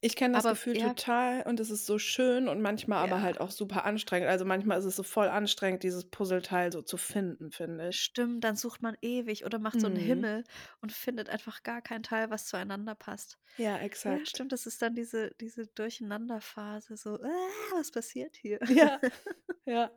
[0.00, 3.20] Ich kenne das Aber Gefühl ja, total und es ist so schön und manchmal aber
[3.20, 4.28] ja, halt auch super anstrengend.
[4.28, 8.04] Also manchmal ist es so voll anstrengend, dieses Puzzleteil so zu finden, finde ich.
[8.04, 9.96] stimmt, dann sucht man ewig oder macht so einen Mhm.
[9.96, 10.44] Himmel
[10.80, 13.38] und findet einfach gar kein Teil, was zueinander passt.
[13.56, 14.26] Ja, Ja, exakt.
[14.26, 18.60] stimmt, das ist dann diese, diese Durcheinanderphase, so, ah, was passiert hier?
[18.66, 19.00] Ja,
[19.66, 19.90] ja.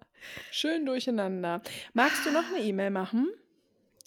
[0.52, 1.62] Schön durcheinander.
[1.94, 3.30] Magst du noch eine E-Mail machen?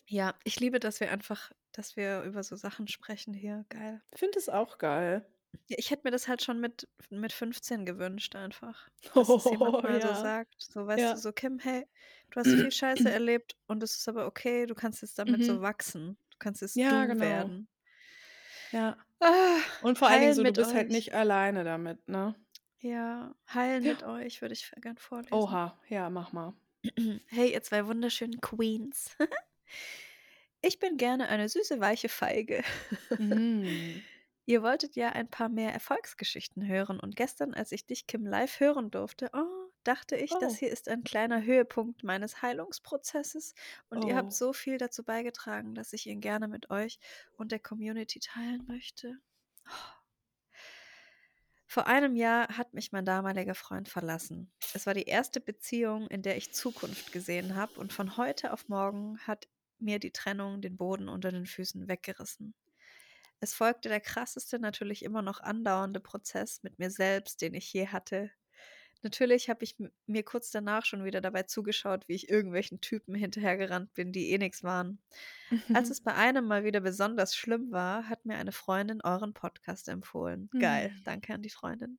[0.08, 3.64] Ja, ich liebe, dass wir einfach, dass wir über so Sachen sprechen hier.
[3.68, 4.02] Geil.
[4.16, 5.24] Finde es auch geil.
[5.68, 8.88] Ich hätte mir das halt schon mit, mit 15 gewünscht, einfach.
[9.14, 10.14] Dass es jemand Oh, mal so ja.
[10.14, 10.54] sagt.
[10.58, 11.18] So, weißt du, Ja.
[11.18, 11.86] so, Kim, hey,
[12.30, 15.60] du hast viel Scheiße erlebt und es ist aber okay, du kannst jetzt damit so
[15.60, 15.62] Mhm.
[15.62, 16.18] wachsen.
[16.30, 17.20] Du kannst jetzt Ja, du genau.
[17.20, 17.68] werden.
[18.70, 18.96] Ja.
[19.20, 20.90] Ah, Und vor allen Dingen so, du bist halt euch.
[20.90, 22.34] nicht alleine damit, ne?
[22.78, 23.86] Ja, heilen Ja.
[23.86, 25.40] mit euch würde ich gern vorlesen.
[25.40, 26.52] Oha, ja, mach mal.
[27.28, 29.16] Hey, ihr zwei wunderschönen Queens.
[30.62, 32.62] Ich bin gerne eine süße, weiche Feige.
[33.18, 34.06] Mm.
[34.48, 38.60] Ihr wolltet ja ein paar mehr Erfolgsgeschichten hören und gestern, als ich dich, Kim, live
[38.60, 43.54] hören durfte, oh, dachte ich, das Oh, hier ist ein kleiner Höhepunkt meines Heilungsprozesses
[43.90, 44.36] und ihr habt oh.
[44.36, 47.00] so viel dazu beigetragen, dass ich ihn gerne mit euch
[47.36, 49.18] und der Community teilen möchte.
[51.66, 54.52] Vor einem Jahr hat mich mein damaliger Freund verlassen.
[54.74, 58.68] Es war die erste Beziehung, in der ich Zukunft gesehen habe und von heute auf
[58.68, 59.48] morgen hat
[59.80, 62.54] mir die Trennung den Boden unter den Füßen weggerissen.
[63.40, 67.86] Es folgte der krasseste, natürlich immer noch andauernde Prozess mit mir selbst, den ich je
[67.88, 68.30] hatte.
[69.02, 69.76] Natürlich habe ich
[70.06, 74.38] mir kurz danach schon wieder dabei zugeschaut, wie ich irgendwelchen Typen hinterhergerannt bin, die eh
[74.38, 75.00] nichts waren.
[75.72, 79.88] Als es bei einem mal wieder besonders schlimm war, hat mir eine Freundin euren Podcast
[79.88, 80.50] empfohlen.
[80.58, 81.04] Geil, Mm.
[81.04, 81.98] danke an die Freundin.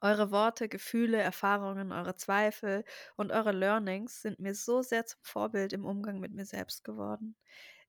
[0.00, 2.84] Eure Worte, Gefühle, Erfahrungen, eure Zweifel
[3.16, 7.36] und eure Learnings sind mir so sehr zum Vorbild im Umgang mit mir selbst geworden.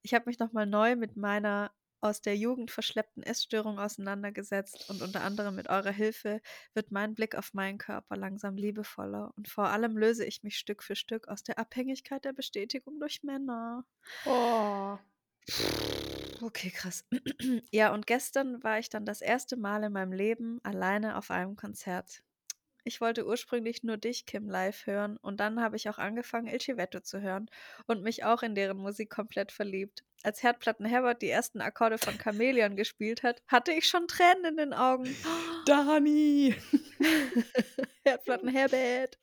[0.02, 1.72] Ich habe mich nochmal neu mit meiner
[2.02, 6.42] aus der Jugend verschleppten Essstörung auseinandergesetzt und unter anderem mit eurer Hilfe
[6.74, 10.84] wird mein Blick auf meinen Körper langsam liebevoller und vor allem löse ich mich Stück
[10.84, 13.86] für Stück aus der Abhängigkeit der Bestätigung durch Männer.
[14.26, 15.00] Oh.
[16.42, 17.06] Okay, krass.
[17.72, 21.56] Ja, und gestern war ich dann das erste Mal in meinem Leben alleine auf einem
[21.56, 22.24] Konzert.
[22.88, 26.62] Ich wollte ursprünglich nur dich, Kim, live hören und dann habe ich auch angefangen, Il
[26.62, 27.50] Civetto zu hören
[27.86, 30.06] und mich auch in deren Musik komplett verliebt.
[30.24, 34.56] Als Herdplatten Herbert die ersten Akkorde von Chamäleon gespielt hat, hatte ich schon Tränen in
[34.58, 35.14] den Augen.
[35.66, 36.56] Dani.
[38.06, 39.18] Herdplatten Herbert.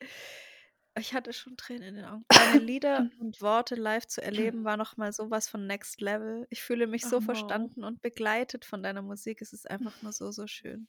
[0.96, 2.24] Ich hatte schon Tränen in den Augen.
[2.28, 6.46] Deine Lieder und Worte live zu erleben, war nochmal sowas von Next Level.
[6.50, 7.20] Ich fühle mich so Oh.
[7.20, 9.40] verstanden und begleitet von deiner Musik.
[9.42, 10.86] Es ist einfach nur so, so schön.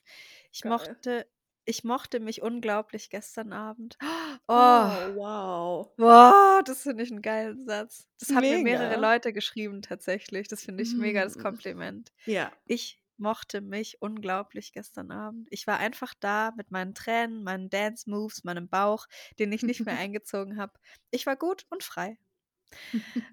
[0.51, 0.71] Ich Geil.
[0.71, 1.27] mochte,
[1.65, 3.97] ich mochte mich unglaublich gestern Abend.
[4.47, 5.91] Oh, Oh, wow.
[5.97, 8.07] boah, das finde ich einen geilen Satz.
[8.19, 8.99] Das haben mir mehrere.
[8.99, 10.47] Leute geschrieben tatsächlich.
[10.47, 11.41] Das finde ich mega das Mm.
[11.41, 12.11] Kompliment.
[12.25, 12.51] Ja.
[12.65, 15.47] Ich mochte mich unglaublich gestern Abend.
[15.51, 19.07] Ich war einfach da mit meinen Tränen, meinen Dance Moves, meinem Bauch,
[19.39, 20.73] den ich nicht mehr eingezogen habe.
[21.11, 22.19] Ich war gut und frei.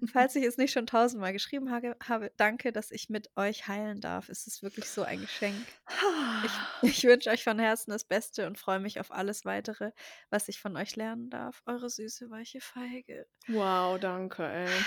[0.05, 4.01] Falls ich es nicht schon tausendmal geschrieben habe, habe, danke, dass ich mit euch heilen
[4.01, 4.29] darf.
[4.29, 5.73] Es ist wirklich so ein Geschenk.
[6.41, 9.91] Ich, ich wünsche euch von Herzen das Beste und freue mich auf alles weitere,
[10.29, 11.63] was ich von euch lernen darf.
[11.65, 13.27] Eure süße, weiche Feige.
[13.47, 14.85] Wow, danke, ey.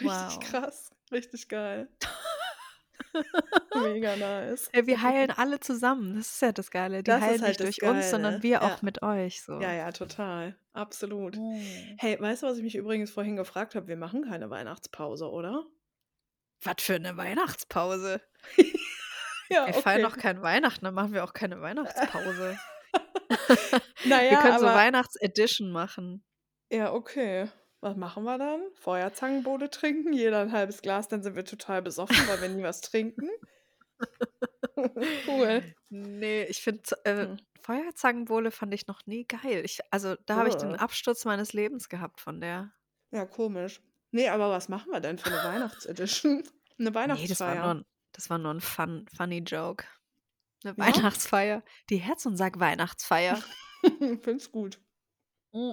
[0.00, 0.40] Richtig Wow.
[0.40, 0.90] krass.
[1.12, 1.88] Richtig geil.
[3.74, 4.68] Mega nice.
[4.72, 6.16] Ey, wir heilen alle zusammen.
[6.16, 6.98] Das ist ja das Geile.
[6.98, 8.42] Die Das ist heilen halt nicht durch uns, sondern Geile.
[8.42, 8.78] wir auch Ja.
[8.82, 9.42] mit euch.
[9.42, 9.60] So.
[9.60, 10.56] Ja, ja, total.
[10.72, 11.36] Absolut.
[11.36, 11.60] Mm.
[11.98, 13.88] Hey, weißt du, was ich mich übrigens vorhin gefragt habe?
[13.88, 15.64] Wir machen keine Weihnachtspause, oder?
[16.62, 18.20] Was für eine Weihnachtspause.
[19.50, 22.58] Ja, Wir feiern noch kein Weihnachten, dann machen wir auch keine Weihnachtspause.
[24.04, 26.22] Naja, wir können so Weihnachts-Edition machen.
[26.70, 27.48] Ja, okay.
[27.80, 28.60] Was machen wir dann?
[28.74, 32.80] Feuerzangenbowle trinken, jeder ein halbes Glas, dann sind wir total besoffen, weil wir nie was
[32.80, 33.28] trinken.
[35.26, 35.62] cool.
[35.90, 37.36] Nee, ich finde, äh, Hm.
[37.60, 39.62] Feuerzangenbowle fand ich noch nie geil.
[39.64, 40.74] Ich, also da habe ich den.
[40.76, 42.72] Absturz meines Lebens gehabt von der.
[43.10, 43.80] Ja, komisch.
[44.10, 46.42] Nee, aber was machen wir denn für eine Weihnachtsedition?
[46.78, 47.54] Eine Nee, das war Weihnachtsfeier.
[47.62, 49.84] nur ein, das war nur ein fun, funny Joke.
[50.64, 50.86] Eine Ja?
[50.86, 51.62] Weihnachtsfeier.
[51.90, 53.42] Die Herz- und Sack-Weihnachtsfeier.
[54.22, 54.80] Find's gut.
[55.52, 55.72] Mm.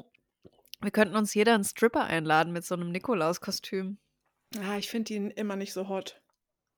[0.85, 3.97] Wir könnten uns jeder einen Stripper einladen mit so einem Nikolauskostüm.
[4.59, 6.21] Ah, ich finde ihn immer nicht so hot.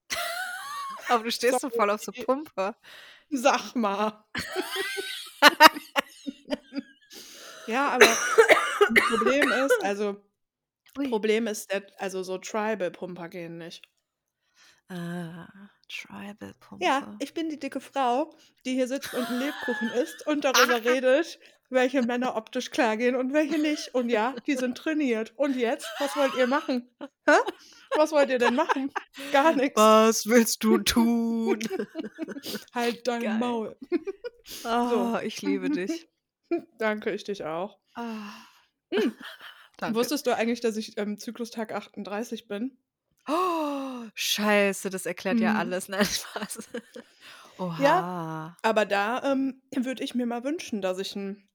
[1.10, 2.14] Aber du stehst so voll auf so.
[2.14, 2.78] Pumper.
[3.30, 4.24] Sag mal.
[7.68, 8.18] ja, aber das
[9.10, 10.24] Problem ist, also
[10.98, 11.10] Ui.
[11.10, 13.90] Problem ist, der, also so Tribal-Pumper gehen nicht.
[14.88, 15.50] Ah,
[15.90, 16.86] Tribal Pumper.
[16.86, 18.34] Ja, ich bin die dicke Frau,
[18.66, 21.40] die hier sitzt und einen Lebkuchen isst und darüber redet,
[21.70, 23.94] welche Männer optisch klar gehen und welche nicht.
[23.94, 25.34] Und ja, die sind trainiert.
[25.36, 26.90] Und jetzt, was wollt ihr machen?
[27.28, 27.38] Hä?
[27.96, 28.92] Was wollt ihr denn machen?
[29.32, 29.78] Gar nichts.
[29.78, 31.60] Was willst du tun?
[32.74, 33.38] Halt dein Geil.
[33.38, 33.78] Maul.
[34.64, 36.10] Oh, ich liebe dich.
[36.78, 37.80] Danke, ich dich auch.
[37.96, 38.32] Ah.
[38.92, 39.12] Mm.
[39.78, 40.00] Danke.
[40.00, 42.78] Wusstest du eigentlich, dass ich ähm, Zyklustag 38 bin?
[43.28, 45.60] Oh, scheiße, das erklärt ja Mhm.
[45.60, 45.88] alles.
[45.90, 46.70] Nein, Spaß.
[47.58, 48.56] Oha.
[48.62, 51.48] Aber da ähm, würde ich mir mal wünschen, dass ich einen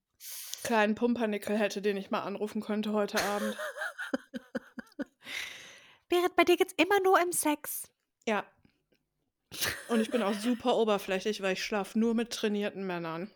[0.65, 3.57] kleinen Pumpernickel hätte, den ich mal anrufen könnte heute Abend.
[6.09, 7.89] Berit, bei dir geht's immer nur im Sex.
[8.27, 8.45] Ja.
[9.89, 13.31] Und ich bin auch super oberflächlich, weil ich schlafe nur mit trainierten Männern.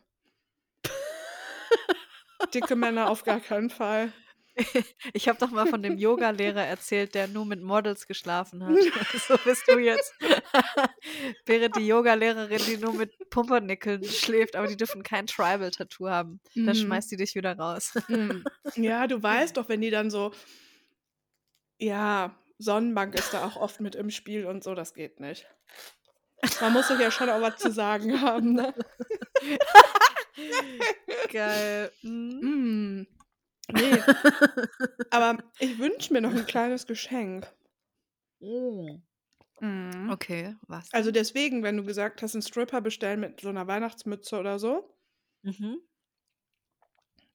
[2.54, 4.12] Dicke Männer auf gar keinen Fall.
[5.12, 8.74] Ich habe doch mal von dem Yoga-Lehrer erzählt, der nur mit Models geschlafen hat.
[9.28, 10.14] so bist du jetzt.
[11.44, 16.40] Berit, die Yoga-Lehrerin, die nur mit Pumpernickeln schläft, aber die dürfen kein Tribal-Tattoo haben.
[16.54, 16.74] Dann Mhm.
[16.74, 17.92] schmeißt die dich wieder raus.
[18.08, 18.42] Mm.
[18.76, 20.32] Ja, du weißt doch, wenn die dann so.
[21.78, 25.46] Ja, Sonnenbank ist da auch oft mit im Spiel und so, das geht nicht.
[26.60, 28.74] Man muss doch ja schon auch was zu sagen haben, ne?
[31.32, 31.90] Geil.
[32.02, 33.06] Mhm.
[33.68, 34.02] Nee.
[35.10, 37.52] Aber ich wünsche mir noch ein kleines Geschenk.
[38.40, 39.02] Mm.
[39.60, 40.10] Mhm.
[40.10, 40.88] Okay, was?
[40.90, 44.98] Also deswegen, wenn du gesagt hast, einen Stripper bestellen mit so einer Weihnachtsmütze oder so,
[45.44, 45.86] Mhm.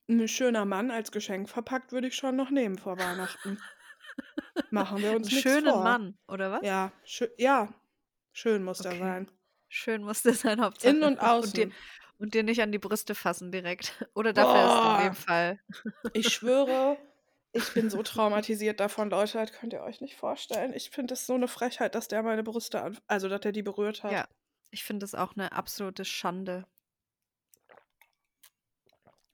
[0.08, 3.64] ein schöner Mann als Geschenk verpackt würde ich schon noch nehmen vor Weihnachten.
[4.72, 5.84] Machen wir Einen uns nichts schönen vor.
[5.84, 6.62] Mann, oder was?
[6.62, 7.74] Ja, schö ja,
[8.34, 8.98] schön muss der Okay.
[8.98, 9.32] sein.
[9.70, 10.96] Schön muss das sein, Hauptsache.
[10.96, 11.74] Innen und Und dir, außen.
[12.22, 14.06] Und dir nicht an die Brüste fassen direkt.
[14.14, 15.60] Oder dafür ist in dem Boah, Fall.
[16.14, 16.98] ich schwöre,
[17.52, 20.74] ich bin so traumatisiert davon, Leute, das könnt ihr euch nicht vorstellen.
[20.74, 23.64] Ich finde es so eine Frechheit, dass der meine Brüste an, also dass der die
[23.64, 24.12] berührt hat.
[24.12, 24.28] Ja,
[24.70, 26.66] ich finde das auch eine absolute Schande.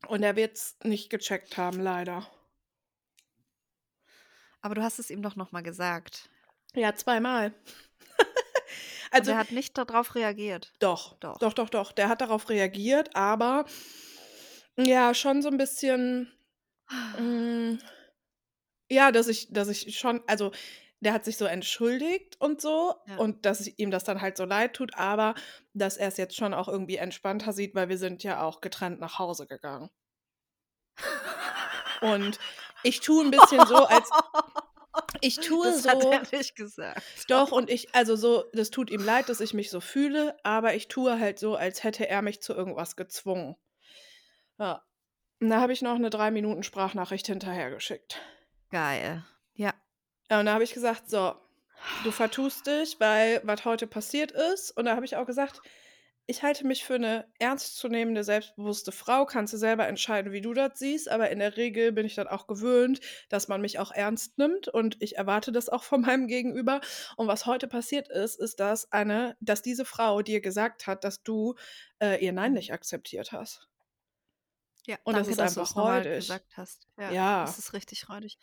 [0.07, 2.25] Und er wird es nicht gecheckt haben, leider.
[4.61, 6.29] Aber du hast es ihm doch nochmal gesagt.
[6.73, 7.53] Ja, zweimal.
[9.11, 10.73] Also also er hat nicht darauf reagiert.
[10.79, 11.37] Doch, Doch.
[11.39, 11.91] doch, doch, doch.
[11.91, 13.65] Der hat darauf reagiert, aber
[14.77, 16.31] ja, schon so ein bisschen,
[17.19, 17.77] mm,
[18.89, 20.51] ja, dass ich, dass ich schon, also
[20.99, 23.17] der hat sich so entschuldigt und so Ja.
[23.17, 25.35] und dass ich, ihm das dann halt so leid tut, aber
[25.73, 28.99] dass er es jetzt schon auch irgendwie entspannter sieht, weil wir sind ja auch getrennt
[28.99, 29.89] nach Hause gegangen.
[32.01, 32.39] Und
[32.83, 34.09] ich tue ein bisschen so, als
[35.21, 35.89] ich tue Das so.
[35.89, 37.01] hat er nicht gesagt.
[37.27, 40.75] Doch, und ich, also so, das tut ihm leid, dass ich mich so fühle, aber
[40.75, 43.55] ich tue halt so, als hätte er mich zu irgendwas gezwungen.
[44.59, 44.83] Ja.
[45.39, 48.19] Und da habe ich noch eine drei Minuten Sprachnachricht hinterhergeschickt.
[48.71, 49.23] Geil.
[49.53, 49.73] Ja.
[50.29, 51.35] Ja, und da habe ich gesagt, so,
[52.03, 54.71] du vertust dich, weil was heute passiert ist.
[54.71, 55.61] Und da habe ich auch gesagt,
[56.29, 59.25] ich halte mich für eine ernstzunehmende, selbstbewusste Frau.
[59.25, 62.27] Kannst du selber entscheiden, wie du das siehst, aber in der Regel bin ich dann
[62.27, 62.99] auch gewöhnt,
[63.29, 66.81] dass man mich auch ernst nimmt und ich erwarte das auch von meinem Gegenüber.
[67.15, 71.23] Und was heute passiert ist, ist, dass eine, dass diese Frau dir gesagt hat, dass
[71.23, 71.55] du
[71.99, 73.69] äh, ihr Nein nicht akzeptiert hast.
[74.87, 75.75] Ja, Und das danke, ist dass du es
[76.15, 76.87] gesagt hast.
[76.97, 78.37] Ja, Ja, das ist richtig räudig.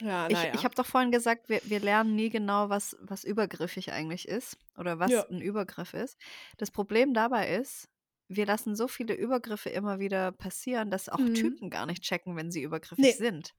[0.00, 0.64] ja, Ich, ich naja.
[0.64, 4.98] habe doch vorhin gesagt, wir, wir lernen nie genau, was, was übergriffig eigentlich ist oder
[4.98, 5.26] was Ja.
[5.30, 6.18] ein Übergriff ist.
[6.58, 7.88] Das Problem dabei ist,
[8.28, 11.30] wir lassen so viele Übergriffe immer wieder passieren, dass auch Mhm.
[11.30, 13.54] Typen gar nicht checken, wenn sie übergriffig Nee, sind.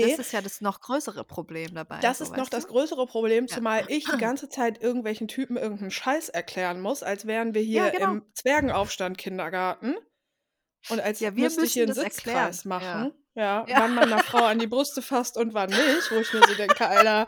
[0.00, 0.18] Das nee.
[0.18, 2.50] ist ja das noch größere Problem dabei, Das so ist noch du?
[2.50, 3.60] das größere Problem, Ja.
[3.62, 7.88] zumal ich die ganze Zeit irgendwelchen Typen irgendeinen Scheiß erklären muss, als wären wir Ja,
[7.88, 8.16] hier genau.
[8.16, 9.94] im Zwergenaufstand Kindergarten
[10.90, 12.52] und als Ja, wir müsste ich hier einen das erklären.
[12.52, 12.68] Sitzkreis Ja.
[12.68, 13.78] machen, ja, Ja.
[13.80, 16.54] wann man einer Frau an die Brüste fasst und wann nicht, wo ich mir so
[16.54, 17.26] denke, Alter,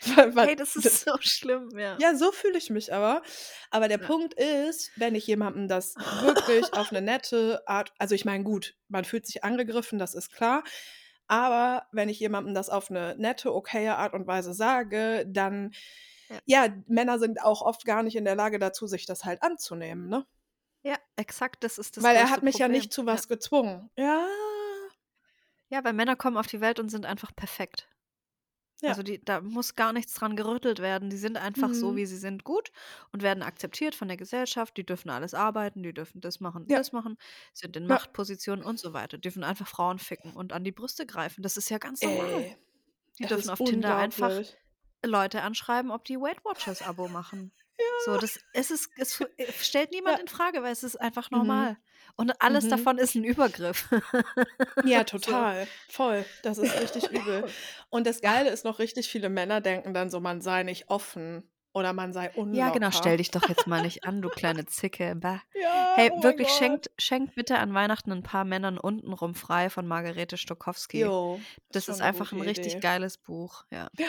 [0.36, 1.96] Hey, das ist so schlimm, ja.
[1.98, 3.22] ja, so fühle ich mich aber.
[3.70, 4.06] Aber der Ja.
[4.06, 8.74] Punkt ist, wenn ich jemandem das wirklich auf eine nette Art, also ich meine, gut,
[8.88, 10.62] man fühlt sich angegriffen, das ist klar.
[11.26, 15.72] Aber wenn ich jemandem das auf eine nette, okaye Art und Weise sage, dann,
[16.28, 16.66] Ja.
[16.66, 20.08] ja, Männer sind auch oft gar nicht in der Lage dazu, sich das halt anzunehmen,
[20.08, 20.26] ne?
[20.84, 22.80] Ja, exakt, das ist das Weil er hat mich ja Problem.
[22.80, 23.06] nicht zu Ja.
[23.06, 23.90] was gezwungen.
[23.96, 24.26] Ja,
[25.70, 27.88] ja, weil Männer kommen auf die Welt und sind einfach perfekt.
[28.82, 29.04] Also ja.
[29.04, 31.08] die, da muss gar nichts dran gerüttelt werden.
[31.08, 31.96] Die sind einfach so, Mhm.
[31.96, 32.70] wie sie sind, gut
[33.12, 34.76] und werden akzeptiert von der Gesellschaft.
[34.76, 37.16] Die dürfen alles arbeiten, die dürfen das machen, Ja, das machen,
[37.54, 37.88] sind in ja.
[37.88, 39.16] Machtpositionen und so weiter.
[39.16, 41.42] Dürfen einfach Frauen ficken und an die Brüste greifen.
[41.42, 42.28] Das ist ja ganz normal.
[42.30, 42.56] Ey,
[43.18, 44.42] Die dürfen auf Tinder einfach.
[45.04, 47.52] Leute anschreiben, ob die Weight Watchers Abo machen.
[48.04, 50.22] So, das es ist es äh, stellt niemand ja.
[50.22, 51.38] in Frage, weil es ist einfach Mhm.
[51.38, 51.76] normal.
[52.16, 52.70] Und alles Mhm.
[52.70, 53.88] davon ist ein Übergriff.
[54.82, 55.18] Ja, So.
[55.18, 55.66] total.
[55.88, 56.24] Voll.
[56.42, 57.44] Das ist richtig übel.
[57.90, 61.50] Und das Geile ist noch, richtig viele Männer denken dann so, man sei nicht offen
[61.72, 63.16] oder man sei Ja, genau, stell unlocker.
[63.16, 65.18] dich doch jetzt mal nicht an, du kleine Zicke.
[65.54, 69.86] Ja, Hey, oh wirklich, schenkt, schenkt bitte an Weihnachten ein paar Männern untenrum frei von
[69.86, 71.00] Margarete Stokowski.
[71.00, 71.40] Jo,
[71.70, 72.80] Das ist einfach ein richtig Idee.
[72.80, 73.64] geiles Buch.
[73.70, 73.88] Ja.
[73.98, 74.08] Ja.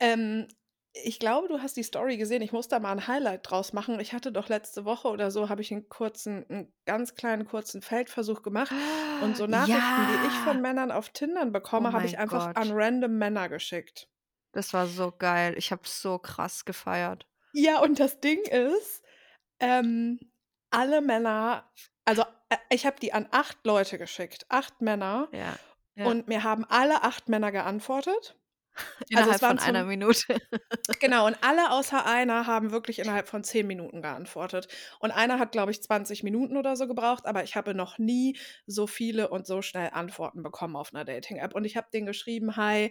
[0.00, 0.48] Ähm,
[0.96, 2.40] ich glaube, du hast die Story gesehen.
[2.40, 3.98] Ich muss da mal ein Highlight draus machen.
[3.98, 7.82] Ich hatte doch letzte Woche oder so, habe ich einen kurzen, einen ganz kleinen kurzen
[7.82, 8.72] Feldversuch gemacht.
[9.22, 10.62] Und so Nachrichten, die ich von Ja.
[10.62, 12.72] Männern auf Tindern Oh bekomme, habe ich einfach an Gott.
[12.76, 14.08] random Männer geschickt.
[14.52, 15.54] Das war so geil.
[15.58, 17.26] Ich habe so krass gefeiert.
[17.52, 19.02] Ja, und das Ding ist,
[19.60, 20.20] ähm,
[20.70, 21.68] alle Männer,
[22.04, 25.56] also äh, ich habe die an acht Leute geschickt, acht Männer, Ja.
[25.96, 26.06] Ja.
[26.06, 28.36] und mir haben alle acht Männer geantwortet.
[29.14, 30.36] Also Innerhalb waren von einer Minute.
[31.00, 34.66] genau, und alle außer einer haben wirklich innerhalb von zehn Minuten geantwortet.
[34.98, 38.36] Und einer hat, glaube ich, 20 Minuten oder so gebraucht, aber ich habe noch nie
[38.66, 41.54] so viele und so schnell Antworten bekommen auf einer Dating-App.
[41.54, 42.90] Und ich habe denen geschrieben, hi,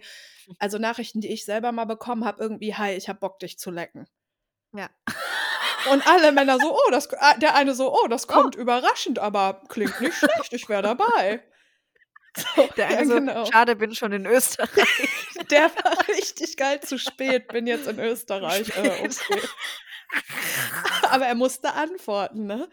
[0.58, 3.70] also Nachrichten, die ich selber mal bekommen habe, irgendwie, hi, ich habe Bock, dich zu
[3.70, 4.06] lecken.
[4.72, 4.88] Ja.
[5.90, 8.32] Und alle Männer so, oh, das, äh, der eine so, oh, das Oh.
[8.32, 11.42] kommt überraschend, aber klingt nicht schlecht, ich wäre dabei.
[12.36, 13.46] So, Der ja, eine so, genau.
[13.46, 15.08] schade, bin schon in Österreich.
[15.50, 18.68] Der war richtig geil zu spät, bin jetzt in Österreich.
[18.76, 19.40] Äh, okay.
[21.10, 22.68] Aber er musste antworten, ne?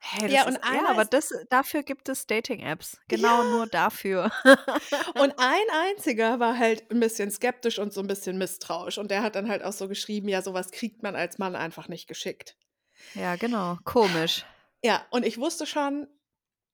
[0.00, 2.98] Hey, Ja, ist, und ja, einer aber ist, das, dafür gibt es Dating-Apps.
[3.08, 4.30] Genau ja, nur dafür.
[5.14, 8.98] und ein einziger war halt ein bisschen skeptisch und so ein bisschen misstrauisch.
[8.98, 11.88] Und der hat dann halt auch so geschrieben, ja, sowas kriegt man als Mann einfach
[11.88, 12.56] nicht geschickt.
[13.14, 13.78] Ja, genau.
[13.84, 14.44] Komisch.
[14.82, 16.06] Ja, und ich wusste schon,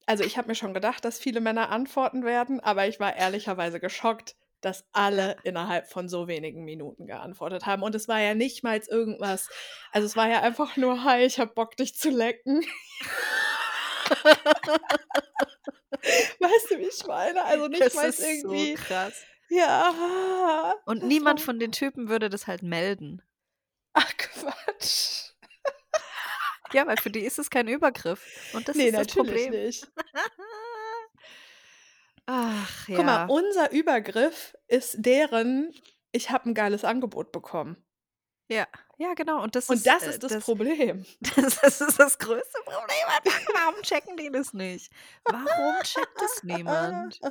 [0.07, 3.81] also ich habe mir schon gedacht, dass viele Männer antworten werden, aber ich war ehrlicherweise
[3.81, 7.83] geschockt, dass alle innerhalb von so wenigen Minuten geantwortet haben.
[7.83, 9.49] Und es war ja nicht mal irgendwas,
[9.93, 12.65] also es war ja einfach nur, hi, ich hab Bock, dich zu lecken.
[16.41, 17.45] Weißt du, wie ich meine?
[17.45, 19.23] Also nicht Das mal ist so irgendwie, krass.
[19.49, 23.23] ja, Und niemand war, von den Typen würde das halt melden.
[23.93, 25.33] ach Quatsch.
[26.73, 28.51] Ja, weil für die ist es kein Übergriff.
[28.53, 29.51] Und das Nee, ist das natürlich Problem.
[29.51, 29.87] nicht.
[32.27, 33.27] Ach Guck mal, ja.
[33.27, 35.73] unser Übergriff ist deren,
[36.13, 37.77] ich habe ein geiles Angebot bekommen.
[38.49, 38.67] Ja,
[38.99, 39.43] ja, genau.
[39.43, 41.05] Und das Und ist, das äh, ist das das, Problem.
[41.21, 43.35] das, das ist das größte Problem.
[43.55, 44.93] Warum checken die das nicht?
[45.25, 47.21] Warum checkt es niemand?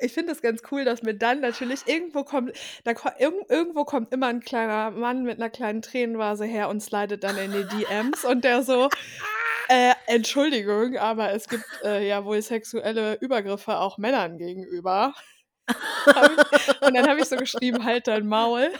[0.00, 2.52] Ich finde es ganz cool, dass mir dann natürlich irgendwo kommt,
[2.84, 7.36] da irgendwo kommt immer ein kleiner Mann mit einer kleinen Tränenvase her und slidet dann
[7.36, 8.88] in die DMs und der so,
[9.68, 15.14] äh, Entschuldigung, aber es gibt äh, ja wohl sexuelle Übergriffe auch Männern gegenüber.
[16.80, 18.72] Und dann habe ich so geschrieben, halt dein Maul.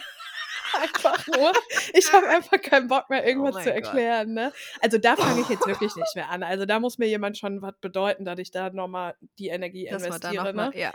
[0.79, 1.51] Einfach nur,
[1.93, 4.33] ich habe einfach keinen Bock mehr, Oh irgendwas mein zu erklären.
[4.33, 4.53] Ne?
[4.81, 6.43] Also da fange ich jetzt wirklich nicht mehr an.
[6.43, 10.03] Also da muss mir jemand schon was bedeuten, dass ich da nochmal die Energie Dass
[10.03, 10.45] investiere.
[10.45, 10.79] noch mal, Ne?
[10.79, 10.93] ja.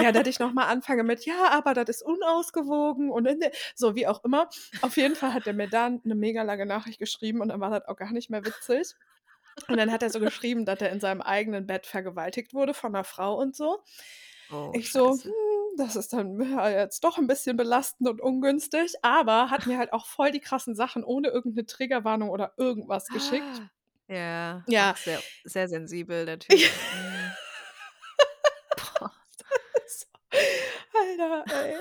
[0.00, 3.28] Ja, dass ich nochmal anfange mit, ja, aber das ist unausgewogen und
[3.74, 4.48] so wie auch immer.
[4.82, 7.70] Auf jeden Fall hat er mir dann eine mega lange Nachricht geschrieben und dann war
[7.70, 8.94] das auch gar nicht mehr witzig.
[9.68, 12.94] Und dann hat er so geschrieben, dass er in seinem eigenen Bett vergewaltigt wurde von
[12.94, 13.82] einer Frau und so.
[14.52, 15.32] Oh, Ich so, hm,
[15.76, 19.92] das ist dann ja, jetzt doch ein bisschen belastend und ungünstig, aber hat mir halt
[19.92, 23.62] auch voll die krassen Sachen ohne irgendeine Triggerwarnung oder irgendwas geschickt.
[24.08, 24.92] Ja, Ja.
[24.92, 26.58] auch sehr, sehr sensibel, Typ.
[26.58, 27.32] Mhm.
[30.94, 31.76] Alter, ey.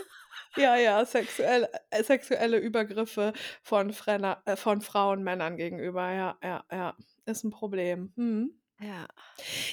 [0.55, 6.11] Ja, ja, sexuelle, äh, sexuelle Übergriffe von, Frenner, äh, von Frauen Männern gegenüber.
[6.11, 6.97] Ja, ja, ja.
[7.25, 8.11] Ist ein Problem.
[8.15, 8.58] Hm.
[8.81, 9.07] Ja.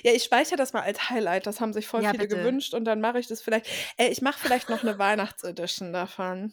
[0.03, 1.47] Ja, ich speichere das mal als Highlight.
[1.47, 2.37] Das haben sich voll Ja, viele bitte.
[2.39, 3.67] gewünscht und dann mache ich das vielleicht.
[3.97, 6.53] Ey, ich mache vielleicht noch eine Weihnachtsedition davon.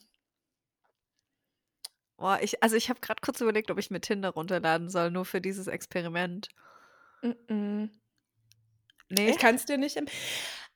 [2.17, 5.25] Boah, ich, also ich habe gerade kurz überlegt, ob ich mir Tinder runterladen soll, nur
[5.25, 6.47] für dieses Experiment.
[7.21, 7.89] Mm-mm.
[9.09, 9.30] Nee?
[9.30, 9.97] Ich kann es dir nicht.
[9.97, 10.05] Em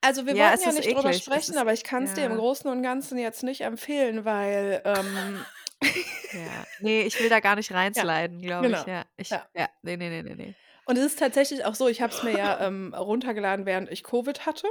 [0.02, 1.18] also wir Ja, wollten es ja ist nicht drüber eklig.
[1.18, 2.38] Es sprechen, ist- aber ich kann es dir im ja.
[2.38, 5.46] Großen und Ganzen jetzt nicht empfehlen, weil ähm,
[6.34, 6.66] Ja.
[6.80, 8.82] Nee, ich will da gar nicht reinsliden, glaube genau.
[8.82, 8.88] ich.
[8.88, 9.06] Ja.
[9.16, 9.48] Ich, Ja.
[9.54, 9.70] ja.
[9.84, 10.56] Nee, nee, nee, nee, nee.
[10.88, 14.04] Und es ist tatsächlich auch so, ich habe es mir ja ähm, runtergeladen, während ich
[14.04, 14.68] Covid hatte.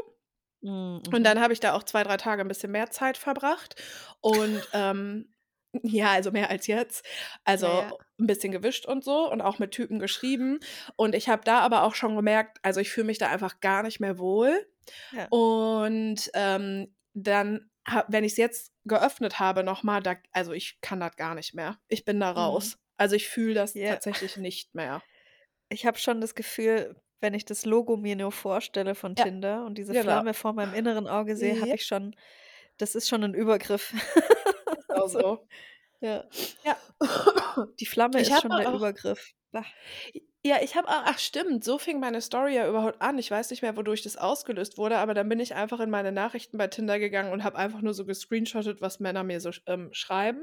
[0.63, 1.03] Mhm.
[1.13, 3.77] Und dann habe ich da auch zwei, drei Tage ein bisschen mehr Zeit verbracht.
[4.21, 5.33] Und ähm,
[5.83, 7.05] ja, also mehr als jetzt.
[7.45, 7.93] Also Ja, ja.
[8.19, 10.59] ein bisschen gewischt und so und auch mit Typen geschrieben.
[10.97, 13.83] Und ich habe da aber auch schon gemerkt, also ich fühle mich da einfach gar
[13.83, 14.67] nicht mehr wohl.
[15.13, 15.27] Ja.
[15.29, 17.71] Und ähm, dann,
[18.09, 21.79] wenn ich es jetzt geöffnet habe, nochmal, da, also ich kann das gar nicht mehr.
[21.89, 22.39] Ich bin da Mhm.
[22.39, 22.79] raus.
[22.97, 25.03] Also ich fühle das tatsächlich nicht mehr.
[25.71, 29.65] Ich habe schon das Gefühl, wenn ich das Logo mir nur vorstelle von Ja, Tinder
[29.65, 30.03] und diese genau.
[30.03, 31.75] Flamme vor meinem inneren Auge sehe, habe Ja.
[31.75, 32.15] ich schon,
[32.79, 33.95] das ist schon ein Übergriff.
[34.89, 35.49] Genau Also, so.
[36.01, 36.25] ja.
[36.65, 36.77] Ja.
[37.81, 39.33] Die Flamme Ich ist schon habe der auch, Übergriff.
[39.53, 39.65] Bah.
[40.47, 43.19] Ja, ich habe auch, ach stimmt, so fing meine Story ja überhaupt an.
[43.19, 46.13] Ich weiß nicht mehr, wodurch das ausgelöst wurde, aber dann bin ich einfach in meine
[46.13, 49.89] Nachrichten bei Tinder gegangen und habe einfach nur so gescreenshottet, was Männer mir so ähm,
[49.93, 50.43] schreiben.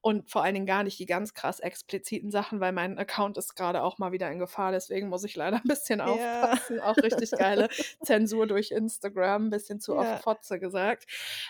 [0.00, 3.54] Und vor allen Dingen gar nicht die ganz krass expliziten Sachen, weil mein Account ist
[3.54, 4.72] gerade auch mal wieder in Gefahr.
[4.72, 6.42] Deswegen muss ich leider ein bisschen Ja.
[6.42, 6.80] aufpassen.
[6.80, 7.68] Auch richtig geile
[8.02, 10.16] Zensur durch Instagram, ein bisschen zu oft Ja.
[10.18, 11.06] Fotze gesagt.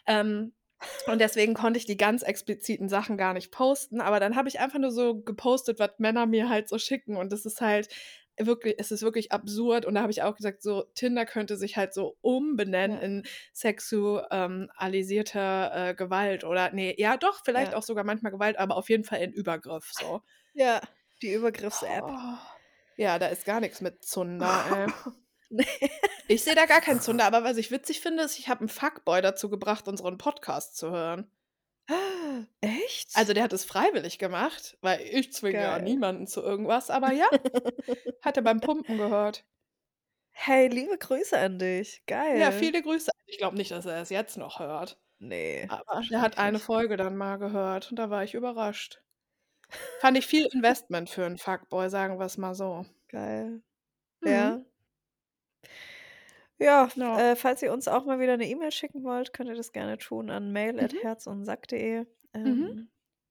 [0.07, 0.53] Ähm,
[1.07, 4.01] und deswegen konnte ich die ganz expliziten Sachen gar nicht posten.
[4.01, 7.17] Aber dann habe ich einfach nur so gepostet, was Männer mir halt so schicken.
[7.17, 7.89] Und das ist halt
[8.39, 9.85] wirklich, es ist wirklich absurd.
[9.85, 13.03] Und da habe ich auch gesagt, so Tinder könnte sich halt so umbenennen Ja.
[13.03, 13.23] in
[13.53, 16.45] sexualisierter äh, Gewalt.
[16.45, 17.79] Oder nee, ja doch, vielleicht Ja.
[17.79, 19.91] auch sogar manchmal Gewalt, aber auf jeden Fall in Übergriff.
[19.93, 20.23] So.
[20.55, 20.81] Ja,
[21.23, 22.05] die Übergriffs-App.
[22.07, 22.39] Oh.
[22.97, 24.47] Ja, da ist gar nichts mit Zunder,
[24.87, 25.13] ey.
[25.53, 25.91] Nee.
[26.29, 28.69] Ich sehe da gar keinen Zunder, aber was ich witzig finde, ist, ich habe einen
[28.71, 31.31] Fuckboy dazu gebracht, unseren Podcast zu hören.
[32.63, 33.11] Echt?
[33.15, 35.83] Also der hat es freiwillig gemacht, weil ich zwinge ja Geil.
[35.83, 37.27] niemanden zu irgendwas, aber ja,
[38.23, 39.45] hat er beim Pumpen gehört.
[40.31, 42.03] Hey, liebe Grüße an dich.
[42.07, 42.41] Geil.
[42.41, 43.11] Ja, viele Grüße.
[43.27, 44.99] Ich glaube nicht, dass er es jetzt noch hört.
[45.19, 45.67] Nee.
[45.69, 46.59] Aber der hat eine.
[46.59, 49.03] Folge dann mal gehört und da war ich überrascht.
[50.01, 52.87] Fand ich viel Investment für einen Fuckboy, sagen wir es mal so.
[53.09, 53.63] Geil.
[54.21, 54.31] Mhm.
[54.31, 54.65] Ja.
[56.63, 57.33] Ja, Ja.
[57.33, 59.99] äh, falls ihr uns auch mal wieder eine E-Mail schicken wollt, könnt ihr das gerne
[59.99, 60.53] tun an Mhm.
[60.53, 62.07] mail.herzundsack.de.
[62.35, 62.89] Ähm,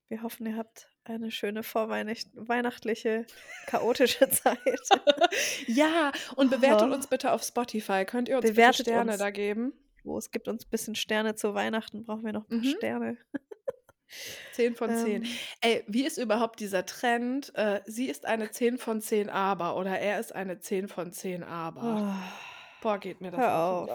[0.09, 3.25] wir hoffen, ihr habt eine schöne vorweihnachtliche,
[3.67, 4.57] chaotische Zeit.
[5.67, 6.93] ja, und bewertet Oh.
[6.93, 8.05] uns bitte auf Spotify.
[8.05, 9.19] Könnt ihr uns Bewertet bitte Sterne uns.
[9.19, 9.73] da geben?
[10.03, 12.75] Wo es gibt uns ein bisschen Sterne zu Weihnachten, brauchen wir noch ein paar Mhm.
[12.77, 13.17] Sterne.
[14.53, 15.23] 10 von 10.
[15.23, 15.29] Ähm,
[15.61, 17.53] Ey, wie ist überhaupt dieser Trend?
[17.55, 21.43] Äh, sie ist eine 10 von 10 aber oder er ist eine 10 von 10
[21.43, 22.13] aber.
[22.19, 22.50] oh,
[22.81, 23.89] Boah, geht mir das hör auf.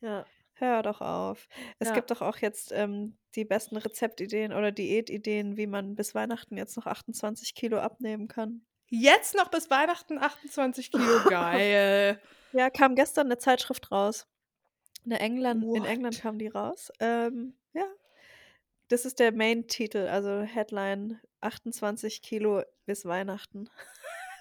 [0.00, 0.26] Ja.
[0.54, 1.48] Hör doch auf.
[1.78, 1.94] Es Ja.
[1.94, 6.76] gibt doch auch jetzt ähm, die besten Rezeptideen oder Diätideen, wie man bis Weihnachten jetzt
[6.76, 8.64] noch 28 Kilo abnehmen kann.
[8.88, 11.04] Jetzt noch bis Weihnachten 28 Kilo.
[11.28, 12.20] Geil.
[12.52, 14.26] Ja, kam gestern eine Zeitschrift raus.
[15.04, 15.86] In England, in What?
[15.86, 16.92] England kam die raus.
[17.00, 17.84] Ähm, ja.
[18.88, 23.68] Das ist der Main-Titel, also Headline 28 Kilo bis Weihnachten.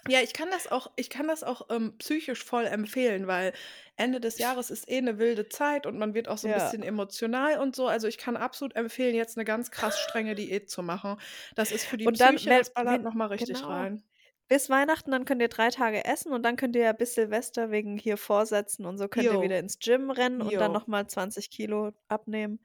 [0.09, 3.53] Ja, ich kann das auch, ich kann das auch ähm, psychisch voll empfehlen, weil
[3.95, 6.63] Ende des Jahres ist eh eine wilde Zeit und man wird auch so ein Ja.
[6.63, 7.87] bisschen emotional und so.
[7.87, 11.15] Also ich kann absolut empfehlen, jetzt eine ganz krass strenge Diät zu machen.
[11.55, 13.69] Das ist für die Und dann, Psyche, wenn- das ballert wenn- nochmal richtig genau.
[13.69, 14.03] rein.
[14.49, 17.71] Bis Weihnachten, dann könnt ihr drei Tage essen und dann könnt ihr ja bis Silvester
[17.71, 19.41] wegen hier Vorsätzen und so könnt ihr Jo.
[19.41, 20.77] wieder ins Gym rennen und dann Jo.
[20.77, 22.59] nochmal 20 Kilo abnehmen.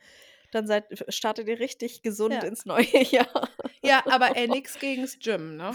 [0.50, 2.40] Dann seid, startet ihr richtig gesund Ja.
[2.42, 2.82] ins neue
[3.12, 3.48] Jahr.
[3.82, 5.72] Ja, aber ey, nix gegens Gym, ne?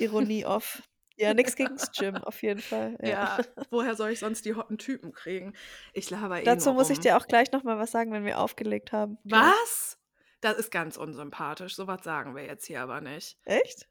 [0.00, 0.82] Ironie off.
[1.16, 2.96] Ja, nichts gegens Gym, auf jeden Fall.
[3.02, 3.08] Ja.
[3.10, 3.38] Ja,
[3.70, 5.54] woher soll ich sonst die hotten Typen kriegen?
[5.92, 7.02] Ich laber eh Dazu muss ich rum.
[7.02, 9.18] dir auch gleich nochmal was sagen, wenn wir aufgelegt haben.
[9.24, 9.98] Was?
[10.40, 11.74] Das ist ganz unsympathisch.
[11.76, 13.36] So was sagen wir jetzt hier aber nicht.
[13.44, 13.86] Echt?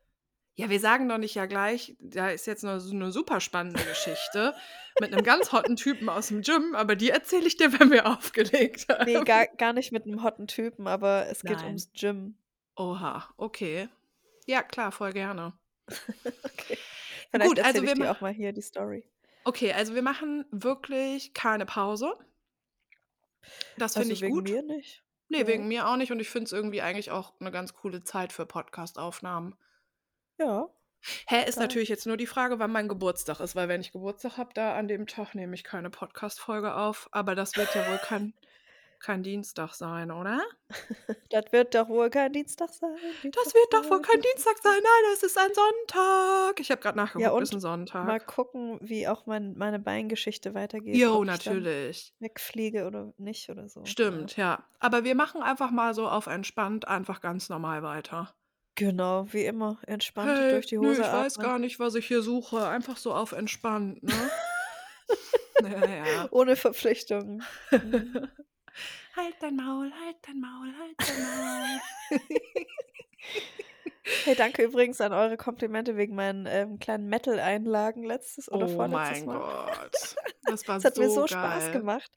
[0.55, 3.81] Ja, wir sagen doch nicht ja gleich, da ist jetzt noch so 'ne super spannende
[3.83, 4.53] Geschichte
[4.99, 8.07] mit einem ganz hotten Typen aus dem Gym, aber die erzähle ich dir, wenn wir
[8.07, 9.25] aufgelegt Nee, haben.
[9.25, 11.65] gar gar nicht mit 'nem hotten Typen, aber es geht Nein.
[11.67, 12.37] ums Gym.
[12.75, 13.87] Oha, okay.
[14.47, 15.53] Ja, klar, voll gerne.
[16.45, 16.77] Okay.
[17.31, 19.09] Vielleicht Gut, also ich wir dir auch mal hier die Story.
[19.45, 22.13] Okay, also wir machen wirklich keine Pause.
[23.77, 24.43] Das finde Also, ich wegen gut.
[24.43, 25.03] mir nicht?
[25.29, 25.47] Ne, Ja.
[25.47, 28.33] wegen mir auch nicht und ich finde es irgendwie eigentlich auch 'ne ganz coole Zeit
[28.33, 29.55] für Podcastaufnahmen.
[30.39, 30.69] Ja.
[31.27, 31.59] Hä, ist Total.
[31.59, 34.75] natürlich jetzt nur die Frage, wann mein Geburtstag ist, weil wenn ich Geburtstag habe, da
[34.77, 38.33] an dem Tag nehme ich keine Podcast-Folge auf, aber das wird ja wohl kein
[38.99, 40.41] kein Dienstag sein, oder?
[41.29, 43.15] Das wird doch wohl kein Dienstag sein.
[43.31, 44.79] Das Dienstag wird doch wohl kein Dienstag sein.
[44.81, 46.59] Nein, es ist ein Sonntag.
[46.59, 48.19] Ich habe grad Ja, nachgeguckt, ist 'n und mal Sonntag.
[48.19, 52.13] gucken, wie auch mein meine Beingeschichte weitergeht, Jo, ich natürlich.
[52.19, 53.97] wegfliege oder nicht oder so.
[54.07, 54.29] Ja.
[54.29, 54.63] Stimmt, ja.
[54.79, 58.33] Aber wir machen einfach mal so auf entspannt einfach ganz normal weiter.
[58.77, 61.39] Genau, wie immer, entspannt Hey, durch die nö, Hose ich weiß atmen.
[61.39, 62.67] gar nicht, was ich hier suche.
[62.67, 64.31] Einfach so auf entspannt, ne?
[65.59, 66.29] Ja, ja.
[66.31, 67.43] Ohne Verpflichtungen.
[69.19, 71.81] Halt dein Maul, halt dein Maul, halt dein Maul.
[74.17, 79.25] Hey, danke übrigens an eure Komplimente wegen meinen, ähm, kleinen Metal-Einlagen letztes oder Oh vorletztes
[79.25, 79.29] mein Mal.
[79.29, 80.17] Gott.
[80.45, 81.71] Das war Es hat mir so so Spaß geil.
[81.71, 82.11] gemacht.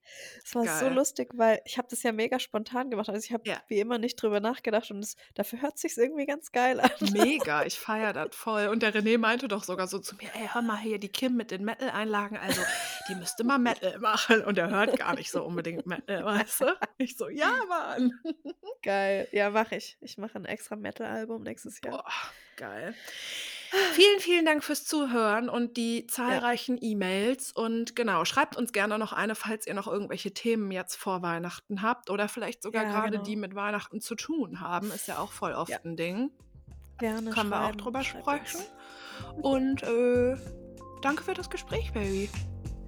[0.45, 0.91] Es war so Geil.
[0.91, 3.09] lustig, weil ich habe das ja mega spontan gemacht.
[3.11, 3.63] Also, ich habe Ja.
[3.69, 6.91] wie immer nicht drüber nachgedacht und es dafür hört sich's irgendwie ganz geil an.
[7.01, 8.69] Mega, ich feiere das voll.
[8.69, 11.37] Und der René meinte doch sogar so zu mir: „Ey, hör mal hier, die Kim
[11.37, 12.67] mit den Metal-Einlagen, also
[13.09, 16.67] die müsste mal Metal machen.“ Und er hört gar nicht so unbedingt Metal, weißt du?
[16.99, 18.13] Ich so: „Ja, Mann.“
[18.83, 19.29] Geil.
[19.33, 19.97] Ja, mache ich.
[20.01, 21.82] Ich mache 'n extra Metal-Album nächstes Jahr.
[21.83, 22.05] Boah,
[22.57, 22.95] geil.
[23.93, 26.09] Vielen, vielen Dank fürs Zuhören und die Ja.
[26.09, 27.53] zahlreichen E-Mails.
[27.53, 31.83] Und genau, schreibt uns gerne noch eine, falls ihr noch irgendwelche Themen jetzt vor Weihnachten
[31.83, 33.23] habt oder vielleicht sogar Ja, grade genau.
[33.25, 34.91] die mit Weihnachten zu tun haben.
[34.93, 35.79] Ist ja auch voll oft Ja.
[35.85, 36.31] 'n Ding.
[36.99, 38.61] Gerne Können wir auch drüber sprechen.
[39.41, 40.37] Und, äh,
[41.01, 42.29] danke für das Gespräch, Baby.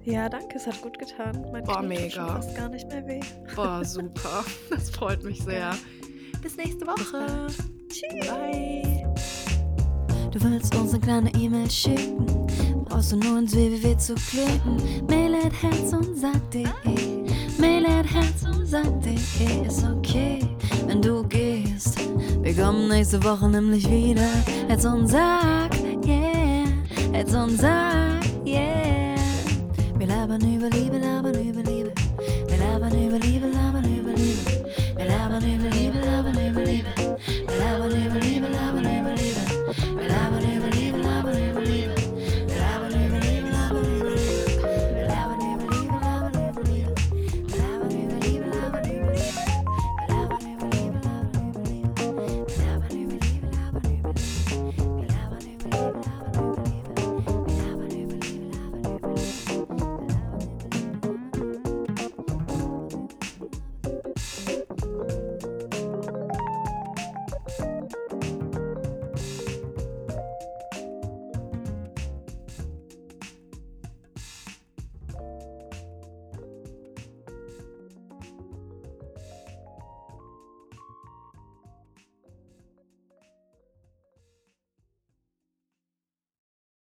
[0.03, 1.43] Ja, danke, es hat gut getan.
[1.51, 2.27] Mein Boah, Knie tut mega.
[2.27, 3.19] fast gar nicht mehr weh.
[3.55, 4.45] Boah, super.
[4.69, 5.75] Das freut mich sehr.
[6.41, 7.25] Bis nächste Bis Woche.
[7.27, 7.74] bald.
[7.89, 8.27] Tschüss.
[8.27, 9.05] Bye.
[10.35, 12.25] Du willst uns eine kleine E-Mail schicken,
[12.83, 14.75] brauchst du nur ins www zu klicken.
[15.07, 16.63] Mail at herz und sag.de.
[16.63, 17.23] Eh.
[17.57, 20.39] Mail at herz und sag.de eh, ist okay,
[20.87, 21.97] wenn du gehst.
[22.41, 24.27] Wir kommen nächste Woche nämlich wieder.
[24.67, 25.73] Herz und sag,
[26.05, 26.65] yeah.
[27.13, 29.15] Herz und sag, yeah.
[29.97, 31.93] Wir labern über Liebe, labern über Liebe.
[32.47, 34.39] Wir labern über Liebe, labern über Liebe.
[34.97, 36.34] Wir labern über Liebe, labern über Liebe.